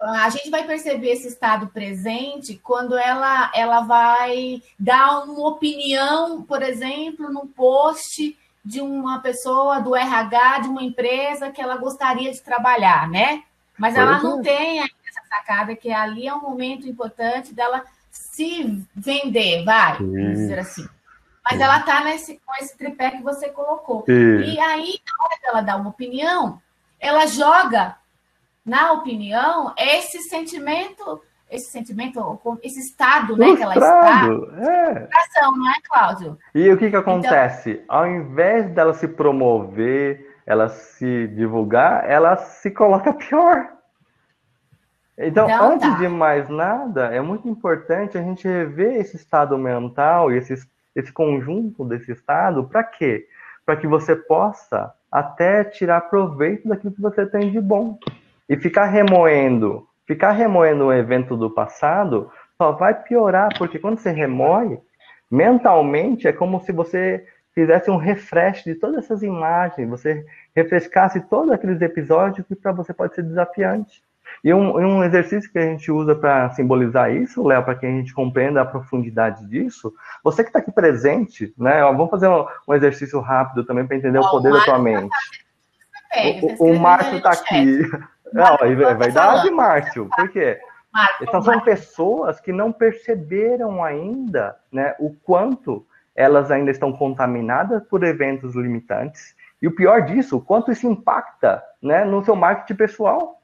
a 0.00 0.28
gente 0.30 0.50
vai 0.50 0.66
perceber 0.66 1.12
esse 1.12 1.28
estado 1.28 1.68
presente 1.68 2.58
quando 2.62 2.96
ela, 2.96 3.52
ela 3.54 3.80
vai 3.82 4.62
dar 4.78 5.24
uma 5.24 5.48
opinião, 5.48 6.42
por 6.42 6.62
exemplo, 6.62 7.30
num 7.30 7.46
post 7.46 8.36
de 8.64 8.80
uma 8.80 9.20
pessoa 9.20 9.80
do 9.80 9.94
RH 9.94 10.60
de 10.60 10.68
uma 10.68 10.82
empresa 10.82 11.50
que 11.50 11.60
ela 11.60 11.76
gostaria 11.76 12.30
de 12.30 12.40
trabalhar, 12.40 13.08
né? 13.08 13.42
Mas 13.78 13.96
ela 13.96 14.22
não 14.22 14.40
é. 14.40 14.42
tem 14.42 14.78
essa 14.80 15.22
sacada 15.28 15.74
que 15.74 15.90
ali 15.90 16.28
é 16.28 16.34
um 16.34 16.40
momento 16.40 16.86
importante 16.86 17.52
dela 17.52 17.84
se 18.10 18.86
vender, 18.94 19.64
vai, 19.64 19.96
vamos 19.96 20.38
dizer 20.38 20.58
assim. 20.58 20.86
Mas 21.44 21.60
ela 21.60 21.78
está 21.78 22.04
nesse, 22.04 22.40
com 22.46 22.54
esse 22.62 22.76
tripé 22.76 23.10
que 23.10 23.22
você 23.22 23.48
colocou. 23.48 24.04
E 24.06 24.60
aí, 24.60 25.00
na 25.04 25.24
hora 25.24 25.40
dela 25.42 25.60
dar 25.60 25.76
uma 25.76 25.90
opinião, 25.90 26.62
ela 27.00 27.26
joga 27.26 27.96
na 28.64 28.92
opinião, 28.92 29.74
esse 29.76 30.22
sentimento, 30.22 31.20
esse 31.52 31.70
sentimento, 31.70 32.40
esse 32.62 32.80
estado, 32.80 33.36
né, 33.36 33.54
que 33.54 33.62
ela 33.62 33.74
está. 33.74 34.24
É. 34.24 35.08
não 35.42 35.70
é, 35.70 35.74
Cláudio? 35.84 36.38
E 36.54 36.70
o 36.70 36.78
que 36.78 36.88
que 36.88 36.96
acontece? 36.96 37.72
Então... 37.72 37.96
Ao 37.96 38.06
invés 38.06 38.70
dela 38.70 38.94
se 38.94 39.06
promover, 39.06 40.38
ela 40.46 40.70
se 40.70 41.28
divulgar, 41.28 42.08
ela 42.08 42.36
se 42.36 42.70
coloca 42.70 43.12
pior. 43.14 43.68
Então, 45.18 45.46
não 45.46 45.72
antes 45.72 45.98
de 45.98 46.08
mais 46.08 46.48
nada, 46.48 47.14
é 47.14 47.20
muito 47.20 47.46
importante 47.46 48.16
a 48.16 48.22
gente 48.22 48.48
rever 48.48 48.96
esse 48.96 49.16
estado 49.16 49.56
mental 49.58 50.32
esse, 50.32 50.54
esse 50.96 51.12
conjunto 51.12 51.84
desse 51.84 52.12
estado, 52.12 52.64
para 52.64 52.82
quê? 52.82 53.28
Para 53.64 53.76
que 53.76 53.86
você 53.86 54.16
possa 54.16 54.92
até 55.10 55.64
tirar 55.64 56.00
proveito 56.08 56.66
daquilo 56.66 56.94
que 56.94 57.00
você 57.00 57.26
tem 57.26 57.50
de 57.50 57.60
bom. 57.60 57.98
E 58.48 58.56
ficar 58.56 58.86
remoendo, 58.86 59.86
ficar 60.12 60.32
remoendo 60.32 60.86
um 60.86 60.92
evento 60.92 61.36
do 61.36 61.50
passado 61.50 62.30
só 62.58 62.72
vai 62.72 62.94
piorar, 62.94 63.48
porque 63.56 63.78
quando 63.78 63.98
você 63.98 64.10
remoe, 64.10 64.78
mentalmente 65.30 66.28
é 66.28 66.32
como 66.32 66.60
se 66.60 66.70
você 66.70 67.26
fizesse 67.54 67.90
um 67.90 67.96
refresh 67.96 68.62
de 68.64 68.74
todas 68.74 69.04
essas 69.04 69.22
imagens, 69.22 69.88
você 69.88 70.24
refrescasse 70.54 71.20
todos 71.28 71.50
aqueles 71.50 71.80
episódios 71.80 72.46
que 72.46 72.54
para 72.54 72.72
você 72.72 72.92
pode 72.92 73.14
ser 73.14 73.22
desafiante. 73.22 74.02
E 74.44 74.52
um, 74.52 74.76
um, 74.76 75.04
exercício 75.04 75.50
que 75.50 75.58
a 75.58 75.66
gente 75.66 75.90
usa 75.90 76.14
para 76.14 76.50
simbolizar 76.50 77.14
isso, 77.14 77.46
Léo, 77.46 77.62
para 77.62 77.74
que 77.74 77.86
a 77.86 77.90
gente 77.90 78.12
compreenda 78.14 78.60
a 78.60 78.66
profundidade 78.66 79.46
disso, 79.46 79.92
você 80.22 80.42
que 80.42 80.50
está 80.50 80.58
aqui 80.58 80.72
presente, 80.72 81.54
né? 81.56 81.80
Vamos 81.82 82.10
fazer 82.10 82.28
um, 82.28 82.46
um 82.68 82.74
exercício 82.74 83.20
rápido 83.20 83.64
também 83.64 83.86
para 83.86 83.96
entender 83.96 84.18
o 84.18 84.30
poder 84.30 84.52
da 84.52 84.64
tua 84.64 84.78
mente. 84.78 85.14
O, 86.58 86.70
o 86.70 86.78
Márcio 86.78 87.16
está 87.16 87.30
aqui. 87.30 87.82
Não, 88.32 88.56
é 88.56 88.94
verdade, 88.94 89.50
Márcio. 89.50 90.08
Por 90.16 90.28
quê? 90.28 90.60
então 91.22 91.40
são 91.40 91.58
pessoas 91.60 92.38
que 92.40 92.52
não 92.52 92.70
perceberam 92.70 93.82
ainda 93.82 94.56
né, 94.70 94.94
o 94.98 95.14
quanto 95.24 95.86
elas 96.14 96.50
ainda 96.50 96.70
estão 96.70 96.92
contaminadas 96.92 97.82
por 97.84 98.04
eventos 98.04 98.54
limitantes. 98.54 99.34
E 99.60 99.66
o 99.66 99.74
pior 99.74 100.02
disso, 100.02 100.36
o 100.36 100.40
quanto 100.40 100.70
isso 100.70 100.86
impacta 100.86 101.62
né, 101.80 102.04
no 102.04 102.22
seu 102.24 102.36
marketing 102.36 102.74
pessoal. 102.74 103.40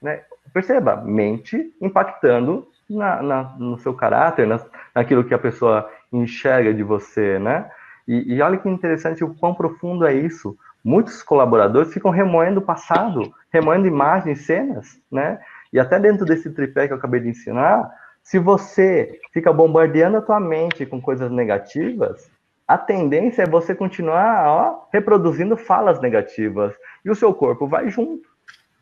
Né? 0.00 0.22
Perceba, 0.52 0.96
mente 0.96 1.74
impactando 1.80 2.66
na, 2.88 3.22
na, 3.22 3.42
no 3.58 3.78
seu 3.78 3.92
caráter, 3.92 4.46
na, 4.46 4.58
naquilo 4.94 5.24
que 5.24 5.34
a 5.34 5.38
pessoa 5.38 5.90
enxerga 6.12 6.72
de 6.72 6.82
você, 6.82 7.38
né? 7.38 7.70
E, 8.08 8.34
e 8.34 8.42
olha 8.42 8.58
que 8.58 8.68
interessante 8.68 9.22
o 9.22 9.34
quão 9.34 9.54
profundo 9.54 10.06
é 10.06 10.14
isso. 10.14 10.58
Muitos 10.82 11.22
colaboradores 11.22 11.92
ficam 11.92 12.10
remoendo 12.10 12.60
o 12.60 12.64
passado, 12.64 13.32
remoendo 13.52 13.86
imagens, 13.86 14.46
cenas, 14.46 14.98
né? 15.10 15.38
E 15.72 15.78
até 15.78 16.00
dentro 16.00 16.24
desse 16.24 16.50
tripé 16.50 16.86
que 16.86 16.92
eu 16.92 16.96
acabei 16.96 17.20
de 17.20 17.28
ensinar, 17.28 17.90
se 18.22 18.38
você 18.38 19.20
fica 19.32 19.52
bombardeando 19.52 20.16
a 20.16 20.22
tua 20.22 20.40
mente 20.40 20.86
com 20.86 21.00
coisas 21.00 21.30
negativas, 21.30 22.30
a 22.66 22.78
tendência 22.78 23.42
é 23.42 23.46
você 23.46 23.74
continuar 23.74 24.46
ó, 24.46 24.88
reproduzindo 24.92 25.56
falas 25.56 26.00
negativas 26.00 26.72
e 27.04 27.10
o 27.10 27.14
seu 27.14 27.34
corpo 27.34 27.66
vai 27.66 27.88
junto. 27.90 28.28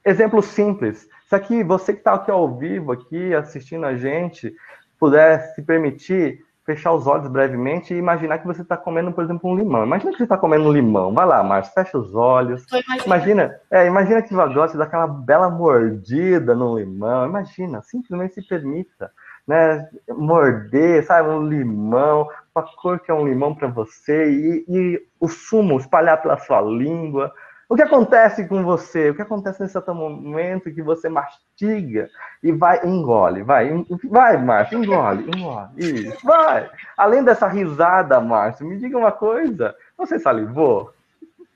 Exemplo 0.05 0.43
simples. 0.43 1.09
Se 1.27 1.35
aqui, 1.35 1.63
você 1.63 1.93
que 1.93 2.01
está 2.01 2.15
aqui 2.15 2.31
ao 2.31 2.57
vivo, 2.57 2.93
aqui 2.93 3.35
assistindo 3.35 3.87
a 3.87 3.95
gente, 3.95 4.55
puder 4.99 5.41
se 5.55 5.63
permitir 5.63 6.45
fechar 6.69 6.93
os 6.93 7.07
olhos 7.07 7.27
brevemente 7.29 7.95
e 7.95 7.97
imaginar 7.97 8.41
que 8.41 8.47
você 8.47 8.61
está 8.61 8.77
comendo, 8.77 9.11
por 9.11 9.25
exemplo, 9.25 9.51
um 9.51 9.57
limão. 9.57 9.87
Imagina 9.87 10.11
que 10.11 10.19
você 10.19 10.25
está 10.25 10.37
comendo 10.37 10.69
um 10.69 10.73
limão. 10.73 11.15
Vai 11.15 11.25
lá, 11.25 11.43
Márcio, 11.43 11.73
fecha 11.73 11.97
os 11.97 12.15
olhos. 12.15 12.67
Imagina, 13.07 13.59
é, 13.71 13.87
imagina 13.87 14.21
que 14.21 14.35
você 14.35 14.53
gosta 14.53 14.77
daquela 14.77 15.07
bela 15.07 15.49
mordida 15.49 16.55
no 16.55 16.79
limão. 16.79 17.27
Imagina, 17.27 17.81
simplesmente 17.81 18.35
se 18.35 18.47
permita. 18.47 19.11
Né, 19.47 19.89
morder, 20.11 21.07
sabe, 21.07 21.31
um 21.31 21.49
limão, 21.49 22.29
a 22.55 22.61
cor 22.61 23.01
que 23.01 23.11
é 23.11 23.15
um 23.15 23.27
limão 23.27 23.55
para 23.55 23.67
você 23.69 24.31
e, 24.31 24.65
e 24.69 25.03
o 25.19 25.27
sumo 25.27 25.79
espalhar 25.79 26.21
pela 26.21 26.37
sua 26.37 26.61
língua, 26.61 27.33
o 27.69 27.77
que 27.77 27.83
acontece 27.83 28.49
com 28.49 28.65
você? 28.65 29.11
O 29.11 29.15
que 29.15 29.21
acontece 29.21 29.61
nesse 29.61 29.73
exato 29.73 29.95
momento 29.95 30.73
que 30.73 30.83
você 30.83 31.09
mastiga 31.09 32.09
e 32.43 32.51
vai, 32.51 32.81
engole, 32.87 33.43
vai, 33.43 33.71
vai, 34.05 34.37
Márcio, 34.39 34.83
engole, 34.83 35.25
engole, 35.25 35.69
isso, 35.77 36.25
vai. 36.25 36.71
Além 36.97 37.23
dessa 37.23 37.47
risada, 37.47 38.21
Márcio, 38.21 38.67
me 38.67 38.79
diga 38.79 38.97
uma 38.97 39.13
coisa, 39.13 39.75
você 39.99 40.19
salivou? 40.19 40.93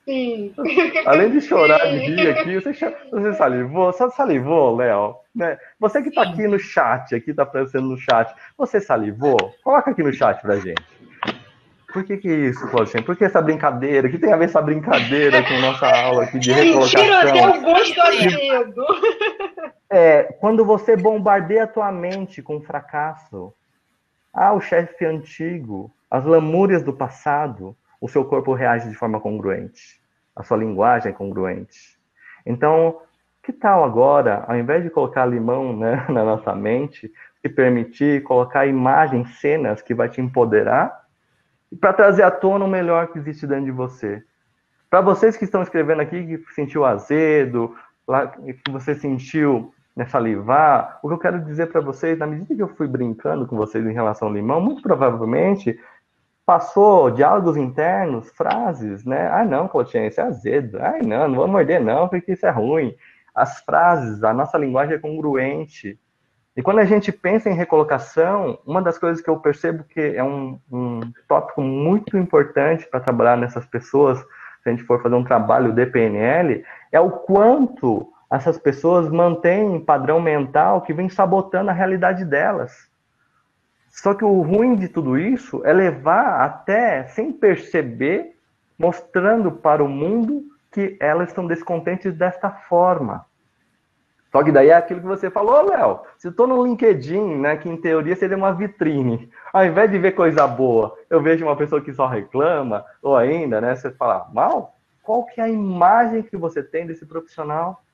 Sim. 0.04 0.52
Além 1.06 1.30
de 1.30 1.40
chorar 1.40 1.78
de 1.78 1.96
rir 1.98 2.28
aqui, 2.30 2.60
você, 2.60 2.72
você 3.10 3.32
salivou? 3.34 3.92
Você 3.92 4.10
salivou, 4.10 4.76
Léo? 4.76 5.14
Né? 5.34 5.56
Você 5.78 6.02
que 6.02 6.08
está 6.08 6.22
aqui 6.22 6.46
no 6.46 6.58
chat, 6.58 7.14
aqui 7.14 7.30
está 7.30 7.44
aparecendo 7.44 7.86
no 7.86 7.96
chat, 7.96 8.34
você 8.58 8.80
salivou? 8.80 9.38
Coloca 9.62 9.92
aqui 9.92 10.02
no 10.02 10.12
chat 10.12 10.42
pra 10.42 10.56
gente. 10.56 10.82
Por 11.92 12.04
que, 12.04 12.16
que 12.16 12.28
é 12.28 12.34
isso, 12.34 12.66
Claudinha? 12.68 13.02
Por 13.02 13.16
que 13.16 13.24
essa 13.24 13.42
brincadeira? 13.42 14.08
O 14.08 14.10
que 14.10 14.18
tem 14.18 14.32
a 14.32 14.36
ver 14.36 14.46
essa 14.46 14.62
brincadeira 14.62 15.42
com 15.42 15.60
nossa 15.60 15.86
aula 15.86 16.24
aqui 16.24 16.38
de 16.38 16.50
recolocação? 16.50 17.00
Mentira, 17.02 17.30
até 17.30 17.58
o 17.58 17.62
gosto 17.62 18.00
É, 19.90 20.22
quando 20.40 20.64
você 20.64 20.96
bombardeia 20.96 21.64
a 21.64 21.66
tua 21.66 21.92
mente 21.92 22.40
com 22.40 22.60
fracasso, 22.62 23.52
ah, 24.32 24.54
o 24.54 24.60
chefe 24.60 25.04
antigo, 25.04 25.90
as 26.10 26.24
lamúrias 26.24 26.82
do 26.82 26.94
passado, 26.94 27.76
o 28.00 28.08
seu 28.08 28.24
corpo 28.24 28.54
reage 28.54 28.88
de 28.88 28.94
forma 28.94 29.20
congruente. 29.20 30.00
A 30.34 30.42
sua 30.42 30.56
linguagem 30.56 31.10
é 31.10 31.14
congruente. 31.14 31.98
Então, 32.46 33.00
que 33.42 33.52
tal 33.52 33.84
agora, 33.84 34.44
ao 34.48 34.56
invés 34.56 34.82
de 34.82 34.88
colocar 34.88 35.26
limão 35.26 35.76
né, 35.76 36.06
na 36.08 36.24
nossa 36.24 36.54
mente, 36.54 37.12
se 37.42 37.48
permitir 37.48 38.22
colocar 38.22 38.66
imagens, 38.66 39.40
cenas 39.40 39.82
que 39.82 39.94
vai 39.94 40.08
te 40.08 40.20
empoderar 40.20 41.01
para 41.80 41.92
trazer 41.92 42.22
à 42.22 42.30
tona 42.30 42.64
o 42.64 42.68
melhor 42.68 43.08
que 43.08 43.18
existe 43.18 43.46
dentro 43.46 43.64
de 43.64 43.70
você. 43.70 44.22
Para 44.90 45.00
vocês 45.00 45.36
que 45.36 45.44
estão 45.44 45.62
escrevendo 45.62 46.00
aqui, 46.00 46.38
que 46.38 46.54
sentiu 46.54 46.84
azedo, 46.84 47.74
que 48.64 48.70
você 48.70 48.94
sentiu 48.94 49.72
né, 49.96 50.06
salivar, 50.06 50.98
o 51.02 51.08
que 51.08 51.14
eu 51.14 51.18
quero 51.18 51.40
dizer 51.44 51.66
para 51.66 51.80
vocês, 51.80 52.18
na 52.18 52.26
medida 52.26 52.54
que 52.54 52.62
eu 52.62 52.68
fui 52.68 52.86
brincando 52.86 53.46
com 53.46 53.56
vocês 53.56 53.84
em 53.86 53.92
relação 53.92 54.28
ao 54.28 54.34
limão, 54.34 54.60
muito 54.60 54.82
provavelmente 54.82 55.78
passou 56.44 57.10
diálogos 57.10 57.56
internos, 57.56 58.30
frases, 58.30 59.04
né? 59.04 59.28
Ah, 59.28 59.44
não, 59.44 59.68
Clotinha, 59.68 60.06
isso 60.06 60.20
é 60.20 60.24
azedo. 60.24 60.78
Ah, 60.80 60.98
não, 61.02 61.28
não 61.28 61.36
vou 61.36 61.48
morder 61.48 61.80
não, 61.80 62.08
porque 62.08 62.32
isso 62.32 62.44
é 62.44 62.50
ruim. 62.50 62.94
As 63.34 63.60
frases, 63.60 64.22
a 64.22 64.34
nossa 64.34 64.58
linguagem 64.58 64.96
é 64.96 64.98
congruente. 64.98 65.98
E 66.56 66.62
quando 66.62 66.80
a 66.80 66.84
gente 66.84 67.10
pensa 67.10 67.48
em 67.48 67.54
recolocação, 67.54 68.58
uma 68.66 68.82
das 68.82 68.98
coisas 68.98 69.22
que 69.22 69.30
eu 69.30 69.38
percebo 69.38 69.84
que 69.84 70.00
é 70.00 70.22
um, 70.22 70.58
um 70.70 71.00
tópico 71.26 71.62
muito 71.62 72.16
importante 72.18 72.86
para 72.86 73.00
trabalhar 73.00 73.38
nessas 73.38 73.64
pessoas, 73.64 74.18
se 74.18 74.68
a 74.68 74.70
gente 74.70 74.84
for 74.84 75.02
fazer 75.02 75.14
um 75.14 75.24
trabalho 75.24 75.72
de 75.72 75.86
PNL, 75.86 76.62
é 76.90 77.00
o 77.00 77.10
quanto 77.10 78.12
essas 78.30 78.58
pessoas 78.58 79.08
mantêm 79.10 79.80
padrão 79.80 80.20
mental 80.20 80.82
que 80.82 80.92
vem 80.92 81.08
sabotando 81.08 81.70
a 81.70 81.74
realidade 81.74 82.24
delas. 82.24 82.90
Só 83.88 84.14
que 84.14 84.24
o 84.24 84.40
ruim 84.40 84.74
de 84.74 84.88
tudo 84.88 85.18
isso 85.18 85.62
é 85.64 85.72
levar 85.72 86.40
até, 86.40 87.04
sem 87.08 87.32
perceber, 87.32 88.36
mostrando 88.78 89.52
para 89.52 89.84
o 89.84 89.88
mundo 89.88 90.44
que 90.70 90.96
elas 90.98 91.28
estão 91.28 91.46
descontentes 91.46 92.14
desta 92.14 92.50
forma. 92.50 93.26
Só 94.32 94.42
que 94.42 94.50
daí 94.50 94.70
é 94.70 94.74
aquilo 94.74 95.02
que 95.02 95.06
você 95.06 95.30
falou, 95.30 95.68
Léo. 95.68 96.00
Se 96.16 96.28
eu 96.28 96.32
tô 96.32 96.46
no 96.46 96.64
LinkedIn, 96.64 97.36
né, 97.36 97.54
que 97.58 97.68
em 97.68 97.76
teoria 97.76 98.16
seria 98.16 98.36
uma 98.36 98.54
vitrine, 98.54 99.30
ao 99.52 99.62
invés 99.66 99.90
de 99.90 99.98
ver 99.98 100.12
coisa 100.12 100.46
boa, 100.46 100.96
eu 101.10 101.22
vejo 101.22 101.44
uma 101.44 101.54
pessoa 101.54 101.82
que 101.82 101.92
só 101.92 102.06
reclama, 102.06 102.82
ou 103.02 103.14
ainda, 103.14 103.60
né, 103.60 103.76
você 103.76 103.90
fala, 103.90 104.26
mal, 104.32 104.74
qual 105.02 105.26
que 105.26 105.38
é 105.38 105.44
a 105.44 105.48
imagem 105.50 106.22
que 106.22 106.36
você 106.36 106.62
tem 106.62 106.86
desse 106.86 107.04
profissional? 107.04 107.84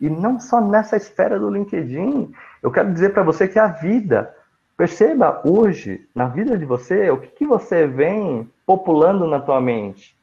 E 0.00 0.10
não 0.10 0.40
só 0.40 0.60
nessa 0.60 0.96
esfera 0.96 1.38
do 1.38 1.48
LinkedIn, 1.48 2.32
eu 2.60 2.72
quero 2.72 2.92
dizer 2.92 3.12
para 3.12 3.22
você 3.22 3.46
que 3.46 3.58
a 3.58 3.68
vida, 3.68 4.34
perceba 4.76 5.40
hoje, 5.44 6.08
na 6.12 6.26
vida 6.26 6.58
de 6.58 6.64
você, 6.64 7.08
o 7.10 7.18
que, 7.18 7.28
que 7.28 7.46
você 7.46 7.86
vem 7.86 8.50
populando 8.66 9.28
na 9.28 9.38
tua 9.38 9.60
mente? 9.60 10.18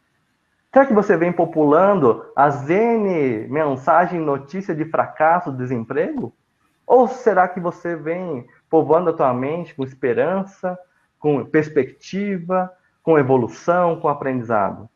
Será 0.73 0.85
que 0.85 0.93
você 0.93 1.17
vem 1.17 1.33
populando 1.33 2.25
as 2.33 2.69
N 2.69 3.45
mensagens, 3.49 4.23
notícia 4.23 4.73
de 4.73 4.85
fracasso, 4.85 5.51
desemprego? 5.51 6.33
Ou 6.87 7.09
será 7.09 7.45
que 7.49 7.59
você 7.59 7.93
vem 7.93 8.47
povoando 8.69 9.09
a 9.09 9.13
tua 9.13 9.33
mente 9.33 9.75
com 9.75 9.83
esperança, 9.83 10.79
com 11.19 11.43
perspectiva, 11.43 12.71
com 13.03 13.19
evolução, 13.19 13.99
com 13.99 14.07
aprendizado? 14.07 14.89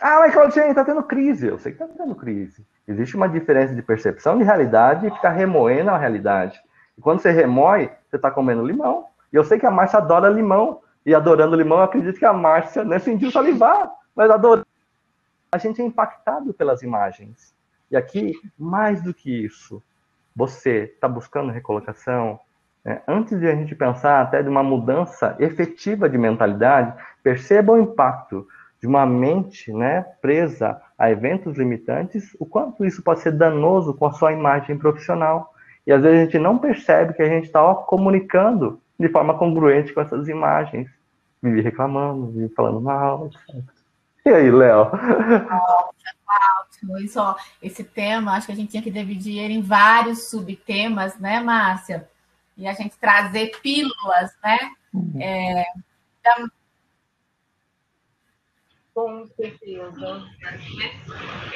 Ah, 0.00 0.20
mas 0.20 0.32
Claudinha, 0.32 0.68
está 0.68 0.82
tendo 0.82 1.02
crise. 1.02 1.46
Eu 1.46 1.58
sei 1.58 1.72
que 1.72 1.82
está 1.82 1.94
tendo 1.94 2.14
crise. 2.14 2.66
Existe 2.88 3.14
uma 3.14 3.28
diferença 3.28 3.74
de 3.74 3.82
percepção 3.82 4.38
de 4.38 4.44
realidade 4.44 5.06
e 5.06 5.10
ficar 5.10 5.30
remoendo 5.30 5.90
a 5.90 5.98
realidade. 5.98 6.58
E 6.96 7.02
quando 7.02 7.20
você 7.20 7.30
remoe, 7.30 7.90
você 8.08 8.16
está 8.16 8.30
comendo 8.30 8.64
limão. 8.64 9.04
E 9.30 9.36
eu 9.36 9.44
sei 9.44 9.58
que 9.58 9.66
a 9.66 9.70
Márcia 9.70 9.98
adora 9.98 10.30
limão. 10.30 10.80
E 11.04 11.14
adorando 11.14 11.54
limão, 11.54 11.78
eu 11.78 11.84
acredito 11.84 12.18
que 12.18 12.24
a 12.24 12.32
Márcia 12.32 12.82
nem 12.82 12.98
sentiu 12.98 13.30
salivar, 13.30 13.90
mas 14.16 14.30
adorando 14.30 14.66
a 15.52 15.58
gente 15.58 15.82
é 15.82 15.84
impactado 15.84 16.54
pelas 16.54 16.82
imagens. 16.82 17.54
E 17.90 17.96
aqui, 17.96 18.32
mais 18.58 19.02
do 19.02 19.12
que 19.12 19.44
isso, 19.44 19.82
você 20.34 20.84
está 20.84 21.06
buscando 21.06 21.52
recolocação? 21.52 22.40
É, 22.82 23.02
antes 23.06 23.38
de 23.38 23.46
a 23.46 23.54
gente 23.54 23.74
pensar 23.74 24.22
até 24.22 24.42
de 24.42 24.48
uma 24.48 24.62
mudança 24.62 25.36
efetiva 25.38 26.08
de 26.08 26.16
mentalidade, 26.16 26.94
perceba 27.22 27.74
o 27.74 27.78
impacto 27.78 28.48
de 28.80 28.86
uma 28.86 29.04
mente 29.04 29.70
né, 29.70 30.00
presa 30.22 30.80
a 30.98 31.10
eventos 31.10 31.58
limitantes, 31.58 32.34
o 32.40 32.46
quanto 32.46 32.84
isso 32.84 33.02
pode 33.02 33.20
ser 33.20 33.32
danoso 33.32 33.94
com 33.94 34.06
a 34.06 34.12
sua 34.12 34.32
imagem 34.32 34.78
profissional. 34.78 35.52
E 35.86 35.92
às 35.92 36.02
vezes 36.02 36.18
a 36.18 36.24
gente 36.24 36.38
não 36.38 36.58
percebe 36.58 37.12
que 37.12 37.22
a 37.22 37.28
gente 37.28 37.44
está 37.44 37.74
comunicando 37.74 38.80
de 38.98 39.08
forma 39.10 39.36
congruente 39.36 39.92
com 39.92 40.00
essas 40.00 40.28
imagens. 40.28 40.88
Vive 41.42 41.60
reclamando, 41.60 42.30
vive 42.30 42.48
falando 42.54 42.80
mal, 42.80 43.26
etc. 43.26 43.81
E 44.24 44.30
aí, 44.30 44.50
Léo? 44.50 44.90
ótimo. 46.82 46.98
Isso, 46.98 47.20
ó, 47.20 47.34
esse 47.62 47.84
tema, 47.84 48.32
acho 48.32 48.46
que 48.46 48.52
a 48.52 48.56
gente 48.56 48.70
tinha 48.70 48.82
que 48.82 48.90
dividir 48.90 49.38
ele 49.38 49.54
em 49.54 49.62
vários 49.62 50.30
subtemas, 50.30 51.18
né, 51.18 51.40
Márcia? 51.40 52.08
E 52.56 52.66
a 52.66 52.72
gente 52.72 52.96
trazer 52.98 53.60
pílulas, 53.60 54.30
né? 54.42 54.58
Uhum. 54.92 55.20
É, 55.20 55.64
com 58.94 59.26
certeza. 59.36 60.22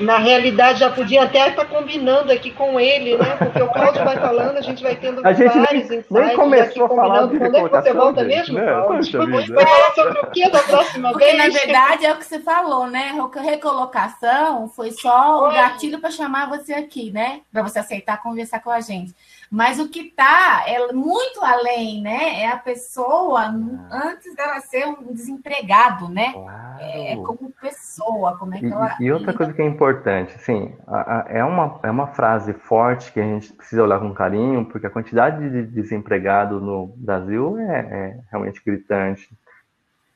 Na 0.00 0.18
realidade, 0.18 0.80
já 0.80 0.90
podia 0.90 1.24
até 1.24 1.50
estar 1.50 1.66
combinando 1.66 2.32
aqui 2.32 2.50
com 2.50 2.80
ele, 2.80 3.16
né? 3.18 3.36
Porque 3.36 3.62
o 3.62 3.68
Cláudio 3.68 4.04
vai 4.04 4.16
falando, 4.16 4.56
a 4.56 4.62
gente 4.62 4.82
vai 4.82 4.96
tendo 4.96 5.26
a 5.26 5.32
gente 5.32 5.58
vários 5.58 5.88
nem, 5.88 6.04
nem 6.10 6.36
começou 6.36 6.86
a 6.86 6.88
falar 6.88 7.26
de 7.26 7.38
Quando 7.38 7.56
é 7.56 7.62
que 7.62 7.68
você 7.68 7.92
volta 7.92 8.24
mesmo, 8.24 8.58
né? 8.58 8.66
Cláudio? 8.66 9.54
Vai 9.54 9.66
falar 9.66 9.94
sobre 9.94 10.20
o 10.20 10.30
que 10.30 10.50
da 10.50 10.62
próxima 10.62 11.10
Porque, 11.10 11.24
vez? 11.26 11.36
na 11.36 11.48
verdade, 11.48 12.06
é 12.06 12.12
o 12.12 12.16
que 12.16 12.24
você 12.24 12.40
falou, 12.40 12.86
né? 12.86 13.12
Recolocação 13.36 14.68
foi 14.68 14.92
só 14.92 15.46
o 15.46 15.52
gatilho 15.52 16.00
para 16.00 16.10
chamar 16.10 16.48
você 16.48 16.72
aqui, 16.72 17.10
né? 17.10 17.40
Para 17.52 17.62
você 17.62 17.78
aceitar 17.78 18.22
conversar 18.22 18.60
com 18.60 18.70
a 18.70 18.80
gente. 18.80 19.14
Mas 19.50 19.78
o 19.78 19.88
que 19.88 20.08
está 20.08 20.64
é 20.66 20.92
muito 20.92 21.40
além, 21.42 22.02
né? 22.02 22.40
É 22.40 22.48
a 22.48 22.56
pessoa 22.56 23.42
ah. 23.42 23.88
antes 23.90 24.34
dela 24.34 24.60
ser 24.60 24.86
um 24.86 25.12
desempregado, 25.12 26.08
né? 26.08 26.32
Claro. 26.32 26.66
É 26.80 27.16
como 27.16 27.52
pessoa, 27.60 28.36
como 28.38 28.54
é 28.54 28.58
que 28.58 28.66
e, 28.66 28.72
ela. 28.72 28.96
E 29.00 29.12
outra 29.12 29.32
coisa 29.32 29.52
que 29.52 29.62
é 29.62 29.66
importante, 29.66 30.34
assim, 30.34 30.74
a, 30.86 31.20
a, 31.20 31.24
é, 31.28 31.44
uma, 31.44 31.78
é 31.82 31.90
uma 31.90 32.08
frase 32.08 32.52
forte 32.52 33.12
que 33.12 33.20
a 33.20 33.24
gente 33.24 33.52
precisa 33.52 33.82
olhar 33.82 34.00
com 34.00 34.12
carinho, 34.12 34.64
porque 34.66 34.86
a 34.86 34.90
quantidade 34.90 35.48
de 35.48 35.62
desempregado 35.62 36.60
no 36.60 36.88
Brasil 36.96 37.56
é, 37.58 37.78
é 37.78 38.20
realmente 38.30 38.60
gritante. 38.64 39.28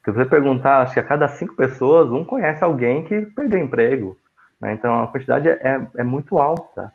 Se 0.04 0.10
você 0.10 0.24
perguntar, 0.24 0.82
acho 0.82 0.94
que 0.94 1.00
a 1.00 1.04
cada 1.04 1.28
cinco 1.28 1.54
pessoas, 1.54 2.10
um 2.10 2.24
conhece 2.24 2.64
alguém 2.64 3.04
que 3.04 3.22
perdeu 3.26 3.60
emprego. 3.60 4.16
Né? 4.60 4.74
Então 4.74 5.02
a 5.02 5.08
quantidade 5.08 5.48
é, 5.48 5.86
é 5.96 6.04
muito 6.04 6.38
alta. 6.38 6.92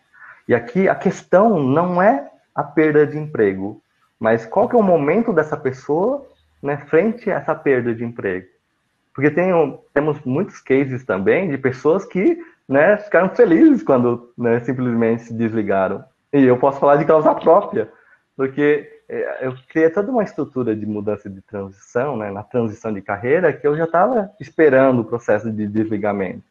E 0.47 0.53
aqui 0.53 0.87
a 0.87 0.95
questão 0.95 1.59
não 1.59 2.01
é 2.01 2.29
a 2.53 2.63
perda 2.63 3.05
de 3.05 3.17
emprego, 3.17 3.81
mas 4.19 4.45
qual 4.45 4.69
que 4.69 4.75
é 4.75 4.79
o 4.79 4.83
momento 4.83 5.33
dessa 5.33 5.57
pessoa 5.57 6.25
né, 6.65 6.77
frente 6.87 7.29
a 7.29 7.35
essa 7.35 7.53
perda 7.53 7.93
de 7.93 8.03
emprego. 8.03 8.47
Porque 9.13 9.29
tem, 9.29 9.51
temos 9.93 10.19
muitos 10.25 10.59
cases 10.59 11.05
também 11.05 11.49
de 11.49 11.57
pessoas 11.57 12.03
que 12.03 12.37
né, 12.67 12.97
ficaram 12.97 13.29
felizes 13.29 13.83
quando 13.83 14.33
né, 14.37 14.59
simplesmente 14.61 15.23
se 15.23 15.33
desligaram. 15.33 16.03
E 16.33 16.43
eu 16.43 16.57
posso 16.57 16.79
falar 16.79 16.97
de 16.97 17.05
causa 17.05 17.33
própria, 17.35 17.89
porque 18.35 18.91
é, 19.07 19.45
eu 19.45 19.55
criei 19.69 19.89
toda 19.89 20.11
uma 20.11 20.23
estrutura 20.23 20.75
de 20.75 20.85
mudança 20.85 21.29
de 21.29 21.39
transição, 21.41 22.17
né, 22.17 22.31
na 22.31 22.43
transição 22.43 22.91
de 22.91 23.01
carreira, 23.01 23.53
que 23.53 23.65
eu 23.65 23.77
já 23.77 23.85
estava 23.85 24.31
esperando 24.41 24.99
o 24.99 25.05
processo 25.05 25.51
de 25.51 25.67
desligamento. 25.67 26.43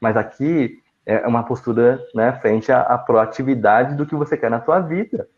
Mas 0.00 0.16
aqui 0.16 0.78
é 1.06 1.24
uma 1.26 1.44
postura 1.44 2.04
né, 2.12 2.32
frente 2.42 2.72
à, 2.72 2.80
à, 2.82 2.98
proatividade 2.98 3.94
do 3.94 4.04
que 4.04 4.16
você 4.16 4.36
quer 4.36 4.50
na 4.50 4.60
sua 4.60 4.80
vida. 4.80 5.28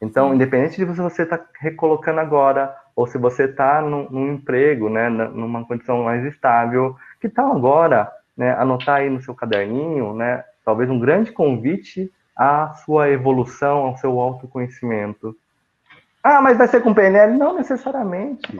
Então, 0.00 0.30
Sim. 0.30 0.36
independente 0.36 0.76
de 0.76 0.84
você 0.86 1.22
estar 1.22 1.38
tá 1.38 1.44
recolocando 1.60 2.18
agora, 2.18 2.74
ou 2.96 3.06
se 3.06 3.18
você 3.18 3.44
está 3.44 3.82
num, 3.82 4.08
num, 4.10 4.32
emprego, 4.32 4.88
né, 4.88 5.10
numa 5.10 5.64
condição 5.64 6.02
mais 6.02 6.24
estável, 6.24 6.96
que 7.20 7.28
tal 7.28 7.54
agora 7.54 8.10
né, 8.36 8.52
anotar 8.54 8.96
aí 8.96 9.10
no 9.10 9.22
seu 9.22 9.34
caderninho, 9.34 10.14
né, 10.14 10.42
talvez 10.64 10.88
um 10.88 10.98
grande 10.98 11.30
convite 11.30 12.10
à 12.34 12.72
sua 12.84 13.10
evolução, 13.10 13.78
ao 13.84 13.96
seu 13.98 14.18
autoconhecimento. 14.18 15.36
Ah, 16.24 16.40
mas 16.40 16.56
vai 16.56 16.66
ser 16.66 16.80
com 16.80 16.94
PNL? 16.94 17.36
Não 17.36 17.54
necessariamente. 17.54 18.56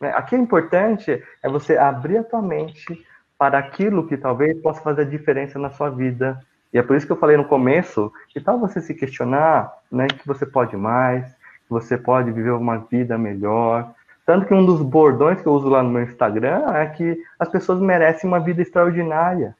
Né. 0.00 0.10
Aqui 0.14 0.34
é 0.34 0.38
importante 0.38 1.22
é 1.42 1.48
você 1.48 1.76
abrir 1.76 2.18
a 2.18 2.24
tua 2.24 2.40
mente 2.40 3.04
para 3.40 3.56
aquilo 3.56 4.06
que 4.06 4.18
talvez 4.18 4.60
possa 4.60 4.82
fazer 4.82 5.06
diferença 5.06 5.58
na 5.58 5.70
sua 5.70 5.88
vida. 5.88 6.38
E 6.74 6.76
é 6.76 6.82
por 6.82 6.94
isso 6.94 7.06
que 7.06 7.12
eu 7.12 7.16
falei 7.16 7.38
no 7.38 7.46
começo, 7.46 8.12
que 8.28 8.38
tal 8.38 8.60
você 8.60 8.82
se 8.82 8.92
questionar, 8.92 9.72
né, 9.90 10.06
que 10.08 10.26
você 10.26 10.44
pode 10.44 10.76
mais, 10.76 11.24
que 11.24 11.70
você 11.70 11.96
pode 11.96 12.30
viver 12.32 12.50
uma 12.50 12.76
vida 12.76 13.16
melhor. 13.16 13.94
Tanto 14.26 14.44
que 14.44 14.52
um 14.52 14.66
dos 14.66 14.82
bordões 14.82 15.40
que 15.40 15.46
eu 15.46 15.54
uso 15.54 15.70
lá 15.70 15.82
no 15.82 15.88
meu 15.88 16.02
Instagram 16.02 16.70
é 16.74 16.84
que 16.84 17.18
as 17.38 17.48
pessoas 17.48 17.80
merecem 17.80 18.28
uma 18.28 18.40
vida 18.40 18.60
extraordinária. 18.60 19.56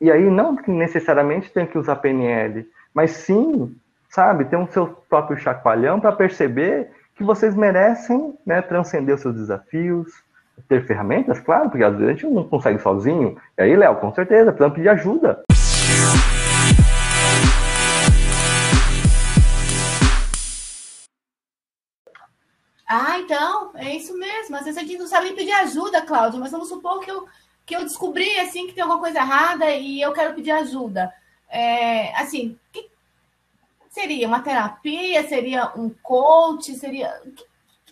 E 0.00 0.10
aí 0.10 0.28
não 0.28 0.56
que 0.56 0.68
necessariamente 0.68 1.52
tem 1.52 1.66
que 1.66 1.78
usar 1.78 1.94
PNL, 1.94 2.68
mas 2.92 3.12
sim, 3.12 3.76
sabe, 4.10 4.44
ter 4.44 4.56
um 4.56 4.66
seu 4.66 4.88
próprio 5.08 5.38
chacoalhão 5.38 6.00
para 6.00 6.10
perceber 6.10 6.90
que 7.14 7.22
vocês 7.22 7.54
merecem 7.54 8.36
né, 8.44 8.60
transcender 8.60 9.14
os 9.14 9.20
seus 9.20 9.36
desafios, 9.36 10.25
ter 10.68 10.86
ferramentas, 10.86 11.38
claro, 11.40 11.70
porque 11.70 11.84
às 11.84 11.92
vezes 11.92 12.08
a 12.08 12.12
gente 12.12 12.26
não 12.26 12.48
consegue 12.48 12.78
sozinho. 12.78 13.36
E 13.56 13.62
aí, 13.62 13.76
Léo, 13.76 13.96
com 13.96 14.12
certeza, 14.14 14.52
precisamos 14.52 14.76
pedir 14.76 14.88
ajuda. 14.88 15.42
Ah, 22.88 23.18
então, 23.18 23.72
é 23.74 23.96
isso 23.96 24.16
mesmo. 24.16 24.56
Às 24.56 24.64
vezes 24.64 24.78
a 24.78 24.82
gente 24.82 24.98
não 24.98 25.06
sabe 25.06 25.32
pedir 25.32 25.52
ajuda, 25.52 26.02
Cláudia, 26.02 26.38
mas 26.38 26.52
vamos 26.52 26.68
supor 26.68 27.00
que 27.00 27.10
eu, 27.10 27.26
que 27.64 27.74
eu 27.74 27.80
descobri 27.80 28.38
assim 28.38 28.66
que 28.66 28.74
tem 28.74 28.82
alguma 28.82 29.00
coisa 29.00 29.18
errada 29.18 29.70
e 29.70 30.00
eu 30.00 30.12
quero 30.12 30.34
pedir 30.34 30.52
ajuda. 30.52 31.12
É, 31.48 32.14
assim, 32.16 32.58
que 32.72 32.88
seria 33.90 34.28
uma 34.28 34.40
terapia? 34.40 35.26
Seria 35.28 35.72
um 35.76 35.90
coach? 35.90 36.74
Seria. 36.74 37.12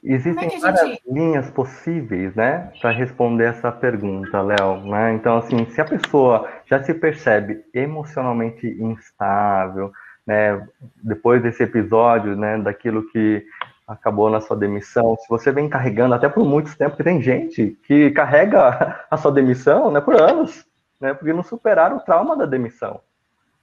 Existem 0.05 0.57
é 0.57 0.59
várias 0.59 0.81
gente... 0.81 1.03
linhas 1.11 1.51
possíveis, 1.51 2.35
né, 2.35 2.71
para 2.79 2.91
responder 2.91 3.45
essa 3.45 3.73
pergunta, 3.73 4.43
Léo. 4.43 4.83
Né? 4.85 5.15
Então, 5.15 5.39
assim, 5.39 5.65
se 5.71 5.81
a 5.81 5.85
pessoa 5.85 6.47
já 6.67 6.83
se 6.83 6.93
percebe 6.93 7.65
emocionalmente 7.73 8.67
instável, 8.67 9.91
né, 10.27 10.67
depois 11.03 11.43
desse 11.43 11.63
episódio, 11.63 12.37
né, 12.37 12.59
daquilo 12.59 13.09
que 13.11 13.47
acabou 13.89 14.29
na 14.29 14.43
sua 14.43 14.57
demissão, 14.57 15.17
se 15.17 15.27
você 15.29 15.51
vem 15.51 15.71
carregando 15.71 16.15
até 16.15 16.29
por 16.29 16.45
muito 16.45 16.77
tempo, 16.77 16.91
porque 16.91 17.05
tem 17.05 17.23
gente 17.23 17.79
que 17.87 18.11
carrega 18.11 19.05
a 19.11 19.17
sua 19.17 19.33
demissão, 19.33 19.91
né, 19.91 20.03
por 20.03 20.21
anos, 20.21 20.67
né, 21.01 21.15
porque 21.15 21.33
não 21.33 21.43
superaram 21.43 21.97
o 21.97 22.01
trauma 22.01 22.37
da 22.37 22.45
demissão. 22.45 23.01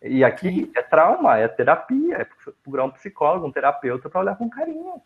E 0.01 0.23
aqui 0.23 0.71
é 0.75 0.81
trauma, 0.81 1.37
é 1.37 1.47
terapia, 1.47 2.17
é 2.17 2.27
procurar 2.63 2.85
um 2.85 2.89
psicólogo, 2.89 3.45
um 3.45 3.51
terapeuta 3.51 4.09
para 4.09 4.21
olhar 4.21 4.35
com 4.35 4.49
carinho. 4.49 4.99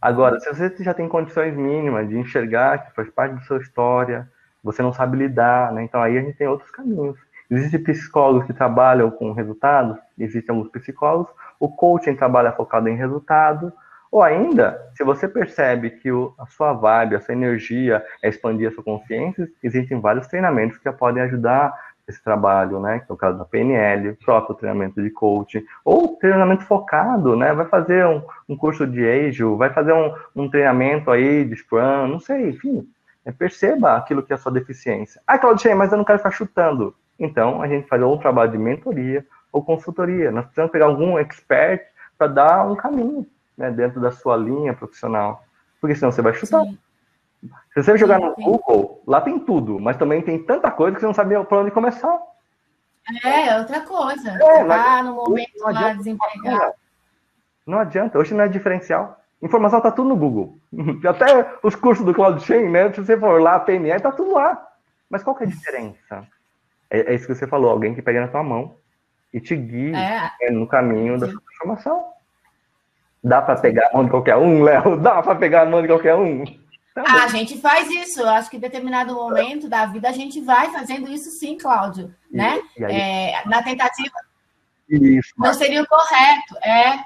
Agora, 0.00 0.38
se 0.38 0.48
você 0.48 0.72
já 0.78 0.94
tem 0.94 1.08
condições 1.08 1.56
mínimas 1.56 2.08
de 2.08 2.16
enxergar 2.16 2.78
que 2.78 2.94
faz 2.94 3.10
parte 3.10 3.34
da 3.34 3.40
sua 3.40 3.58
história, 3.58 4.28
você 4.62 4.82
não 4.82 4.92
sabe 4.92 5.16
lidar, 5.16 5.72
né? 5.72 5.82
Então 5.82 6.00
aí 6.00 6.16
a 6.16 6.20
gente 6.20 6.36
tem 6.36 6.46
outros 6.46 6.70
caminhos. 6.70 7.18
Existem 7.50 7.82
psicólogos 7.82 8.46
que 8.46 8.52
trabalham 8.52 9.10
com 9.10 9.32
resultados, 9.32 9.98
existem 10.18 10.54
alguns 10.54 10.70
psicólogos, 10.70 11.32
o 11.58 11.68
coaching 11.68 12.14
trabalha 12.14 12.52
focado 12.52 12.88
em 12.88 12.96
resultado, 12.96 13.72
ou 14.10 14.22
ainda, 14.22 14.80
se 14.94 15.04
você 15.04 15.26
percebe 15.28 15.90
que 15.90 16.10
o, 16.10 16.34
a 16.38 16.46
sua 16.46 16.72
vibe, 16.72 17.16
a 17.16 17.20
sua 17.20 17.34
energia 17.34 18.04
é 18.22 18.28
expandir 18.28 18.68
a 18.68 18.72
sua 18.72 18.84
consciência, 18.84 19.48
existem 19.62 20.00
vários 20.00 20.26
treinamentos 20.26 20.78
que 20.78 20.90
podem 20.92 21.22
ajudar 21.24 21.74
esse 22.08 22.22
trabalho, 22.22 22.80
né? 22.80 23.00
Que 23.00 23.12
é 23.12 23.14
o 23.14 23.16
caso 23.16 23.38
da 23.38 23.44
PNL, 23.44 24.16
próprio 24.24 24.54
treinamento 24.54 25.02
de 25.02 25.10
coaching, 25.10 25.62
ou 25.84 26.16
treinamento 26.16 26.64
focado, 26.64 27.36
né? 27.36 27.52
Vai 27.52 27.66
fazer 27.66 28.06
um, 28.06 28.22
um 28.48 28.56
curso 28.56 28.86
de 28.86 29.06
Agile, 29.06 29.56
vai 29.56 29.70
fazer 29.70 29.92
um, 29.92 30.14
um 30.34 30.48
treinamento 30.48 31.10
aí 31.10 31.44
de 31.44 31.54
Scrum, 31.56 32.08
não 32.08 32.18
sei, 32.18 32.50
enfim. 32.50 32.88
É, 33.24 33.30
perceba 33.30 33.96
aquilo 33.96 34.22
que 34.22 34.32
é 34.32 34.36
a 34.36 34.38
sua 34.38 34.50
deficiência. 34.50 35.20
Ah, 35.26 35.38
Claudio, 35.38 35.76
mas 35.76 35.92
eu 35.92 35.98
não 35.98 36.04
quero 36.04 36.18
ficar 36.18 36.30
chutando. 36.30 36.94
Então, 37.18 37.60
a 37.60 37.68
gente 37.68 37.86
faz 37.86 38.00
ou 38.00 38.14
um 38.14 38.18
trabalho 38.18 38.50
de 38.50 38.58
mentoria 38.58 39.26
ou 39.52 39.62
consultoria. 39.62 40.30
Nós 40.30 40.44
precisamos 40.44 40.72
pegar 40.72 40.86
algum 40.86 41.18
expert 41.18 41.82
para 42.16 42.28
dar 42.28 42.66
um 42.66 42.74
caminho 42.74 43.26
né, 43.56 43.70
dentro 43.70 44.00
da 44.00 44.10
sua 44.10 44.36
linha 44.36 44.72
profissional. 44.72 45.44
Porque 45.80 45.94
senão 45.94 46.10
você 46.10 46.22
vai 46.22 46.32
chutar. 46.32 46.64
Sim. 46.64 46.78
Se 47.72 47.82
você 47.82 47.96
jogar 47.96 48.18
no 48.18 48.34
Google, 48.34 49.02
lá 49.06 49.20
tem 49.20 49.38
tudo, 49.38 49.78
mas 49.78 49.96
também 49.96 50.20
tem 50.22 50.42
tanta 50.42 50.70
coisa 50.70 50.94
que 50.94 51.00
você 51.00 51.06
não 51.06 51.14
sabe 51.14 51.34
por 51.44 51.58
onde 51.58 51.70
começar. 51.70 52.18
É, 53.24 53.58
outra 53.58 53.80
coisa. 53.82 54.30
É, 54.30 54.64
tá 54.64 55.02
no 55.02 55.14
momento 55.14 55.52
não 55.56 55.72
lá 55.72 55.92
desempregado. 55.94 56.74
Não 57.66 57.78
adianta, 57.78 58.18
hoje 58.18 58.34
não 58.34 58.44
é 58.44 58.48
diferencial. 58.48 59.20
Informação 59.40 59.80
tá 59.80 59.90
tudo 59.90 60.08
no 60.08 60.16
Google. 60.16 60.58
Até 61.08 61.58
os 61.62 61.76
cursos 61.76 62.04
do 62.04 62.12
Cloud 62.12 62.44
Chain, 62.44 62.68
né? 62.68 62.92
Se 62.92 63.00
você 63.00 63.16
for 63.16 63.40
lá, 63.40 63.60
PNL, 63.60 64.00
tá 64.00 64.10
tudo 64.10 64.32
lá. 64.32 64.66
Mas 65.08 65.22
qual 65.22 65.36
que 65.36 65.44
é 65.44 65.46
a 65.46 65.50
diferença? 65.50 66.26
É, 66.90 67.12
é, 67.12 67.14
isso 67.14 67.26
que 67.26 67.34
você 67.34 67.46
falou, 67.46 67.70
alguém 67.70 67.94
que 67.94 68.02
pega 68.02 68.20
na 68.20 68.28
tua 68.28 68.42
mão 68.42 68.76
e 69.32 69.40
te 69.40 69.54
guia 69.54 69.96
é. 69.96 70.20
Né, 70.40 70.50
no 70.50 70.66
caminho 70.66 71.18
da 71.18 71.28
sua 71.30 71.40
transformação. 71.40 72.04
Dá 73.22 73.42
para 73.42 73.60
pegar 73.60 73.88
a 73.88 73.92
mão 73.94 74.04
de 74.04 74.10
qualquer 74.10 74.36
um, 74.36 74.62
Léo? 74.62 74.96
Dá 74.98 75.22
para 75.22 75.34
pegar 75.34 75.62
a 75.62 75.66
mão 75.66 75.82
de 75.82 75.88
qualquer 75.88 76.14
um? 76.14 76.44
Tá 77.04 77.24
a 77.24 77.28
gente 77.28 77.60
faz 77.60 77.90
isso. 77.90 78.20
Eu 78.20 78.28
acho 78.28 78.50
que 78.50 78.56
em 78.56 78.60
determinado 78.60 79.14
momento 79.14 79.68
da 79.68 79.86
vida 79.86 80.08
a 80.08 80.12
gente 80.12 80.40
vai 80.40 80.70
fazendo 80.72 81.10
isso 81.10 81.30
sim, 81.30 81.56
Cláudio. 81.56 82.14
E, 82.30 82.36
né? 82.36 82.60
E 82.76 82.84
é, 82.84 83.42
na 83.46 83.62
tentativa. 83.62 84.14
Isso, 84.88 85.34
não 85.36 85.52
seria 85.52 85.82
o 85.82 85.86
correto, 85.86 86.56
é. 86.64 87.04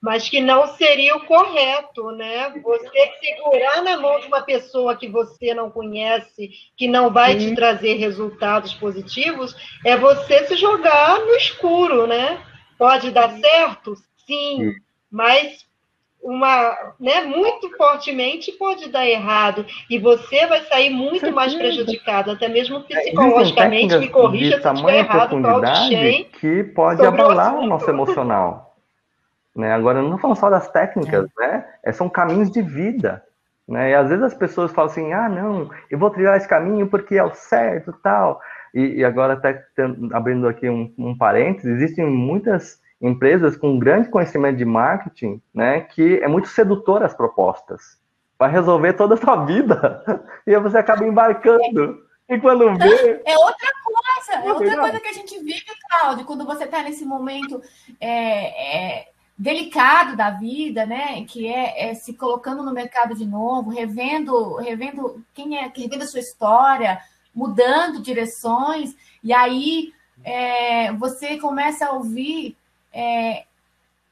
Mas 0.00 0.28
que 0.28 0.40
não 0.40 0.68
seria 0.76 1.16
o 1.16 1.26
correto, 1.26 2.10
né? 2.12 2.50
Você 2.62 3.12
segurar 3.20 3.82
na 3.82 3.98
mão 3.98 4.20
de 4.20 4.26
uma 4.26 4.42
pessoa 4.42 4.96
que 4.96 5.08
você 5.08 5.52
não 5.52 5.70
conhece, 5.70 6.50
que 6.76 6.86
não 6.86 7.10
vai 7.10 7.38
sim. 7.38 7.50
te 7.50 7.54
trazer 7.56 7.94
resultados 7.94 8.72
positivos, 8.74 9.54
é 9.84 9.96
você 9.96 10.46
se 10.46 10.56
jogar 10.56 11.18
no 11.18 11.34
escuro, 11.34 12.06
né? 12.06 12.40
Pode 12.78 13.10
dar 13.10 13.30
certo? 13.38 13.96
Sim. 14.26 14.56
sim. 14.58 14.74
Mas 15.10 15.66
uma, 16.26 16.76
né, 16.98 17.22
muito 17.22 17.70
fortemente 17.76 18.50
pode 18.52 18.90
dar 18.90 19.06
errado 19.06 19.64
e 19.88 19.96
você 19.96 20.44
vai 20.46 20.60
sair 20.64 20.90
muito 20.90 21.30
mais 21.30 21.54
prejudicado, 21.54 22.32
até 22.32 22.48
mesmo 22.48 22.84
é, 22.90 23.00
psicologicamente, 23.00 23.96
me 23.96 24.08
corrija 24.08 24.60
se 24.60 24.68
estiver 24.68 24.98
errado, 24.98 25.40
Claudio 25.40 26.24
que 26.40 26.64
pode 26.64 27.06
abalar 27.06 27.54
o, 27.54 27.60
o 27.60 27.66
nosso 27.66 27.88
emocional. 27.88 28.74
Né? 29.54 29.72
Agora, 29.72 30.02
não 30.02 30.18
falando 30.18 30.36
só 30.36 30.50
das 30.50 30.68
técnicas, 30.68 31.28
é. 31.40 31.46
né? 31.46 31.64
É, 31.84 31.92
são 31.92 32.08
caminhos 32.08 32.50
de 32.50 32.60
vida. 32.60 33.22
Né? 33.66 33.90
E 33.90 33.94
às 33.94 34.08
vezes 34.08 34.24
as 34.24 34.34
pessoas 34.34 34.72
falam 34.72 34.90
assim, 34.90 35.12
ah, 35.12 35.28
não, 35.28 35.70
eu 35.88 35.98
vou 35.98 36.10
trilhar 36.10 36.36
esse 36.36 36.48
caminho 36.48 36.88
porque 36.88 37.14
é 37.14 37.24
o 37.24 37.34
certo 37.34 37.92
tal. 38.02 38.40
E, 38.74 38.96
e 38.96 39.04
agora, 39.04 39.34
até 39.34 39.64
abrindo 40.12 40.48
aqui 40.48 40.68
um, 40.68 40.92
um 40.98 41.16
parênteses, 41.16 41.76
existem 41.76 42.04
muitas 42.04 42.80
empresas 43.00 43.56
com 43.56 43.78
grande 43.78 44.08
conhecimento 44.08 44.56
de 44.56 44.64
marketing, 44.64 45.40
né, 45.52 45.80
que 45.80 46.18
é 46.18 46.28
muito 46.28 46.48
sedutor 46.48 47.02
as 47.02 47.14
propostas. 47.14 47.98
Vai 48.38 48.50
resolver 48.50 48.94
toda 48.94 49.14
a 49.14 49.18
sua 49.18 49.44
vida. 49.44 50.04
E 50.46 50.54
aí 50.54 50.60
você 50.60 50.78
acaba 50.78 51.04
embarcando. 51.04 52.06
E 52.28 52.38
quando 52.38 52.72
vê. 52.78 53.20
É 53.24 53.36
outra 53.36 53.68
coisa, 53.82 54.46
é 54.46 54.52
outra 54.52 54.76
coisa 54.76 55.00
que 55.00 55.08
a 55.08 55.12
gente 55.12 55.38
vive, 55.40 55.64
Claudio, 55.90 56.24
quando 56.24 56.44
você 56.44 56.62
está 56.62 56.84
nesse 56.84 57.04
momento 57.04 57.60
é, 58.00 59.00
é, 59.00 59.08
delicado 59.36 60.16
da 60.16 60.30
vida, 60.30 60.86
né? 60.86 61.24
Que 61.24 61.48
é, 61.48 61.90
é, 61.90 61.94
se 61.94 62.14
colocando 62.14 62.62
no 62.62 62.72
mercado 62.72 63.14
de 63.14 63.26
novo, 63.26 63.70
revendo, 63.70 64.54
revendo 64.56 65.24
quem 65.34 65.58
é, 65.58 65.70
revendo 65.74 66.04
a 66.04 66.06
sua 66.06 66.20
história, 66.20 67.00
mudando 67.34 68.00
direções, 68.00 68.94
e 69.22 69.32
aí 69.32 69.92
é, 70.24 70.92
você 70.92 71.38
começa 71.38 71.86
a 71.86 71.92
ouvir 71.92 72.56
é, 72.96 73.44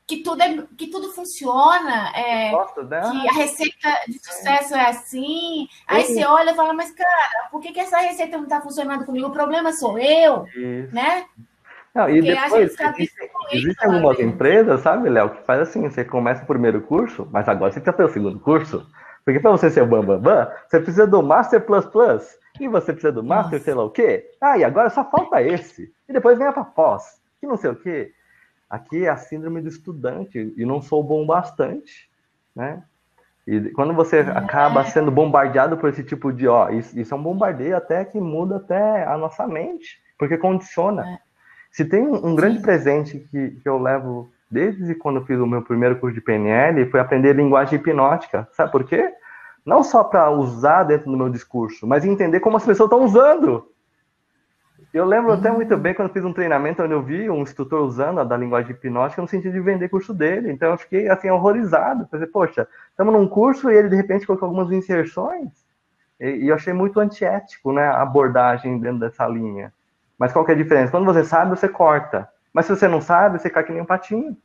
que 0.07 0.22
tudo, 0.22 0.43
é, 0.43 0.62
que 0.76 0.89
tudo 0.89 1.11
funciona, 1.12 2.12
é, 2.14 2.51
que 2.51 3.28
a 3.28 3.32
receita 3.32 3.89
de 4.07 4.18
sucesso 4.18 4.74
é, 4.74 4.89
assim. 4.89 5.66
Aí 5.87 6.05
você 6.05 6.24
olha 6.26 6.53
e 6.53 6.55
fala, 6.55 6.74
mas 6.74 6.91
cara, 6.91 7.49
por 7.51 7.61
que, 7.61 7.72
que 7.72 7.80
essa 7.80 7.99
receita 7.99 8.37
não 8.37 8.45
está 8.45 8.61
funcionando 8.61 9.07
comigo? 9.07 9.28
O 9.28 9.32
problema 9.32 9.72
sou 9.72 9.99
eu, 9.99 10.45
Isso. 10.49 10.95
né? 10.95 11.24
Não, 11.95 12.11
e 12.11 12.20
Porque 12.20 12.35
depois, 12.35 12.78
existem, 12.80 13.11
existem 13.53 13.89
algumas 13.89 14.18
empresas, 14.18 14.80
sabe, 14.80 15.09
Léo, 15.09 15.30
que 15.30 15.43
faz 15.45 15.61
assim, 15.61 15.89
você 15.89 16.05
começa 16.05 16.43
o 16.43 16.47
primeiro 16.47 16.80
curso, 16.82 17.26
mas 17.30 17.49
agora 17.49 17.72
você 17.72 17.80
precisa 17.80 17.97
ter 17.97 18.05
o 18.05 18.12
segundo 18.12 18.41
curso. 18.41 18.85
Porque 19.24 19.41
para 19.41 19.53
você 19.53 19.70
ser 19.70 19.82
o 19.82 19.87
Bambambam, 19.87 20.20
Bam, 20.20 20.45
Bam, 20.45 20.53
você 20.68 20.80
precisa 20.80 21.07
do 21.07 21.22
Master 21.22 21.64
Plus 21.64 21.87
Plus. 21.87 22.39
E 22.61 22.68
você 22.68 22.93
precisa 22.93 23.12
do 23.12 23.22
Master, 23.22 23.53
Nossa. 23.53 23.64
sei 23.64 23.74
lá 23.74 23.85
o 23.85 23.91
quê. 23.91 24.30
Ah, 24.41 24.59
e 24.59 24.64
agora 24.64 24.91
só 24.91 25.09
falta 25.09 25.41
esse. 25.41 25.93
E 26.09 26.12
depois 26.12 26.37
vem 26.37 26.47
a 26.47 26.53
pós. 26.53 27.20
E 27.43 27.47
não 27.47 27.57
sei 27.57 27.70
o 27.70 27.76
quê. 27.76 28.12
Aqui 28.75 29.05
é 29.05 29.09
a 29.09 29.16
síndrome 29.16 29.61
do 29.61 29.68
estudante 29.68 30.53
e 30.57 30.66
não 30.66 30.83
sou 30.83 31.01
bom 31.01 31.25
bastante, 31.25 32.11
né? 32.57 32.83
E 33.47 33.70
quando 33.70 33.95
você 33.95 34.18
acaba 34.18 34.85
sendo 34.85 35.12
bombardeado 35.12 35.77
por 35.77 35.91
esse 35.91 36.03
tipo 36.03 36.33
de, 36.33 36.49
ó, 36.49 36.70
isso, 36.70 36.99
isso 36.99 37.14
é 37.14 37.16
um 37.16 37.22
bombardeio 37.22 37.77
até 37.77 38.05
que 38.05 38.18
muda 38.18 38.57
até 38.57 39.05
a 39.05 39.16
nossa 39.16 39.47
mente, 39.47 40.01
porque 40.18 40.37
condiciona. 40.37 41.09
É. 41.09 41.18
Se 41.70 41.85
tem 41.85 42.03
um, 42.03 42.31
um 42.31 42.35
grande 42.35 42.59
presente 42.59 43.20
que, 43.31 43.51
que 43.51 43.68
eu 43.68 43.79
levo 43.79 44.33
desde 44.51 44.93
quando 44.97 45.20
eu 45.20 45.25
fiz 45.25 45.39
o 45.39 45.47
meu 45.47 45.62
primeiro 45.62 46.01
curso 46.01 46.16
de 46.16 46.20
PNL, 46.20 46.91
foi 46.91 46.99
aprender 46.99 47.33
linguagem 47.33 47.79
hipnótica. 47.79 48.49
Sabe 48.55 48.72
por 48.72 48.83
quê? 48.83 49.09
Não 49.64 49.85
só 49.85 50.03
para 50.03 50.33
usar 50.33 50.83
dentro 50.83 51.09
do 51.12 51.16
meu 51.16 51.29
discurso, 51.29 51.87
mas 51.87 52.05
entender 52.05 52.41
como 52.41 52.57
as 52.57 52.66
pessoas 52.66 52.89
estão 52.89 53.05
usando. 53.05 53.68
Eu 54.95 55.05
lembro 55.05 55.32
até 55.32 55.51
uhum. 55.51 55.57
muito 55.57 55.76
bem 55.76 55.92
quando 55.92 56.12
fiz 56.12 56.24
um 56.24 56.32
treinamento 56.32 56.80
onde 56.80 56.92
eu 56.92 57.03
vi 57.03 57.28
um 57.28 57.42
instrutor 57.42 57.80
usando 57.80 58.20
a 58.20 58.24
da 58.24 58.36
linguagem 58.36 58.70
hipnótica 58.70 59.20
no 59.20 59.26
sentido 59.26 59.53
de 59.53 59.61
vender 59.61 59.88
curso 59.88 60.14
dele. 60.14 60.53
Então 60.53 60.70
eu 60.70 60.78
fiquei 60.78 61.09
assim 61.09 61.28
horrorizado. 61.28 62.07
Pensei, 62.07 62.28
poxa, 62.28 62.68
estamos 62.90 63.12
num 63.12 63.26
curso 63.26 63.68
e 63.68 63.74
ele 63.74 63.88
de 63.88 63.97
repente 63.97 64.24
colocou 64.24 64.47
algumas 64.47 64.70
inserções. 64.70 65.49
E, 66.20 66.45
e, 66.45 66.49
eu 66.49 66.55
achei 66.55 66.72
muito 66.72 67.01
antiético, 67.01 67.72
né, 67.72 67.88
a 67.88 68.03
abordagem 68.03 68.78
dentro 68.78 69.01
dessa 69.01 69.26
linha. 69.26 69.72
Mas 70.16 70.32
qual 70.32 70.45
que 70.45 70.53
é 70.53 70.55
a 70.55 70.59
diferença? 70.59 70.92
Quando 70.92 71.07
você 71.07 71.24
sabe, 71.24 71.51
você 71.51 71.68
corta. 71.68 72.28
Mas 72.53 72.66
se 72.66 72.76
você 72.76 72.86
não 72.86 73.01
sabe, 73.01 73.40
você 73.40 73.51
cai 73.51 73.64
que 73.64 73.72
nem 73.72 73.82
um 73.82 73.86
patinho. 73.86 74.36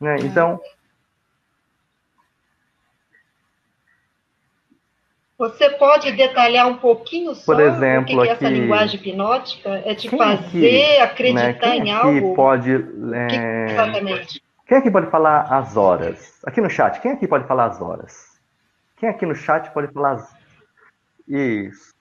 Né? 0.00 0.18
Então, 0.20 0.60
Você 5.38 5.70
pode 5.70 6.10
detalhar 6.12 6.66
um 6.66 6.78
pouquinho 6.78 7.32
só 7.32 7.54
Por 7.54 7.62
exemplo, 7.62 8.18
o 8.18 8.22
que, 8.22 8.28
é 8.28 8.32
essa 8.32 8.48
linguagem 8.48 8.98
hipnótica? 8.98 9.82
É 9.84 9.94
de 9.94 10.10
fazer 10.10 11.00
aqui, 11.00 11.00
acreditar 11.00 11.68
né, 11.68 11.76
em 11.76 11.92
algo? 11.92 12.34
Pode, 12.34 12.72
é... 12.72 13.26
que, 13.28 13.72
exatamente. 13.72 14.42
Quem 14.66 14.78
aqui 14.78 14.90
pode 14.90 15.08
falar 15.10 15.42
as 15.42 15.76
horas? 15.76 16.40
Aqui 16.44 16.60
no 16.60 16.68
chat, 16.68 17.00
quem 17.00 17.12
aqui 17.12 17.28
pode 17.28 17.46
falar 17.46 17.66
as 17.66 17.80
horas? 17.80 18.36
Quem 18.96 19.08
aqui 19.08 19.24
no 19.24 19.34
chat 19.34 19.70
pode 19.72 19.92
falar 19.92 20.14
as... 20.14 20.36
Isso. 21.28 21.94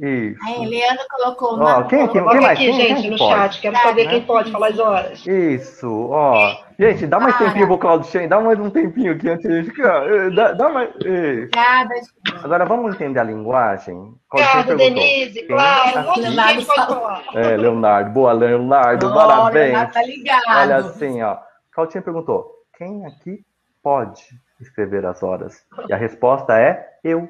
Isso. 0.00 0.38
A 0.44 0.62
Eliana 0.62 1.00
colocou. 1.08 1.58
Ó, 1.60 1.84
quem 1.84 2.02
aqui, 2.02 2.12
quem 2.12 2.22
mais? 2.22 2.44
aqui, 2.44 2.66
quem, 2.66 2.74
gente, 2.74 3.02
quem 3.02 3.10
no 3.10 3.18
pode? 3.18 3.34
chat. 3.34 3.60
Quero 3.60 3.76
saber 3.76 4.04
né? 4.04 4.10
quem 4.10 4.22
pode 4.22 4.50
falar 4.50 4.68
as 4.68 4.78
horas. 4.78 5.26
Isso, 5.26 6.08
ó. 6.10 6.56
Gente, 6.78 7.06
dá 7.06 7.20
mais 7.20 7.34
ah, 7.36 7.38
tempinho 7.38 7.66
pro 7.68 7.78
Claudio 7.78 8.10
Shen, 8.10 8.28
dá 8.28 8.40
mais 8.40 8.58
um 8.58 8.68
tempinho 8.68 9.12
aqui 9.12 9.28
antes 9.28 9.48
de 9.48 9.62
ficar. 9.70 10.06
Eh, 10.12 10.30
dá, 10.30 10.52
dá 10.52 10.68
mais. 10.68 10.90
Obrigada. 10.96 11.94
Agora 12.42 12.64
vamos 12.64 12.94
entender 12.94 13.20
a 13.20 13.24
linguagem. 13.24 14.14
Obrigada, 14.30 14.74
Denise, 14.74 15.42
claro. 15.46 15.98
Assim, 15.98 16.20
Leonardo 16.20 16.66
pode 16.66 16.86
falar. 16.86 17.24
É, 17.34 17.56
Leonardo. 17.56 18.10
Boa, 18.10 18.32
Leonardo. 18.32 19.06
Oh, 19.06 19.14
parabéns. 19.14 19.66
Leonardo 19.66 19.92
tá 19.92 20.02
ligado. 20.02 20.42
Olha 20.48 20.76
assim, 20.76 21.22
ó. 21.22 21.38
Claudinha 21.72 22.02
perguntou: 22.02 22.50
quem 22.76 23.06
aqui 23.06 23.44
pode 23.82 24.22
escrever 24.60 25.06
as 25.06 25.22
horas? 25.22 25.64
E 25.88 25.92
a 25.92 25.96
resposta 25.96 26.58
é 26.58 26.84
eu. 27.04 27.28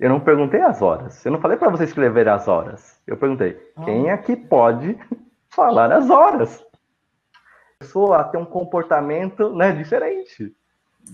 Eu 0.00 0.08
não 0.08 0.18
perguntei 0.18 0.62
as 0.62 0.80
horas. 0.80 1.24
Eu 1.26 1.32
não 1.32 1.40
falei 1.40 1.58
para 1.58 1.68
você 1.68 1.84
escrever 1.84 2.26
as 2.26 2.48
horas. 2.48 2.98
Eu 3.06 3.18
perguntei, 3.18 3.60
ah. 3.76 3.84
quem 3.84 4.10
aqui 4.10 4.34
pode 4.34 4.98
falar 5.50 5.92
as 5.92 6.08
horas? 6.08 6.64
A 7.76 7.84
pessoa 7.84 8.24
tem 8.24 8.40
um 8.40 8.46
comportamento 8.46 9.54
né, 9.54 9.72
diferente. 9.72 10.54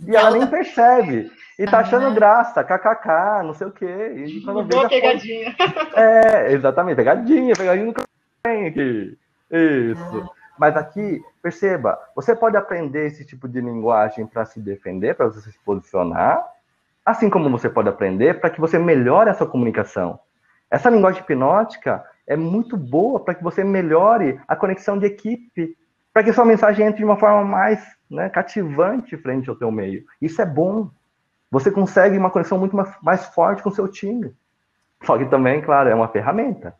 E 0.06 0.14
ela 0.14 0.30
nem 0.30 0.46
percebe. 0.46 1.30
E 1.58 1.64
tá 1.64 1.80
achando 1.80 2.14
graça, 2.14 2.62
kkk, 2.62 3.44
não 3.44 3.54
sei 3.54 3.66
o 3.66 3.72
quê. 3.72 4.12
E 4.14 4.40
quando 4.42 4.62
Boa 4.62 4.88
pegadinha. 4.88 5.54
É, 5.96 6.52
exatamente, 6.52 6.96
pegadinha, 6.96 7.54
pegadinha 7.56 7.86
nunca 7.86 8.02
tem 8.42 8.66
aqui. 8.66 9.18
Isso. 9.50 10.30
Mas 10.58 10.76
aqui, 10.76 11.20
perceba, 11.42 11.98
você 12.14 12.36
pode 12.36 12.56
aprender 12.56 13.06
esse 13.06 13.24
tipo 13.24 13.48
de 13.48 13.60
linguagem 13.60 14.26
para 14.26 14.44
se 14.44 14.60
defender, 14.60 15.14
para 15.14 15.26
você 15.26 15.50
se 15.50 15.58
posicionar, 15.64 16.44
Assim 17.06 17.30
como 17.30 17.48
você 17.48 17.70
pode 17.70 17.88
aprender 17.88 18.40
para 18.40 18.50
que 18.50 18.60
você 18.60 18.80
melhore 18.80 19.30
a 19.30 19.34
sua 19.34 19.46
comunicação. 19.46 20.18
Essa 20.68 20.90
linguagem 20.90 21.22
hipnótica 21.22 22.04
é 22.26 22.34
muito 22.34 22.76
boa 22.76 23.20
para 23.20 23.32
que 23.32 23.44
você 23.44 23.62
melhore 23.62 24.40
a 24.48 24.56
conexão 24.56 24.98
de 24.98 25.06
equipe, 25.06 25.76
para 26.12 26.24
que 26.24 26.32
sua 26.32 26.44
mensagem 26.44 26.84
entre 26.84 26.98
de 26.98 27.04
uma 27.04 27.16
forma 27.16 27.44
mais 27.44 27.80
né, 28.10 28.28
cativante 28.28 29.16
frente 29.16 29.48
ao 29.48 29.54
teu 29.54 29.70
meio. 29.70 30.04
Isso 30.20 30.42
é 30.42 30.44
bom. 30.44 30.90
Você 31.48 31.70
consegue 31.70 32.18
uma 32.18 32.28
conexão 32.28 32.58
muito 32.58 32.74
mais, 32.74 32.92
mais 33.00 33.24
forte 33.26 33.62
com 33.62 33.68
o 33.68 33.74
seu 33.74 33.86
time. 33.86 34.34
Só 35.04 35.16
que 35.16 35.26
também, 35.26 35.62
claro, 35.62 35.88
é 35.88 35.94
uma 35.94 36.08
ferramenta. 36.08 36.74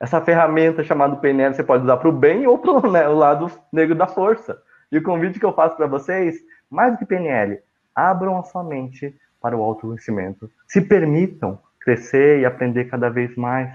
Essa 0.00 0.20
ferramenta 0.20 0.82
chamada 0.82 1.14
PNL 1.14 1.54
você 1.54 1.62
pode 1.62 1.84
usar 1.84 1.98
para 1.98 2.08
o 2.08 2.12
bem 2.12 2.48
ou 2.48 2.58
para 2.58 2.72
o 2.72 2.90
né, 2.90 3.06
lado 3.06 3.48
negro 3.72 3.94
da 3.94 4.08
força. 4.08 4.60
E 4.90 4.98
o 4.98 5.02
convite 5.04 5.38
que 5.38 5.46
eu 5.46 5.52
faço 5.52 5.76
para 5.76 5.86
vocês, 5.86 6.36
mais 6.68 6.94
do 6.94 6.98
que 6.98 7.06
PNL, 7.06 7.60
abram 7.94 8.38
a 8.38 8.42
sua 8.42 8.64
mente 8.64 9.14
para 9.48 9.56
o 9.56 9.62
autoconhecimento. 9.62 10.50
Se 10.66 10.82
permitam 10.82 11.58
crescer 11.80 12.40
e 12.40 12.44
aprender 12.44 12.84
cada 12.84 13.08
vez 13.08 13.34
mais 13.34 13.70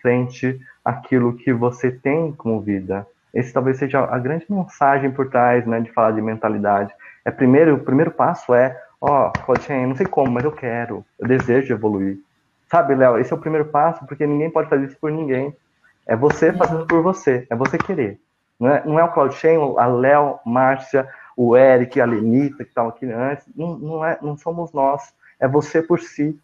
frente 0.00 0.60
àquilo 0.84 1.34
que 1.34 1.52
você 1.52 1.90
tem 1.90 2.30
como 2.30 2.60
vida. 2.60 3.04
Esse 3.34 3.52
talvez 3.52 3.76
seja 3.76 4.04
a 4.04 4.18
grande 4.20 4.46
mensagem 4.48 5.10
por 5.10 5.28
trás, 5.28 5.66
né, 5.66 5.80
de 5.80 5.90
falar 5.90 6.12
de 6.12 6.22
mentalidade. 6.22 6.94
É 7.24 7.30
primeiro, 7.32 7.74
o 7.74 7.80
primeiro 7.80 8.12
passo 8.12 8.54
é, 8.54 8.80
ó, 9.00 9.32
oh, 9.48 9.74
não 9.88 9.96
sei 9.96 10.06
como, 10.06 10.30
mas 10.30 10.44
eu 10.44 10.52
quero, 10.52 11.04
eu 11.18 11.26
desejo 11.26 11.74
evoluir. 11.74 12.18
Sabe, 12.70 12.94
Léo, 12.94 13.18
esse 13.18 13.32
é 13.32 13.36
o 13.36 13.40
primeiro 13.40 13.66
passo, 13.66 14.06
porque 14.06 14.26
ninguém 14.26 14.48
pode 14.48 14.68
fazer 14.68 14.86
isso 14.86 14.98
por 15.00 15.10
ninguém. 15.10 15.52
É 16.06 16.14
você 16.14 16.52
fazendo 16.52 16.86
por 16.86 17.02
você, 17.02 17.48
é 17.50 17.56
você 17.56 17.76
querer. 17.76 18.20
Não 18.60 18.70
é, 18.70 18.82
não 18.86 19.00
é 19.00 19.02
o 19.02 19.12
Claudio 19.12 19.36
Shen, 19.36 19.58
a 19.76 19.86
Léo, 19.86 20.38
Márcia, 20.46 21.08
o 21.36 21.56
Eric, 21.56 22.00
a 22.00 22.06
Lenita, 22.06 22.64
que 22.64 22.70
estavam 22.70 22.90
aqui 22.90 23.04
antes. 23.06 23.46
Não, 23.54 23.78
não, 23.78 24.04
é, 24.04 24.18
não 24.22 24.36
somos 24.36 24.72
nós, 24.72 25.14
é 25.38 25.46
você 25.46 25.82
por 25.82 26.00
si. 26.00 26.38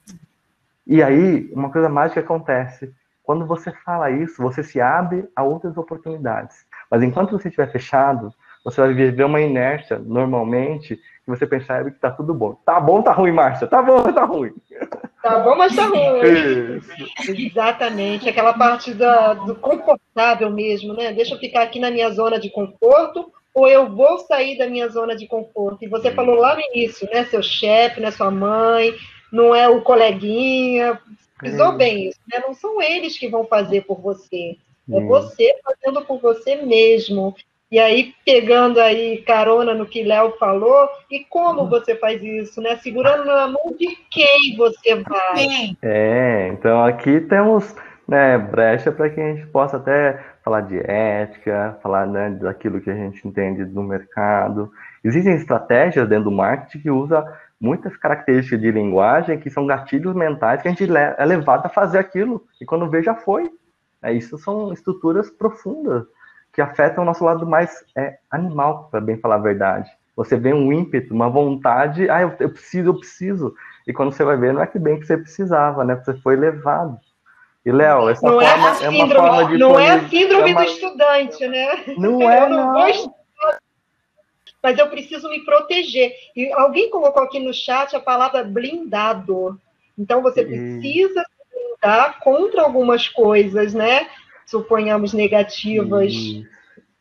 E 0.87 1.03
aí, 1.03 1.51
uma 1.53 1.71
coisa 1.71 1.89
mágica 1.89 2.21
acontece. 2.21 2.93
Quando 3.23 3.47
você 3.47 3.73
fala 3.85 4.11
isso, 4.11 4.43
você 4.43 4.63
se 4.63 4.81
abre 4.81 5.27
a 5.35 5.43
outras 5.43 5.77
oportunidades. 5.79 6.67
Mas 6.91 7.03
enquanto 7.03 7.31
você 7.31 7.49
estiver 7.49 7.71
fechado, 7.73 8.35
você 8.65 8.81
vai 8.81 8.93
viver 8.93 9.25
uma 9.25 9.41
inércia, 9.41 9.99
normalmente, 9.99 10.97
que 10.97 11.31
você 11.31 11.47
percebe 11.47 11.93
que 11.93 11.99
tá 11.99 12.11
tudo 12.11 12.35
bom. 12.35 12.55
Tá 12.67 12.79
bom, 12.81 13.01
tá 13.01 13.13
ruim, 13.13 13.33
Márcia. 13.33 13.67
Tá 13.67 13.81
bom, 13.81 14.13
tá 14.13 14.25
ruim. 14.25 14.53
Tá 15.23 15.39
bom, 15.39 15.57
mas 15.57 15.75
tá 15.75 15.87
ruim. 15.87 16.81
Exatamente. 17.29 18.29
Aquela 18.29 18.53
parte 18.55 18.93
da, 18.93 19.35
do 19.35 19.55
confortável 19.55 20.51
mesmo, 20.51 20.93
né? 20.95 21.13
Deixa 21.13 21.35
eu 21.35 21.39
ficar 21.39 21.63
aqui 21.63 21.79
na 21.79 21.91
minha 21.91 22.11
zona 22.11 22.41
de 22.41 22.51
conforto 22.51 23.33
ou 23.55 23.69
eu 23.69 23.89
vou 23.89 24.19
sair 24.21 24.57
da 24.57 24.67
minha 24.67 24.89
zona 24.89 25.15
de 25.15 25.27
conforto. 25.27 25.85
E 25.85 25.89
você 25.89 26.11
falou 26.11 26.37
lá 26.37 26.55
no 26.55 26.63
início, 26.73 27.09
né? 27.11 27.25
Seu 27.25 27.43
chefe, 27.43 28.01
né? 28.01 28.11
Sua 28.11 28.31
mãe, 28.31 28.95
não 29.33 29.55
é 29.55 29.69
o 29.69 29.83
coleguinha. 29.83 30.99
Pisou 31.39 31.73
bem 31.73 32.09
isso, 32.09 32.21
né? 32.33 32.41
Não 32.47 32.55
são 32.55 32.81
eles 32.81 33.19
que 33.19 33.29
vão 33.29 33.45
fazer 33.45 33.83
por 33.83 34.01
você. 34.01 34.57
É 34.91 35.01
você 35.01 35.55
fazendo 35.65 36.03
por 36.05 36.19
você 36.19 36.57
mesmo. 36.57 37.35
E 37.71 37.79
aí, 37.79 38.13
pegando 38.25 38.79
aí 38.79 39.23
carona 39.23 39.73
no 39.73 39.87
que 39.87 40.03
Léo 40.03 40.37
falou, 40.39 40.89
e 41.11 41.21
como 41.21 41.71
você 41.71 41.97
faz 41.97 42.23
isso, 42.23 42.61
né? 42.61 42.77
Segurando 42.77 43.25
na 43.25 43.49
mão 43.49 43.75
de 43.79 43.97
quem 44.11 44.57
você 44.57 44.97
vai. 44.97 45.75
É, 45.83 46.49
então 46.49 46.85
aqui 46.85 47.21
temos 47.23 47.75
né, 48.07 48.37
brecha 48.37 48.93
para 48.93 49.09
que 49.09 49.19
a 49.19 49.35
gente 49.35 49.47
possa 49.47 49.79
até 49.79 50.23
falar 50.43 50.63
de 50.63 50.79
ética, 50.79 51.79
falar 51.83 52.07
né, 52.07 52.31
daquilo 52.31 52.81
que 52.81 52.91
a 52.91 52.95
gente 52.95 53.27
entende 53.27 53.65
do 53.65 53.83
mercado. 53.83 54.73
Existem 55.05 55.35
estratégias 55.35 56.09
dentro 56.09 56.25
do 56.25 56.33
marketing 56.33 56.81
que 56.81 56.91
usa 56.91 57.25
muitas 57.61 57.97
características 57.97 58.61
de 58.61 58.71
linguagem 58.71 59.39
que 59.39 59.49
são 59.49 59.67
gatilhos 59.67 60.15
mentais 60.15 60.61
que 60.61 60.69
a 60.69 60.71
gente 60.71 60.85
é 60.97 61.25
levado 61.25 61.67
a 61.67 61.69
fazer 61.69 61.99
aquilo 61.99 62.45
e 62.61 62.65
quando 62.65 62.91
vê 62.91 63.03
já 63.03 63.15
foi. 63.15 63.51
É, 64.03 64.13
isso 64.13 64.37
são 64.37 64.73
estruturas 64.73 65.31
profundas 65.31 66.05
que 66.53 66.61
afetam 66.61 67.03
o 67.03 67.07
nosso 67.07 67.25
lado 67.25 67.47
mais 67.47 67.85
é, 67.97 68.19
animal, 68.31 68.89
para 68.91 69.01
bem 69.01 69.17
falar 69.17 69.37
a 69.37 69.39
verdade. 69.39 69.89
Você 70.15 70.37
vê 70.37 70.53
um 70.53 70.73
ímpeto, 70.73 71.15
uma 71.15 71.31
vontade, 71.31 72.11
ah, 72.11 72.21
eu, 72.21 72.35
eu, 72.39 72.51
preciso, 72.51 72.91
eu 72.91 72.99
preciso. 72.99 73.55
E 73.87 73.93
quando 73.93 74.13
você 74.13 74.25
vai 74.25 74.37
ver, 74.37 74.53
não 74.53 74.61
é 74.61 74.67
que 74.67 74.79
bem 74.79 75.01
que 75.01 75.07
você 75.07 75.17
precisava, 75.17 75.85
né? 75.85 75.97
Você 75.97 76.15
foi 76.15 76.37
levado. 76.37 76.99
E, 77.65 77.71
Léo, 77.71 78.09
essa 78.09 78.27
não 78.27 78.41
forma 78.41 78.71
é, 78.71 78.75
síndrome, 78.75 79.13
é 79.13 79.19
uma 79.19 79.29
forma 79.29 79.51
de. 79.51 79.59
Não 79.59 79.79
é 79.79 79.91
a 79.91 80.09
síndrome 80.09 80.51
é 80.51 80.55
uma... 80.55 80.65
do 80.65 80.71
estudante, 80.71 81.49
né? 81.49 81.85
Não 81.97 82.23
é, 82.31 82.45
eu 82.45 82.49
não. 82.51 82.73
não. 82.73 82.89
Estudar, 82.89 83.59
mas 84.63 84.79
eu 84.79 84.89
preciso 84.89 85.29
me 85.29 85.45
proteger. 85.45 86.13
E 86.37 86.53
alguém 86.53 86.91
colocou 86.91 87.23
aqui 87.23 87.39
no 87.39 87.53
chat 87.53 87.95
a 87.95 88.01
palavra 88.01 88.45
blindado. 88.45 89.59
Então, 89.99 90.23
você 90.23 90.45
precisa 90.45 91.21
se 91.21 91.55
blindar 91.55 92.21
contra 92.21 92.63
algumas 92.63 93.09
coisas, 93.09 93.75
né? 93.75 94.07
suponhamos, 94.53 95.15
negativas. 95.15 96.13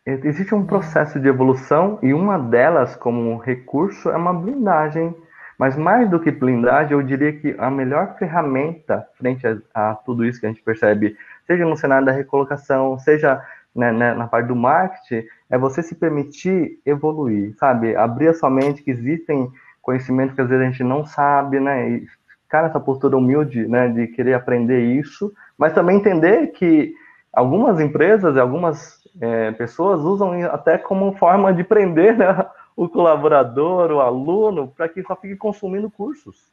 Existe 0.05 0.55
um 0.55 0.66
processo 0.66 1.20
de 1.20 1.28
evolução 1.28 1.99
e 2.01 2.14
uma 2.14 2.38
delas, 2.38 2.95
como 2.95 3.38
recurso, 3.38 4.09
é 4.09 4.16
uma 4.16 4.34
blindagem. 4.34 5.14
Mas 5.62 5.78
mais 5.78 6.09
do 6.09 6.20
que 6.20 6.32
blindagem, 6.32 6.93
eu 6.93 7.03
diria 7.03 7.32
que 7.34 7.55
a 7.59 7.70
melhor 7.70 8.16
ferramenta 8.18 9.07
frente 9.14 9.45
a, 9.45 9.57
a 9.76 9.93
tudo 9.93 10.26
isso 10.26 10.39
que 10.39 10.47
a 10.47 10.49
gente 10.49 10.64
percebe, 10.64 11.16
seja 11.45 11.64
no 11.68 11.78
cenário 11.78 12.03
da 12.03 12.12
recolocação, 12.12 12.97
seja 12.97 13.39
né, 13.76 13.91
né, 13.91 14.16
na 14.16 14.26
parte 14.26 14.47
do 14.47 14.55
marketing, 14.55 15.24
é 15.51 15.59
você 15.59 15.84
se 15.84 15.93
permitir 15.93 16.80
evoluir, 16.84 17.55
sabe? 17.59 17.95
Abrir 17.95 18.30
a 18.30 18.34
sua 18.34 18.49
mente 18.49 18.82
que 18.82 18.89
existem 18.89 19.51
conhecimentos 19.84 20.34
que 20.34 20.41
às 20.41 20.49
vezes 20.49 20.66
a 20.66 20.72
gente 20.72 20.84
não 20.84 21.05
sabe, 21.05 21.59
né? 21.59 21.91
E 21.91 22.07
ficar 22.41 22.64
nessa 22.64 22.80
postura 22.80 23.16
humilde, 23.16 23.68
né, 23.68 23.88
de 23.88 24.07
querer 24.07 24.34
aprender 24.34 24.82
isso, 24.82 25.32
mas 25.59 25.74
também 25.74 25.97
entender 25.97 26.47
que 26.53 26.91
algumas 27.32 27.80
empresas 27.80 28.36
e 28.36 28.39
algumas 28.39 28.99
é, 29.22 29.51
pessoas 29.51 30.01
usam 30.01 30.34
até 30.45 30.80
como 30.80 31.16
forma 31.18 31.53
de 31.53 31.64
prender 31.64 32.18
né, 32.18 32.45
o 32.76 32.88
colaborador, 32.89 33.91
o 33.91 33.99
aluno, 33.99 34.67
para 34.67 34.89
que 34.89 35.03
só 35.03 35.15
fique 35.15 35.36
consumindo 35.36 35.89
cursos. 35.89 36.51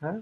Né? 0.00 0.20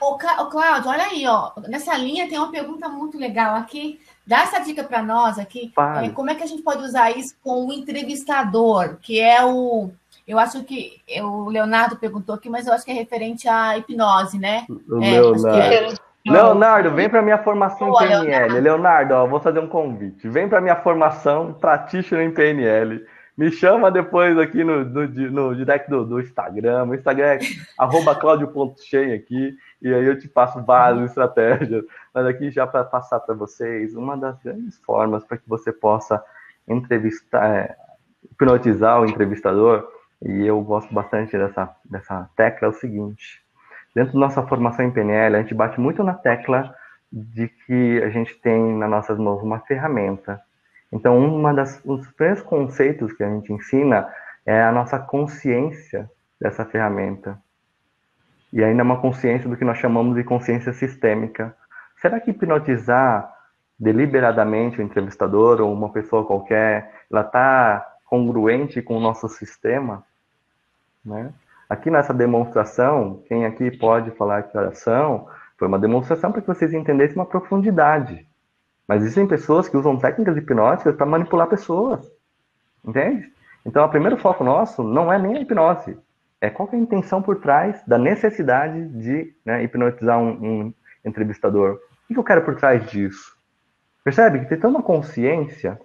Ô, 0.00 0.16
Cláudio, 0.16 0.90
olha 0.90 1.04
aí, 1.04 1.26
ó. 1.26 1.52
Nessa 1.68 1.96
linha 1.96 2.28
tem 2.28 2.38
uma 2.38 2.50
pergunta 2.50 2.88
muito 2.88 3.18
legal 3.18 3.56
aqui. 3.56 4.00
Dá 4.24 4.42
essa 4.42 4.60
dica 4.60 4.84
para 4.84 5.02
nós 5.02 5.38
aqui. 5.38 5.72
É, 6.02 6.10
como 6.10 6.30
é 6.30 6.34
que 6.34 6.42
a 6.42 6.46
gente 6.46 6.62
pode 6.62 6.84
usar 6.84 7.10
isso 7.10 7.34
com 7.42 7.66
o 7.66 7.72
entrevistador, 7.72 8.96
que 9.00 9.20
é 9.20 9.44
o. 9.44 9.90
Eu 10.26 10.38
acho 10.38 10.62
que 10.62 11.00
o 11.20 11.48
Leonardo 11.48 11.96
perguntou 11.96 12.34
aqui, 12.34 12.48
mas 12.48 12.66
eu 12.66 12.72
acho 12.74 12.84
que 12.84 12.90
é 12.90 12.94
referente 12.94 13.48
à 13.48 13.76
hipnose, 13.76 14.38
né? 14.38 14.66
O 14.68 15.02
é, 15.02 15.20
Leonardo. 15.20 15.98
Leonardo, 16.26 16.90
vem 16.90 17.08
para 17.08 17.22
minha 17.22 17.38
formação 17.38 17.88
em 17.88 17.92
PNL. 17.92 18.24
Leonardo, 18.26 18.60
Leonardo 18.60 19.14
ó, 19.14 19.26
vou 19.26 19.40
fazer 19.40 19.60
um 19.60 19.68
convite. 19.68 20.28
Vem 20.28 20.48
para 20.48 20.60
minha 20.60 20.76
formação 20.76 21.54
Practitioner 21.54 22.26
em 22.26 22.30
PNL. 22.30 23.04
Me 23.38 23.52
chama 23.52 23.88
depois 23.88 24.36
aqui 24.36 24.64
no, 24.64 24.84
no, 24.84 25.06
no 25.06 25.54
direct 25.54 25.88
do, 25.88 26.04
do, 26.04 26.20
Instagram. 26.20 26.86
O 26.86 26.94
Instagram 26.96 27.24
é 27.24 27.38
arroba 27.78 28.12
claudio.cheio 28.12 29.14
aqui. 29.14 29.56
E 29.80 29.94
aí 29.94 30.04
eu 30.04 30.18
te 30.18 30.26
passo 30.26 30.60
várias 30.64 31.10
estratégias. 31.10 31.84
Mas 32.12 32.26
aqui 32.26 32.50
já 32.50 32.66
para 32.66 32.82
passar 32.82 33.20
para 33.20 33.36
vocês, 33.36 33.94
uma 33.94 34.16
das 34.16 34.42
grandes 34.42 34.76
formas 34.80 35.22
para 35.24 35.38
que 35.38 35.48
você 35.48 35.72
possa 35.72 36.20
entrevistar, 36.66 37.48
é, 37.48 37.76
hipnotizar 38.24 39.00
o 39.00 39.06
entrevistador, 39.06 39.88
e 40.20 40.44
eu 40.44 40.60
gosto 40.60 40.92
bastante 40.92 41.38
dessa, 41.38 41.72
dessa 41.84 42.28
tecla, 42.36 42.66
é 42.66 42.70
o 42.70 42.74
seguinte 42.74 43.40
Dentro 43.94 44.14
da 44.14 44.18
nossa 44.18 44.46
formação 44.46 44.84
em 44.84 44.90
PNL, 44.90 45.36
a 45.36 45.42
gente 45.42 45.54
bate 45.54 45.80
muito 45.80 46.02
na 46.04 46.14
tecla 46.14 46.74
de 47.10 47.48
que 47.48 48.02
a 48.02 48.10
gente 48.10 48.34
tem 48.40 48.76
nas 48.76 48.90
nossas 48.90 49.18
mãos 49.18 49.42
uma 49.42 49.60
ferramenta. 49.60 50.40
Então, 50.92 51.18
uma 51.18 51.52
das, 51.52 51.80
um 51.84 51.96
dos 51.96 52.10
primeiros 52.12 52.42
conceitos 52.42 53.12
que 53.12 53.22
a 53.22 53.28
gente 53.28 53.52
ensina 53.52 54.08
é 54.46 54.62
a 54.62 54.72
nossa 54.72 54.98
consciência 54.98 56.10
dessa 56.40 56.64
ferramenta. 56.64 57.38
E 58.52 58.64
ainda 58.64 58.82
uma 58.82 59.00
consciência 59.00 59.48
do 59.48 59.56
que 59.56 59.64
nós 59.64 59.78
chamamos 59.78 60.16
de 60.16 60.24
consciência 60.24 60.72
sistêmica. 60.72 61.54
Será 62.00 62.18
que 62.18 62.30
hipnotizar 62.30 63.30
deliberadamente 63.78 64.80
o 64.80 64.82
entrevistador 64.82 65.60
ou 65.60 65.72
uma 65.72 65.90
pessoa 65.90 66.24
qualquer, 66.24 67.04
ela 67.10 67.20
está 67.20 67.96
congruente 68.06 68.80
com 68.80 68.96
o 68.96 69.00
nosso 69.00 69.28
sistema? 69.28 70.02
Né? 71.04 71.32
Aqui 71.68 71.90
nessa 71.90 72.14
demonstração, 72.14 73.22
quem 73.28 73.44
aqui 73.44 73.70
pode 73.70 74.10
falar 74.12 74.44
que 74.44 74.56
oração 74.56 75.28
foi 75.58 75.68
uma 75.68 75.78
demonstração 75.78 76.32
para 76.32 76.40
que 76.40 76.46
vocês 76.46 76.72
entendessem 76.72 77.16
uma 77.16 77.26
profundidade. 77.26 78.27
Mas 78.88 79.02
existem 79.02 79.26
pessoas 79.26 79.68
que 79.68 79.76
usam 79.76 79.98
técnicas 79.98 80.36
hipnóticas 80.36 80.96
para 80.96 81.06
manipular 81.06 81.46
pessoas. 81.46 82.10
Entende? 82.84 83.30
Então, 83.64 83.84
o 83.84 83.88
primeiro 83.88 84.16
foco 84.16 84.42
nosso 84.42 84.82
não 84.82 85.12
é 85.12 85.18
nem 85.18 85.36
a 85.36 85.40
hipnose. 85.42 85.98
É 86.40 86.48
qual 86.48 86.68
é 86.72 86.76
a 86.76 86.78
intenção 86.78 87.20
por 87.20 87.36
trás 87.36 87.82
da 87.86 87.98
necessidade 87.98 88.88
de 88.88 89.34
né, 89.44 89.62
hipnotizar 89.62 90.18
um, 90.18 90.30
um, 90.30 90.74
entrevistador. 91.04 91.78
O 92.08 92.14
que 92.14 92.18
eu 92.18 92.24
quero 92.24 92.42
por 92.42 92.56
trás 92.56 92.90
disso? 92.90 93.36
Percebe 94.02 94.38
que 94.40 94.46
tem 94.46 94.58
tanta 94.58 94.80
consciência 94.80 95.78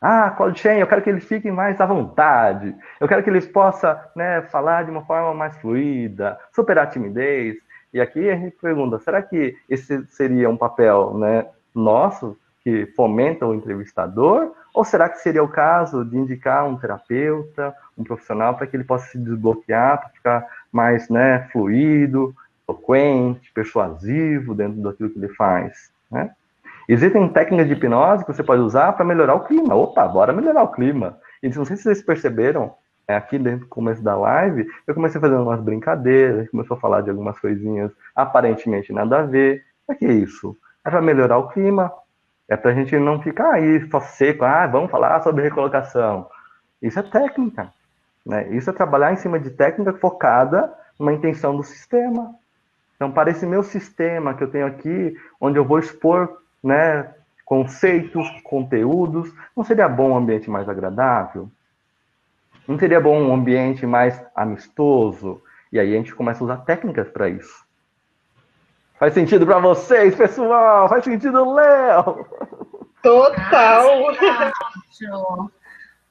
ah, 0.00 0.30
cold 0.30 0.58
chain, 0.58 0.78
eu 0.78 0.86
quero 0.86 1.02
que 1.02 1.10
eles 1.10 1.24
fiquem 1.24 1.52
mais 1.52 1.78
à 1.78 1.84
vontade. 1.84 2.74
Eu 2.98 3.06
quero 3.06 3.22
que 3.22 3.28
eles 3.28 3.46
possam 3.46 3.94
né, 4.16 4.40
falar 4.42 4.84
de 4.84 4.90
uma 4.90 5.04
forma 5.04 5.34
mais 5.34 5.54
fluida, 5.58 6.38
superar 6.52 6.84
a 6.84 6.86
timidez. 6.86 7.56
E 7.92 8.00
aqui 8.00 8.30
a 8.30 8.36
gente 8.36 8.56
pergunta, 8.56 8.98
será 8.98 9.20
que 9.20 9.54
esse 9.68 10.06
seria 10.06 10.48
um 10.48 10.56
papel 10.56 11.12
né, 11.18 11.46
nosso 11.74 12.34
que 12.62 12.86
fomenta 12.96 13.46
o 13.46 13.54
entrevistador? 13.54 14.52
Ou 14.74 14.84
será 14.84 15.08
que 15.08 15.18
seria 15.18 15.42
o 15.42 15.48
caso 15.48 16.04
de 16.04 16.16
indicar 16.16 16.66
um 16.66 16.76
terapeuta, 16.76 17.74
um 17.96 18.04
profissional, 18.04 18.54
para 18.54 18.66
que 18.66 18.76
ele 18.76 18.84
possa 18.84 19.06
se 19.06 19.18
desbloquear, 19.18 19.98
para 19.98 20.08
ficar 20.10 20.46
mais 20.70 21.08
né, 21.08 21.48
fluido, 21.52 22.34
eloquente, 22.68 23.52
persuasivo 23.52 24.54
dentro 24.54 24.80
daquilo 24.80 25.10
que 25.10 25.18
ele 25.18 25.28
faz? 25.30 25.90
Né? 26.10 26.30
Existem 26.88 27.28
técnicas 27.28 27.68
de 27.68 27.74
hipnose 27.74 28.24
que 28.24 28.32
você 28.32 28.42
pode 28.42 28.62
usar 28.62 28.92
para 28.92 29.04
melhorar 29.04 29.34
o 29.34 29.44
clima. 29.44 29.74
Opa, 29.74 30.06
bora 30.06 30.32
melhorar 30.32 30.62
o 30.62 30.72
clima. 30.72 31.18
E 31.42 31.48
não 31.48 31.64
sei 31.64 31.76
se 31.76 31.84
vocês 31.84 32.02
perceberam, 32.02 32.74
é, 33.06 33.16
aqui 33.16 33.38
dentro 33.38 33.60
do 33.60 33.66
começo 33.66 34.02
da 34.02 34.16
live, 34.16 34.68
eu 34.86 34.94
comecei 34.94 35.20
fazer 35.20 35.34
umas 35.34 35.60
brincadeiras, 35.60 36.48
começou 36.50 36.76
a 36.76 36.80
falar 36.80 37.00
de 37.00 37.10
algumas 37.10 37.38
coisinhas 37.38 37.90
aparentemente 38.14 38.92
nada 38.92 39.20
a 39.20 39.22
ver. 39.22 39.64
Para 39.86 39.96
que 39.96 40.06
isso? 40.06 40.56
É 40.84 40.90
para 40.90 41.02
melhorar 41.02 41.38
o 41.38 41.48
clima. 41.48 41.92
É 42.50 42.56
para 42.56 42.72
a 42.72 42.74
gente 42.74 42.98
não 42.98 43.22
ficar 43.22 43.52
aí 43.52 43.88
só 43.88 44.00
seco. 44.00 44.44
Ah, 44.44 44.66
vamos 44.66 44.90
falar 44.90 45.22
sobre 45.22 45.44
recolocação. 45.44 46.28
Isso 46.82 46.98
é 46.98 47.02
técnica. 47.04 47.72
Né? 48.26 48.48
Isso 48.48 48.68
é 48.68 48.72
trabalhar 48.72 49.12
em 49.12 49.16
cima 49.16 49.38
de 49.38 49.50
técnica 49.50 49.92
focada 49.92 50.74
numa 50.98 51.12
intenção 51.12 51.56
do 51.56 51.62
sistema. 51.62 52.34
Então, 52.96 53.12
para 53.12 53.30
esse 53.30 53.46
meu 53.46 53.62
sistema 53.62 54.34
que 54.34 54.42
eu 54.42 54.50
tenho 54.50 54.66
aqui, 54.66 55.16
onde 55.40 55.60
eu 55.60 55.64
vou 55.64 55.78
expor 55.78 56.42
né, 56.62 57.14
conceitos, 57.44 58.28
conteúdos, 58.42 59.32
não 59.56 59.62
seria 59.62 59.88
bom 59.88 60.10
um 60.10 60.16
ambiente 60.16 60.50
mais 60.50 60.68
agradável? 60.68 61.48
Não 62.66 62.76
seria 62.76 63.00
bom 63.00 63.16
um 63.16 63.32
ambiente 63.32 63.86
mais 63.86 64.20
amistoso? 64.34 65.40
E 65.72 65.78
aí 65.78 65.94
a 65.94 65.96
gente 65.96 66.14
começa 66.16 66.42
a 66.42 66.46
usar 66.46 66.56
técnicas 66.58 67.08
para 67.08 67.28
isso. 67.28 67.64
Faz 69.00 69.14
sentido 69.14 69.46
para 69.46 69.58
vocês, 69.58 70.14
pessoal? 70.14 70.86
Faz 70.86 71.02
sentido, 71.04 71.54
Léo? 71.54 72.26
Total! 73.02 74.12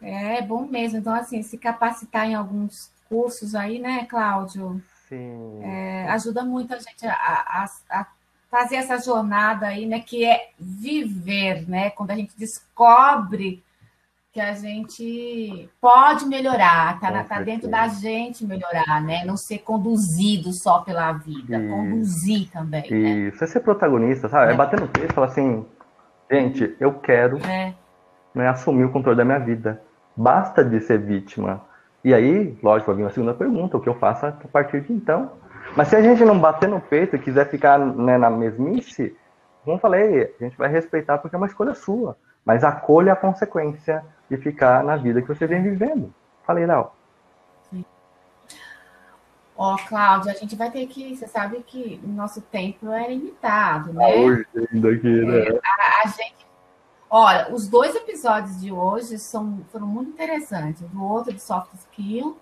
é 0.01 0.41
bom 0.41 0.65
mesmo. 0.65 0.97
Então, 0.97 1.13
assim, 1.13 1.43
se 1.43 1.55
capacitar 1.59 2.25
em 2.25 2.33
alguns 2.33 2.91
cursos 3.07 3.53
aí, 3.53 3.77
né, 3.77 4.07
Cláudio? 4.09 4.81
Sim. 5.07 5.61
É, 5.61 6.09
ajuda 6.09 6.43
muito 6.43 6.73
a 6.73 6.79
gente 6.79 7.05
a, 7.05 7.13
a, 7.13 7.65
a, 7.91 8.07
fazer 8.49 8.77
essa 8.77 8.97
jornada 8.97 9.67
aí, 9.67 9.85
né, 9.85 9.99
que 9.99 10.25
é 10.25 10.49
viver, 10.57 11.69
né? 11.69 11.91
Quando 11.91 12.09
a 12.09 12.15
gente 12.15 12.33
descobre 12.35 13.63
que 14.39 14.41
a 14.41 14.53
gente 14.53 15.69
pode 15.81 16.25
melhorar, 16.25 16.97
tá, 17.01 17.23
tá 17.25 17.41
dentro 17.41 17.69
da 17.69 17.89
gente 17.89 18.45
melhorar, 18.45 19.01
né? 19.01 19.25
Não 19.25 19.35
ser 19.35 19.59
conduzido 19.59 20.53
só 20.53 20.79
pela 20.79 21.11
vida, 21.11 21.57
Isso. 21.57 21.69
conduzir 21.69 22.49
também. 22.49 22.89
Né? 22.89 22.97
Isso, 23.27 23.37
né? 23.37 23.43
é 23.43 23.47
ser 23.47 23.59
protagonista, 23.59 24.29
sabe? 24.29 24.51
É, 24.51 24.53
é 24.53 24.57
bater 24.57 24.79
no 24.79 24.87
peito 24.87 25.11
e 25.11 25.13
falar 25.13 25.27
assim, 25.27 25.65
gente, 26.31 26.73
eu 26.79 26.93
quero 26.93 27.37
é. 27.45 27.73
né, 28.33 28.47
assumir 28.47 28.85
o 28.85 28.91
controle 28.91 29.17
da 29.17 29.25
minha 29.25 29.39
vida. 29.39 29.81
Basta 30.15 30.63
de 30.63 30.79
ser 30.79 30.99
vítima. 30.99 31.61
E 32.01 32.13
aí, 32.13 32.57
lógico, 32.63 32.91
vai 32.91 32.95
vir 32.95 33.03
uma 33.03 33.11
segunda 33.11 33.33
pergunta, 33.33 33.75
o 33.75 33.81
que 33.81 33.89
eu 33.89 33.95
faço 33.95 34.25
a 34.25 34.31
partir 34.31 34.81
de 34.81 34.93
então? 34.93 35.33
Mas 35.75 35.89
se 35.89 35.97
a 35.97 36.01
gente 36.01 36.23
não 36.23 36.39
bater 36.39 36.69
no 36.69 36.79
peito 36.79 37.17
e 37.17 37.19
quiser 37.19 37.49
ficar 37.49 37.77
né, 37.77 38.17
na 38.17 38.29
mesmice, 38.29 39.15
como 39.65 39.75
eu 39.75 39.81
falei, 39.81 40.33
a 40.39 40.43
gente 40.45 40.57
vai 40.57 40.69
respeitar 40.69 41.17
porque 41.17 41.35
é 41.35 41.37
uma 41.37 41.47
escolha 41.47 41.73
sua. 41.75 42.15
Mas 42.45 42.63
acolha 42.63 43.13
a 43.13 43.17
consequência 43.17 44.01
de 44.29 44.37
ficar 44.37 44.83
na 44.83 44.95
vida 44.95 45.21
que 45.21 45.27
você 45.27 45.47
vem 45.47 45.63
vivendo. 45.63 46.13
Falei, 46.45 46.65
Léo. 46.65 46.91
Ó, 49.61 49.73
oh, 49.73 49.77
Cláudia, 49.77 50.31
a 50.31 50.35
gente 50.35 50.55
vai 50.55 50.71
ter 50.71 50.87
que. 50.87 51.17
Você 51.17 51.27
sabe 51.27 51.61
que 51.67 51.99
o 52.01 52.07
nosso 52.07 52.39
tempo 52.39 52.89
é 52.93 53.09
limitado, 53.09 53.91
né? 53.91 54.15
Hoje 54.15 54.47
ainda 54.55 54.89
aqui, 54.89 55.25
né? 55.25 55.37
É, 55.37 55.59
a, 55.61 56.01
a, 56.05 56.07
gente. 56.07 56.47
Olha, 57.09 57.53
os 57.53 57.67
dois 57.67 57.93
episódios 57.93 58.61
de 58.61 58.71
hoje 58.71 59.19
são, 59.19 59.59
foram 59.69 59.85
muito 59.85 60.11
interessantes. 60.11 60.81
O 60.93 61.03
outro 61.03 61.33
de 61.33 61.41
soft 61.41 61.73
skill 61.73 62.37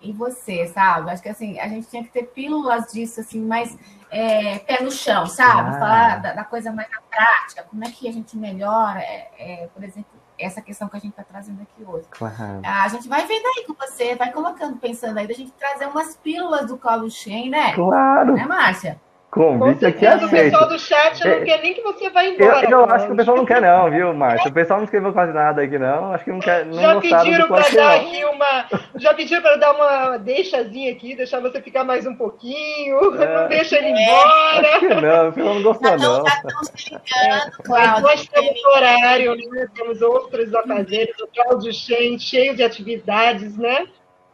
e 0.00 0.12
você, 0.12 0.68
sabe? 0.68 1.10
Acho 1.10 1.22
que 1.22 1.28
assim, 1.28 1.58
a 1.58 1.66
gente 1.66 1.88
tinha 1.88 2.04
que 2.04 2.10
ter 2.10 2.24
pílulas 2.28 2.92
disso, 2.92 3.20
assim, 3.20 3.40
mais 3.40 3.76
é, 4.08 4.60
pé 4.60 4.80
no 4.80 4.92
chão, 4.92 5.26
sabe? 5.26 5.70
Ah. 5.70 5.72
Falar 5.72 6.22
da, 6.22 6.32
da, 6.34 6.44
coisa 6.44 6.70
mais 6.72 6.88
na 6.90 7.00
prática, 7.00 7.64
como 7.64 7.84
é 7.84 7.90
que 7.90 8.08
a 8.08 8.12
gente 8.12 8.36
melhora, 8.36 9.00
é, 9.00 9.30
é, 9.38 9.66
por 9.74 9.82
exemplo, 9.82 10.19
essa 10.40 10.60
questão 10.60 10.88
que 10.88 10.96
a 10.96 11.00
gente 11.00 11.12
está 11.12 11.22
trazendo 11.22 11.62
aqui 11.62 11.84
hoje. 11.84 12.06
Claro. 12.10 12.62
A 12.64 12.88
gente 12.88 13.08
vai 13.08 13.26
vendo 13.26 13.46
aí 13.46 13.64
com 13.66 13.74
você, 13.74 14.14
vai 14.14 14.32
colocando, 14.32 14.76
pensando 14.76 15.18
aí, 15.18 15.26
da 15.26 15.34
gente 15.34 15.52
trazer 15.52 15.86
umas 15.86 16.16
pílulas 16.16 16.66
do 16.66 16.76
Colo 16.76 17.10
Shen, 17.10 17.50
né? 17.50 17.74
Claro. 17.74 18.34
Né, 18.34 18.44
Márcia? 18.46 19.00
Convite 19.30 19.86
aqui 19.86 20.04
é 20.04 20.08
aceito. 20.08 20.26
O 20.26 20.30
pessoal 20.30 20.68
do 20.68 20.78
chat 20.78 21.24
não 21.24 21.32
é, 21.32 21.40
quer 21.44 21.62
nem 21.62 21.72
que 21.72 21.82
você 21.82 22.10
vá 22.10 22.24
embora. 22.24 22.64
Eu, 22.68 22.80
eu 22.80 22.84
acho 22.86 23.06
que 23.06 23.12
o 23.12 23.16
pessoal 23.16 23.36
não 23.36 23.46
quer 23.46 23.60
não, 23.60 23.88
viu, 23.88 24.12
Márcio? 24.12 24.50
O 24.50 24.52
pessoal 24.52 24.80
não 24.80 24.84
escreveu 24.84 25.12
quase 25.12 25.32
nada 25.32 25.62
aqui 25.62 25.78
não. 25.78 26.12
Acho 26.12 26.24
que 26.24 26.32
não 26.32 26.40
quer. 26.40 26.66
Não 26.66 26.82
já 26.82 27.00
pediram 27.00 27.46
para 27.46 27.68
dar 27.68 27.74
não. 27.74 27.90
aqui 27.90 28.24
uma. 28.24 28.66
Já 28.96 29.14
pediram 29.14 29.42
para 29.42 29.56
dar 29.56 29.72
uma 29.72 30.16
deixazinha 30.16 30.90
aqui, 30.90 31.14
deixar 31.14 31.38
você 31.38 31.62
ficar 31.62 31.84
mais 31.84 32.04
um 32.06 32.16
pouquinho. 32.16 33.22
É. 33.22 33.30
Não 33.40 33.48
deixa 33.48 33.76
ele 33.78 33.90
embora. 33.90 34.68
Acho 34.68 34.80
que 34.80 34.94
não, 34.94 35.28
o 35.28 35.32
pessoal 35.32 35.54
não 35.54 35.62
gostou 35.62 35.98
não. 35.98 36.26
Já 36.26 36.34
estão 36.34 36.64
se 36.64 36.90
ligando, 36.90 37.52
Cláudio. 37.64 38.02
Nós 38.02 38.28
temos 38.28 38.64
horário, 38.64 39.36
né? 39.36 39.66
temos 39.74 40.02
outros 40.02 40.54
afazeres, 40.54 41.16
o 41.20 41.28
Cláudio 41.28 41.72
cheio, 41.72 42.18
cheio 42.18 42.56
de 42.56 42.62
atividades, 42.62 43.56
né? 43.56 43.86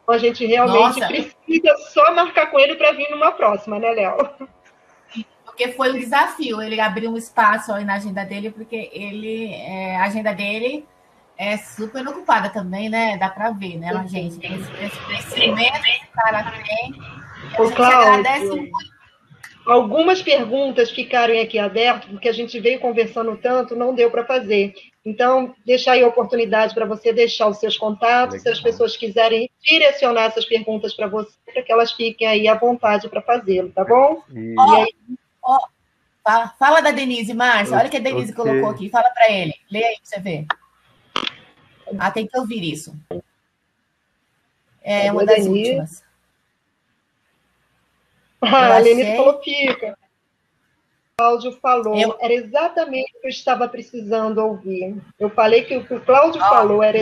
Então 0.02 0.14
a 0.14 0.18
gente 0.18 0.46
realmente 0.46 1.00
Nossa. 1.00 1.06
precisa 1.06 1.76
só 1.92 2.14
marcar 2.14 2.50
com 2.50 2.58
ele 2.58 2.76
para 2.76 2.92
vir 2.92 3.10
numa 3.10 3.32
próxima, 3.32 3.78
né, 3.78 3.90
Léo? 3.90 4.16
Porque 5.56 5.72
foi 5.72 5.90
um 5.90 5.98
desafio 5.98 6.60
ele 6.60 6.78
abrir 6.78 7.08
um 7.08 7.16
espaço 7.16 7.72
aí 7.72 7.82
na 7.82 7.94
agenda 7.94 8.22
dele, 8.24 8.50
porque 8.50 8.90
ele, 8.92 9.54
é, 9.54 9.96
a 9.96 10.04
agenda 10.04 10.34
dele 10.34 10.84
é 11.38 11.56
super 11.56 12.06
ocupada 12.06 12.50
também, 12.50 12.90
né? 12.90 13.16
Dá 13.16 13.30
para 13.30 13.50
ver, 13.52 13.78
né, 13.78 14.06
gente? 14.06 14.38
Esse, 14.46 14.84
esse 14.84 14.98
crescimento 15.06 15.82
que 15.82 15.90
esse 15.90 16.06
cara 16.14 16.52
tem. 16.52 16.94
A 17.58 17.64
gente 17.64 17.82
agradece 17.82 18.46
muito. 18.46 18.96
Algumas 19.66 20.22
perguntas 20.22 20.90
ficaram 20.90 21.40
aqui 21.40 21.58
abertas, 21.58 22.08
porque 22.10 22.28
a 22.28 22.32
gente 22.32 22.60
veio 22.60 22.78
conversando 22.78 23.36
tanto, 23.36 23.74
não 23.74 23.94
deu 23.94 24.10
para 24.10 24.24
fazer. 24.24 24.74
Então, 25.04 25.54
deixar 25.64 25.92
aí 25.92 26.04
a 26.04 26.08
oportunidade 26.08 26.74
para 26.74 26.84
você 26.84 27.12
deixar 27.12 27.48
os 27.48 27.58
seus 27.58 27.76
contatos, 27.76 28.36
Legal. 28.36 28.42
se 28.42 28.48
as 28.50 28.60
pessoas 28.60 28.96
quiserem 28.96 29.50
direcionar 29.62 30.24
essas 30.24 30.44
perguntas 30.44 30.94
para 30.94 31.08
você, 31.08 31.32
para 31.46 31.62
que 31.62 31.72
elas 31.72 31.92
fiquem 31.92 32.28
aí 32.28 32.46
à 32.46 32.54
vontade 32.54 33.08
para 33.08 33.22
fazê-lo, 33.22 33.70
tá 33.70 33.84
bom? 33.84 34.22
E... 34.30 34.54
e 34.54 34.76
aí, 34.76 34.94
Ó, 35.46 35.68
fala, 36.24 36.48
fala, 36.58 36.80
da 36.80 36.90
Denise, 36.90 37.32
Márcia. 37.32 37.76
Olha 37.76 37.86
o 37.86 37.90
que 37.90 37.98
a 37.98 38.00
Denise 38.00 38.32
okay. 38.32 38.44
colocou 38.44 38.70
aqui. 38.70 38.90
Fala 38.90 39.08
para 39.10 39.30
ele. 39.30 39.54
Lê 39.70 39.84
aí 39.84 39.96
para 39.96 40.04
você 40.04 40.20
ver. 40.20 40.46
Ah, 41.98 42.10
tem 42.10 42.26
que 42.26 42.36
ouvir 42.36 42.64
isso. 42.64 42.94
É 44.82 45.10
uma 45.12 45.24
das 45.24 45.44
Denise. 45.44 45.70
últimas. 45.70 46.04
Ah, 48.40 48.76
a 48.76 48.80
Denise 48.80 49.16
falou 49.16 49.40
fica. 49.40 49.92
O 49.92 51.16
Cláudio 51.16 51.52
falou, 51.52 51.96
eu... 51.96 52.18
era 52.20 52.34
exatamente 52.34 53.16
o 53.16 53.20
que 53.20 53.26
eu 53.26 53.30
estava 53.30 53.66
precisando 53.68 54.38
ouvir. 54.38 55.00
Eu 55.18 55.30
falei 55.30 55.64
que 55.64 55.76
o 55.76 55.86
que 55.86 55.94
o 55.94 56.04
Cláudio 56.04 56.42
oh, 56.44 56.48
falou 56.48 56.82
era 56.82 56.98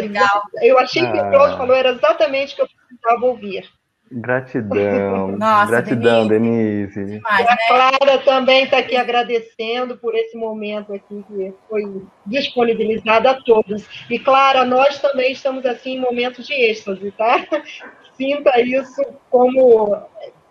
Eu 0.62 0.78
achei 0.78 1.02
que 1.02 1.18
o 1.18 1.30
Cláudio 1.30 1.54
ah. 1.54 1.58
falou 1.58 1.74
era 1.74 1.90
exatamente 1.90 2.52
o 2.52 2.56
que 2.56 2.62
eu 2.62 2.68
precisava 2.68 3.26
ouvir. 3.26 3.68
Gratidão. 4.10 5.32
Nossa, 5.38 5.70
Gratidão, 5.70 6.28
Denise. 6.28 6.94
Denise. 6.94 7.16
Demais, 7.16 7.46
a 7.46 7.56
Clara 7.68 8.18
também 8.24 8.64
está 8.64 8.78
aqui 8.78 8.96
agradecendo 8.96 9.96
por 9.96 10.14
esse 10.14 10.36
momento 10.36 10.92
aqui 10.92 11.24
que 11.26 11.54
foi 11.68 12.02
disponibilizado 12.26 13.28
a 13.28 13.34
todos. 13.34 13.86
E, 14.10 14.18
Clara, 14.18 14.64
nós 14.64 15.00
também 15.00 15.32
estamos 15.32 15.64
assim 15.66 15.96
em 15.96 16.00
momentos 16.00 16.46
de 16.46 16.54
êxtase, 16.54 17.10
tá? 17.12 17.44
Sinta 18.16 18.60
isso 18.60 19.02
como 19.28 19.96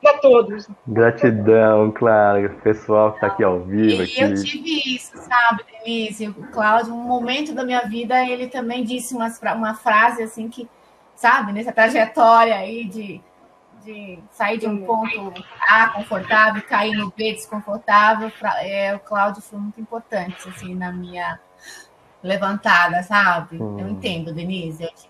para 0.02 0.18
todos. 0.18 0.68
Gratidão, 0.86 1.92
Clara, 1.92 2.50
pessoal 2.62 3.12
que 3.12 3.18
está 3.18 3.28
aqui 3.28 3.44
ao 3.44 3.62
vivo. 3.62 4.02
E 4.02 4.04
aqui. 4.04 4.22
eu 4.22 4.44
tive 4.44 4.96
isso, 4.96 5.16
sabe, 5.16 5.64
Denise? 5.72 6.28
O 6.28 6.48
Cláudio, 6.52 6.94
um 6.94 6.98
momento 6.98 7.54
da 7.54 7.64
minha 7.64 7.82
vida, 7.84 8.22
ele 8.28 8.48
também 8.48 8.84
disse 8.84 9.16
uma, 9.16 9.30
uma 9.56 9.76
frase 9.76 10.24
assim 10.24 10.50
que, 10.50 10.68
sabe, 11.16 11.54
nessa 11.54 11.72
trajetória 11.72 12.56
aí 12.56 12.84
de 12.84 13.22
de 13.84 14.20
sair 14.32 14.58
de 14.58 14.68
um 14.68 14.86
ponto 14.86 15.34
A 15.68 15.90
confortável 15.90 16.62
cair 16.64 16.96
no 16.96 17.12
B 17.12 17.34
desconfortável, 17.34 18.32
é, 18.62 18.96
o 18.96 19.00
Cláudio 19.00 19.42
foi 19.42 19.60
muito 19.60 19.80
importante, 19.80 20.50
assim, 20.50 20.74
na 20.74 20.92
minha 20.92 21.40
levantada, 22.22 23.04
sabe? 23.04 23.62
Hum. 23.62 23.80
Eu 23.80 23.90
entendo, 23.90 24.34
Denise, 24.34 24.84
eu 24.84 24.94
te 24.94 25.10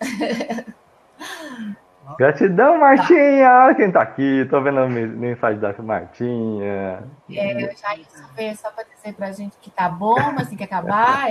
entendo. 0.00 0.74
Gratidão, 2.18 2.78
Martinha! 2.78 3.64
Olha 3.64 3.74
quem 3.74 3.90
tá 3.90 4.02
aqui, 4.02 4.46
tô 4.50 4.60
vendo 4.60 4.80
a 4.80 4.88
mensagem 4.88 5.60
da 5.60 5.72
Martinha. 5.78 7.04
É, 7.30 7.64
eu 7.64 7.70
já 7.76 7.96
ia 8.42 8.54
só 8.56 8.70
para 8.70 8.84
dizer 8.84 9.14
pra 9.14 9.30
gente 9.30 9.56
que 9.60 9.70
tá 9.70 9.88
bom, 9.88 10.16
mas 10.34 10.48
tem 10.48 10.58
que 10.58 10.64
acabar. 10.64 11.30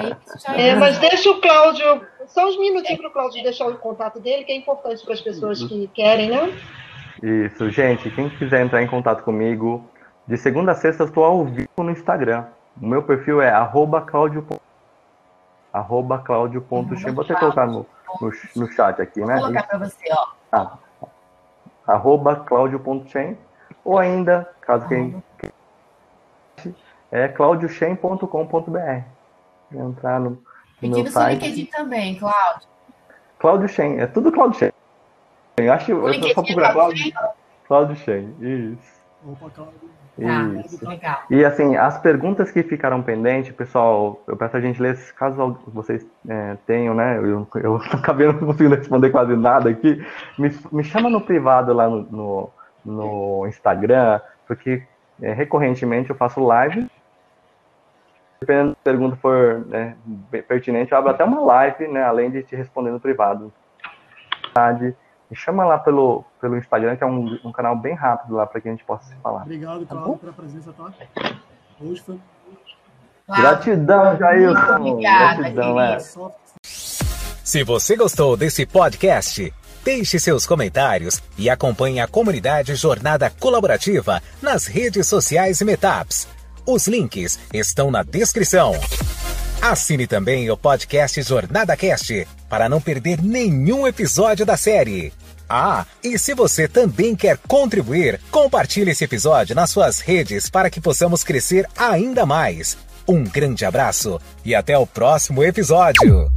É, 0.56 0.70
é 0.70 0.76
mas 0.76 0.98
deixa 1.00 1.30
o 1.30 1.42
Cláudio, 1.42 2.06
só 2.28 2.48
uns 2.48 2.58
minutinhos 2.58 3.00
para 3.00 3.10
o 3.10 3.12
Cláudio 3.12 3.44
deixar 3.44 3.68
o 3.68 3.78
contato 3.78 4.20
dele, 4.20 4.46
que 4.46 4.52
é 4.52 4.56
importante 4.56 5.04
para 5.04 5.14
as 5.14 5.22
pessoas 5.22 5.62
que 5.64 5.88
querem, 5.90 6.30
né? 6.30 6.58
Isso, 7.22 7.70
gente, 7.70 8.10
quem 8.10 8.30
quiser 8.30 8.62
entrar 8.62 8.82
em 8.82 8.88
contato 8.88 9.24
comigo, 9.24 9.86
de 10.26 10.38
segunda 10.38 10.72
a 10.72 10.76
sexta 10.76 11.04
eu 11.04 11.08
estou 11.08 11.24
ao 11.24 11.46
vivo 11.46 11.70
no 11.78 11.92
Instagram. 11.92 12.46
O 12.82 12.88
meu 12.88 13.04
perfil 13.04 13.42
é 13.42 13.50
arroba 13.50 14.02
claudio. 14.02 14.46
Arroba. 15.74 16.24
Vou 16.28 17.24
até 17.24 17.36
colocar 17.36 17.68
no, 17.68 17.86
no, 18.22 18.32
no 18.56 18.68
chat 18.72 19.02
aqui, 19.02 19.20
né? 19.20 19.36
Vou 19.36 19.44
colocar 19.44 19.64
para 19.64 19.78
você, 19.80 20.06
ó. 20.12 20.41
Ah, 20.52 20.78
arroba 21.88 22.36
claudio.chen. 22.36 23.38
Ou 23.84 23.98
ainda, 23.98 24.50
caso 24.62 24.88
quem 24.88 25.24
é 27.12 27.28
claudiochen.com.br. 27.28 29.02
Entrar 29.74 30.20
no, 30.20 30.42
no 30.82 30.90
meu 30.90 31.08
site. 31.08 31.44
LinkedIn 31.44 31.66
também, 31.66 32.16
Cláudio. 32.16 32.68
Cláudio 33.40 33.68
Chen, 33.68 34.00
é 34.00 34.06
tudo 34.06 34.32
Cláudio 34.32 34.60
Chen. 34.60 34.72
Eu 35.58 35.74
acho 35.74 35.86
que 35.86 35.92
eu 35.92 36.34
só 36.34 36.44
procurar 36.44 36.74
Cláudio, 36.74 37.14
Cláudio 37.68 37.96
Chen. 37.96 38.36
Isso. 38.40 39.02
Opa, 39.26 39.50
Cláudio. 39.50 40.01
Isso. 40.18 40.88
legal. 40.88 41.22
E 41.30 41.44
assim, 41.44 41.76
as 41.76 41.98
perguntas 41.98 42.52
que 42.52 42.64
ficaram 42.64 43.02
pendentes, 43.02 43.54
pessoal, 43.54 44.22
eu 44.28 44.36
peço 44.36 44.58
a 44.58 44.62
gentileza, 44.62 45.14
caso 45.14 45.58
vocês 45.68 46.06
é, 46.28 46.58
tenham, 46.68 46.94
né? 46.94 47.18
Eu, 47.18 47.48
eu 47.56 47.76
acabei 47.94 48.28
não 48.28 48.38
conseguindo 48.38 48.76
responder 48.76 49.10
quase 49.10 49.36
nada 49.36 49.70
aqui. 49.70 50.06
Me, 50.38 50.52
me 50.72 50.84
chama 50.84 51.10
no 51.10 51.22
privado 51.22 51.74
lá 51.74 51.90
no, 51.90 52.02
no, 52.04 52.50
no 52.86 53.48
Instagram, 53.48 54.20
porque 54.48 54.84
É, 55.22 55.34
recorrentemente 55.34 56.10
eu 56.10 56.16
faço 56.16 56.44
live. 56.44 56.90
Dependendo 58.40 58.72
da 58.72 58.78
pergunta 58.84 59.16
for 59.18 59.64
né, 59.68 59.96
pertinente, 60.48 60.92
eu 60.92 60.98
abro 60.98 61.12
até 61.12 61.24
uma 61.24 61.42
live, 61.42 61.88
né, 61.88 62.02
além 62.04 62.32
de 62.32 62.42
te 62.42 62.56
responder 62.56 62.90
no 62.90 63.00
privado. 63.00 63.54
Me 65.32 65.38
chama 65.38 65.64
lá 65.64 65.80
pelo, 65.80 66.26
pelo 66.42 66.58
Instagram, 66.58 66.98
que 66.98 67.06
é 67.06 67.08
um, 67.08 67.40
um 67.46 67.54
canal 67.54 67.74
bem 67.74 67.96
rápido 67.96 68.36
lá 68.36 68.46
para 68.46 68.60
que 68.60 68.68
a 68.68 68.72
gente 68.72 68.84
possa 68.84 69.06
se 69.06 69.16
falar. 69.24 69.44
Obrigado, 69.44 69.86
tá 69.86 69.96
Cláudio, 69.96 70.18
pela 70.18 70.34
presença, 70.34 70.74
tá? 70.74 70.92
Hoje 71.80 72.02
foi. 72.02 72.20
Gratidão, 73.30 74.18
Jailson. 74.18 74.76
Obrigada, 74.76 75.38
Gratidão, 75.38 75.80
é. 75.80 76.00
Se 76.62 77.64
você 77.64 77.96
gostou 77.96 78.36
desse 78.36 78.66
podcast, 78.66 79.54
deixe 79.86 80.20
seus 80.20 80.46
comentários 80.46 81.24
e 81.38 81.50
acompanhe 81.50 82.02
a 82.02 82.10
comunidade 82.10 82.76
Jornada 82.76 83.30
Colaborativa 83.30 84.22
nas 84.42 84.66
redes 84.66 85.08
sociais 85.08 85.62
e 85.62 85.66
Metaps. 85.66 86.28
Os 86.68 86.90
links 86.90 87.40
estão 87.54 87.90
na 87.90 88.04
descrição. 88.04 88.74
Assine 89.62 90.08
também 90.08 90.52
o 90.52 90.58
podcast 90.58 91.22
Jornada 91.22 91.78
Cast 91.78 92.28
para 92.52 92.68
não 92.68 92.82
perder 92.82 93.24
nenhum 93.24 93.88
episódio 93.88 94.46
da 94.46 94.58
série. 94.58 95.14
Ah, 95.50 95.86
e 96.04 96.20
se 96.20 96.34
você 96.34 96.68
também 96.68 97.16
quer 97.16 97.38
contribuir, 97.48 98.20
compartilhe 98.30 98.92
esse 98.92 99.06
episódio 99.06 99.56
nas 99.56 99.70
suas 99.70 100.02
redes 100.02 100.50
para 100.50 100.70
que 100.70 100.82
possamos 100.82 101.24
crescer 101.24 101.66
ainda 101.78 102.26
mais. 102.26 102.78
Um 103.08 103.24
grande 103.24 103.64
abraço 103.64 104.20
e 104.44 104.54
até 104.54 104.78
o 104.78 104.86
próximo 104.86 105.42
episódio. 105.42 106.30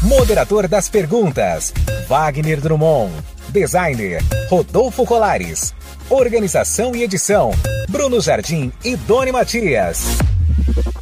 Moderador 0.00 0.66
das 0.66 0.88
perguntas: 0.88 1.74
Wagner 2.08 2.62
Drummond. 2.62 3.12
Designer: 3.50 4.22
Rodolfo 4.48 5.04
Colares. 5.04 5.74
Organização 6.08 6.96
e 6.96 7.02
edição: 7.02 7.50
Bruno 7.90 8.18
Jardim 8.22 8.72
e 8.82 8.96
Doni 8.96 9.32
Matias. 9.32 10.02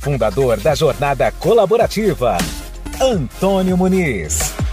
Fundador 0.01 0.59
da 0.59 0.75
Jornada 0.75 1.31
Colaborativa: 1.31 2.37
Antônio 3.01 3.77
Muniz. 3.77 4.68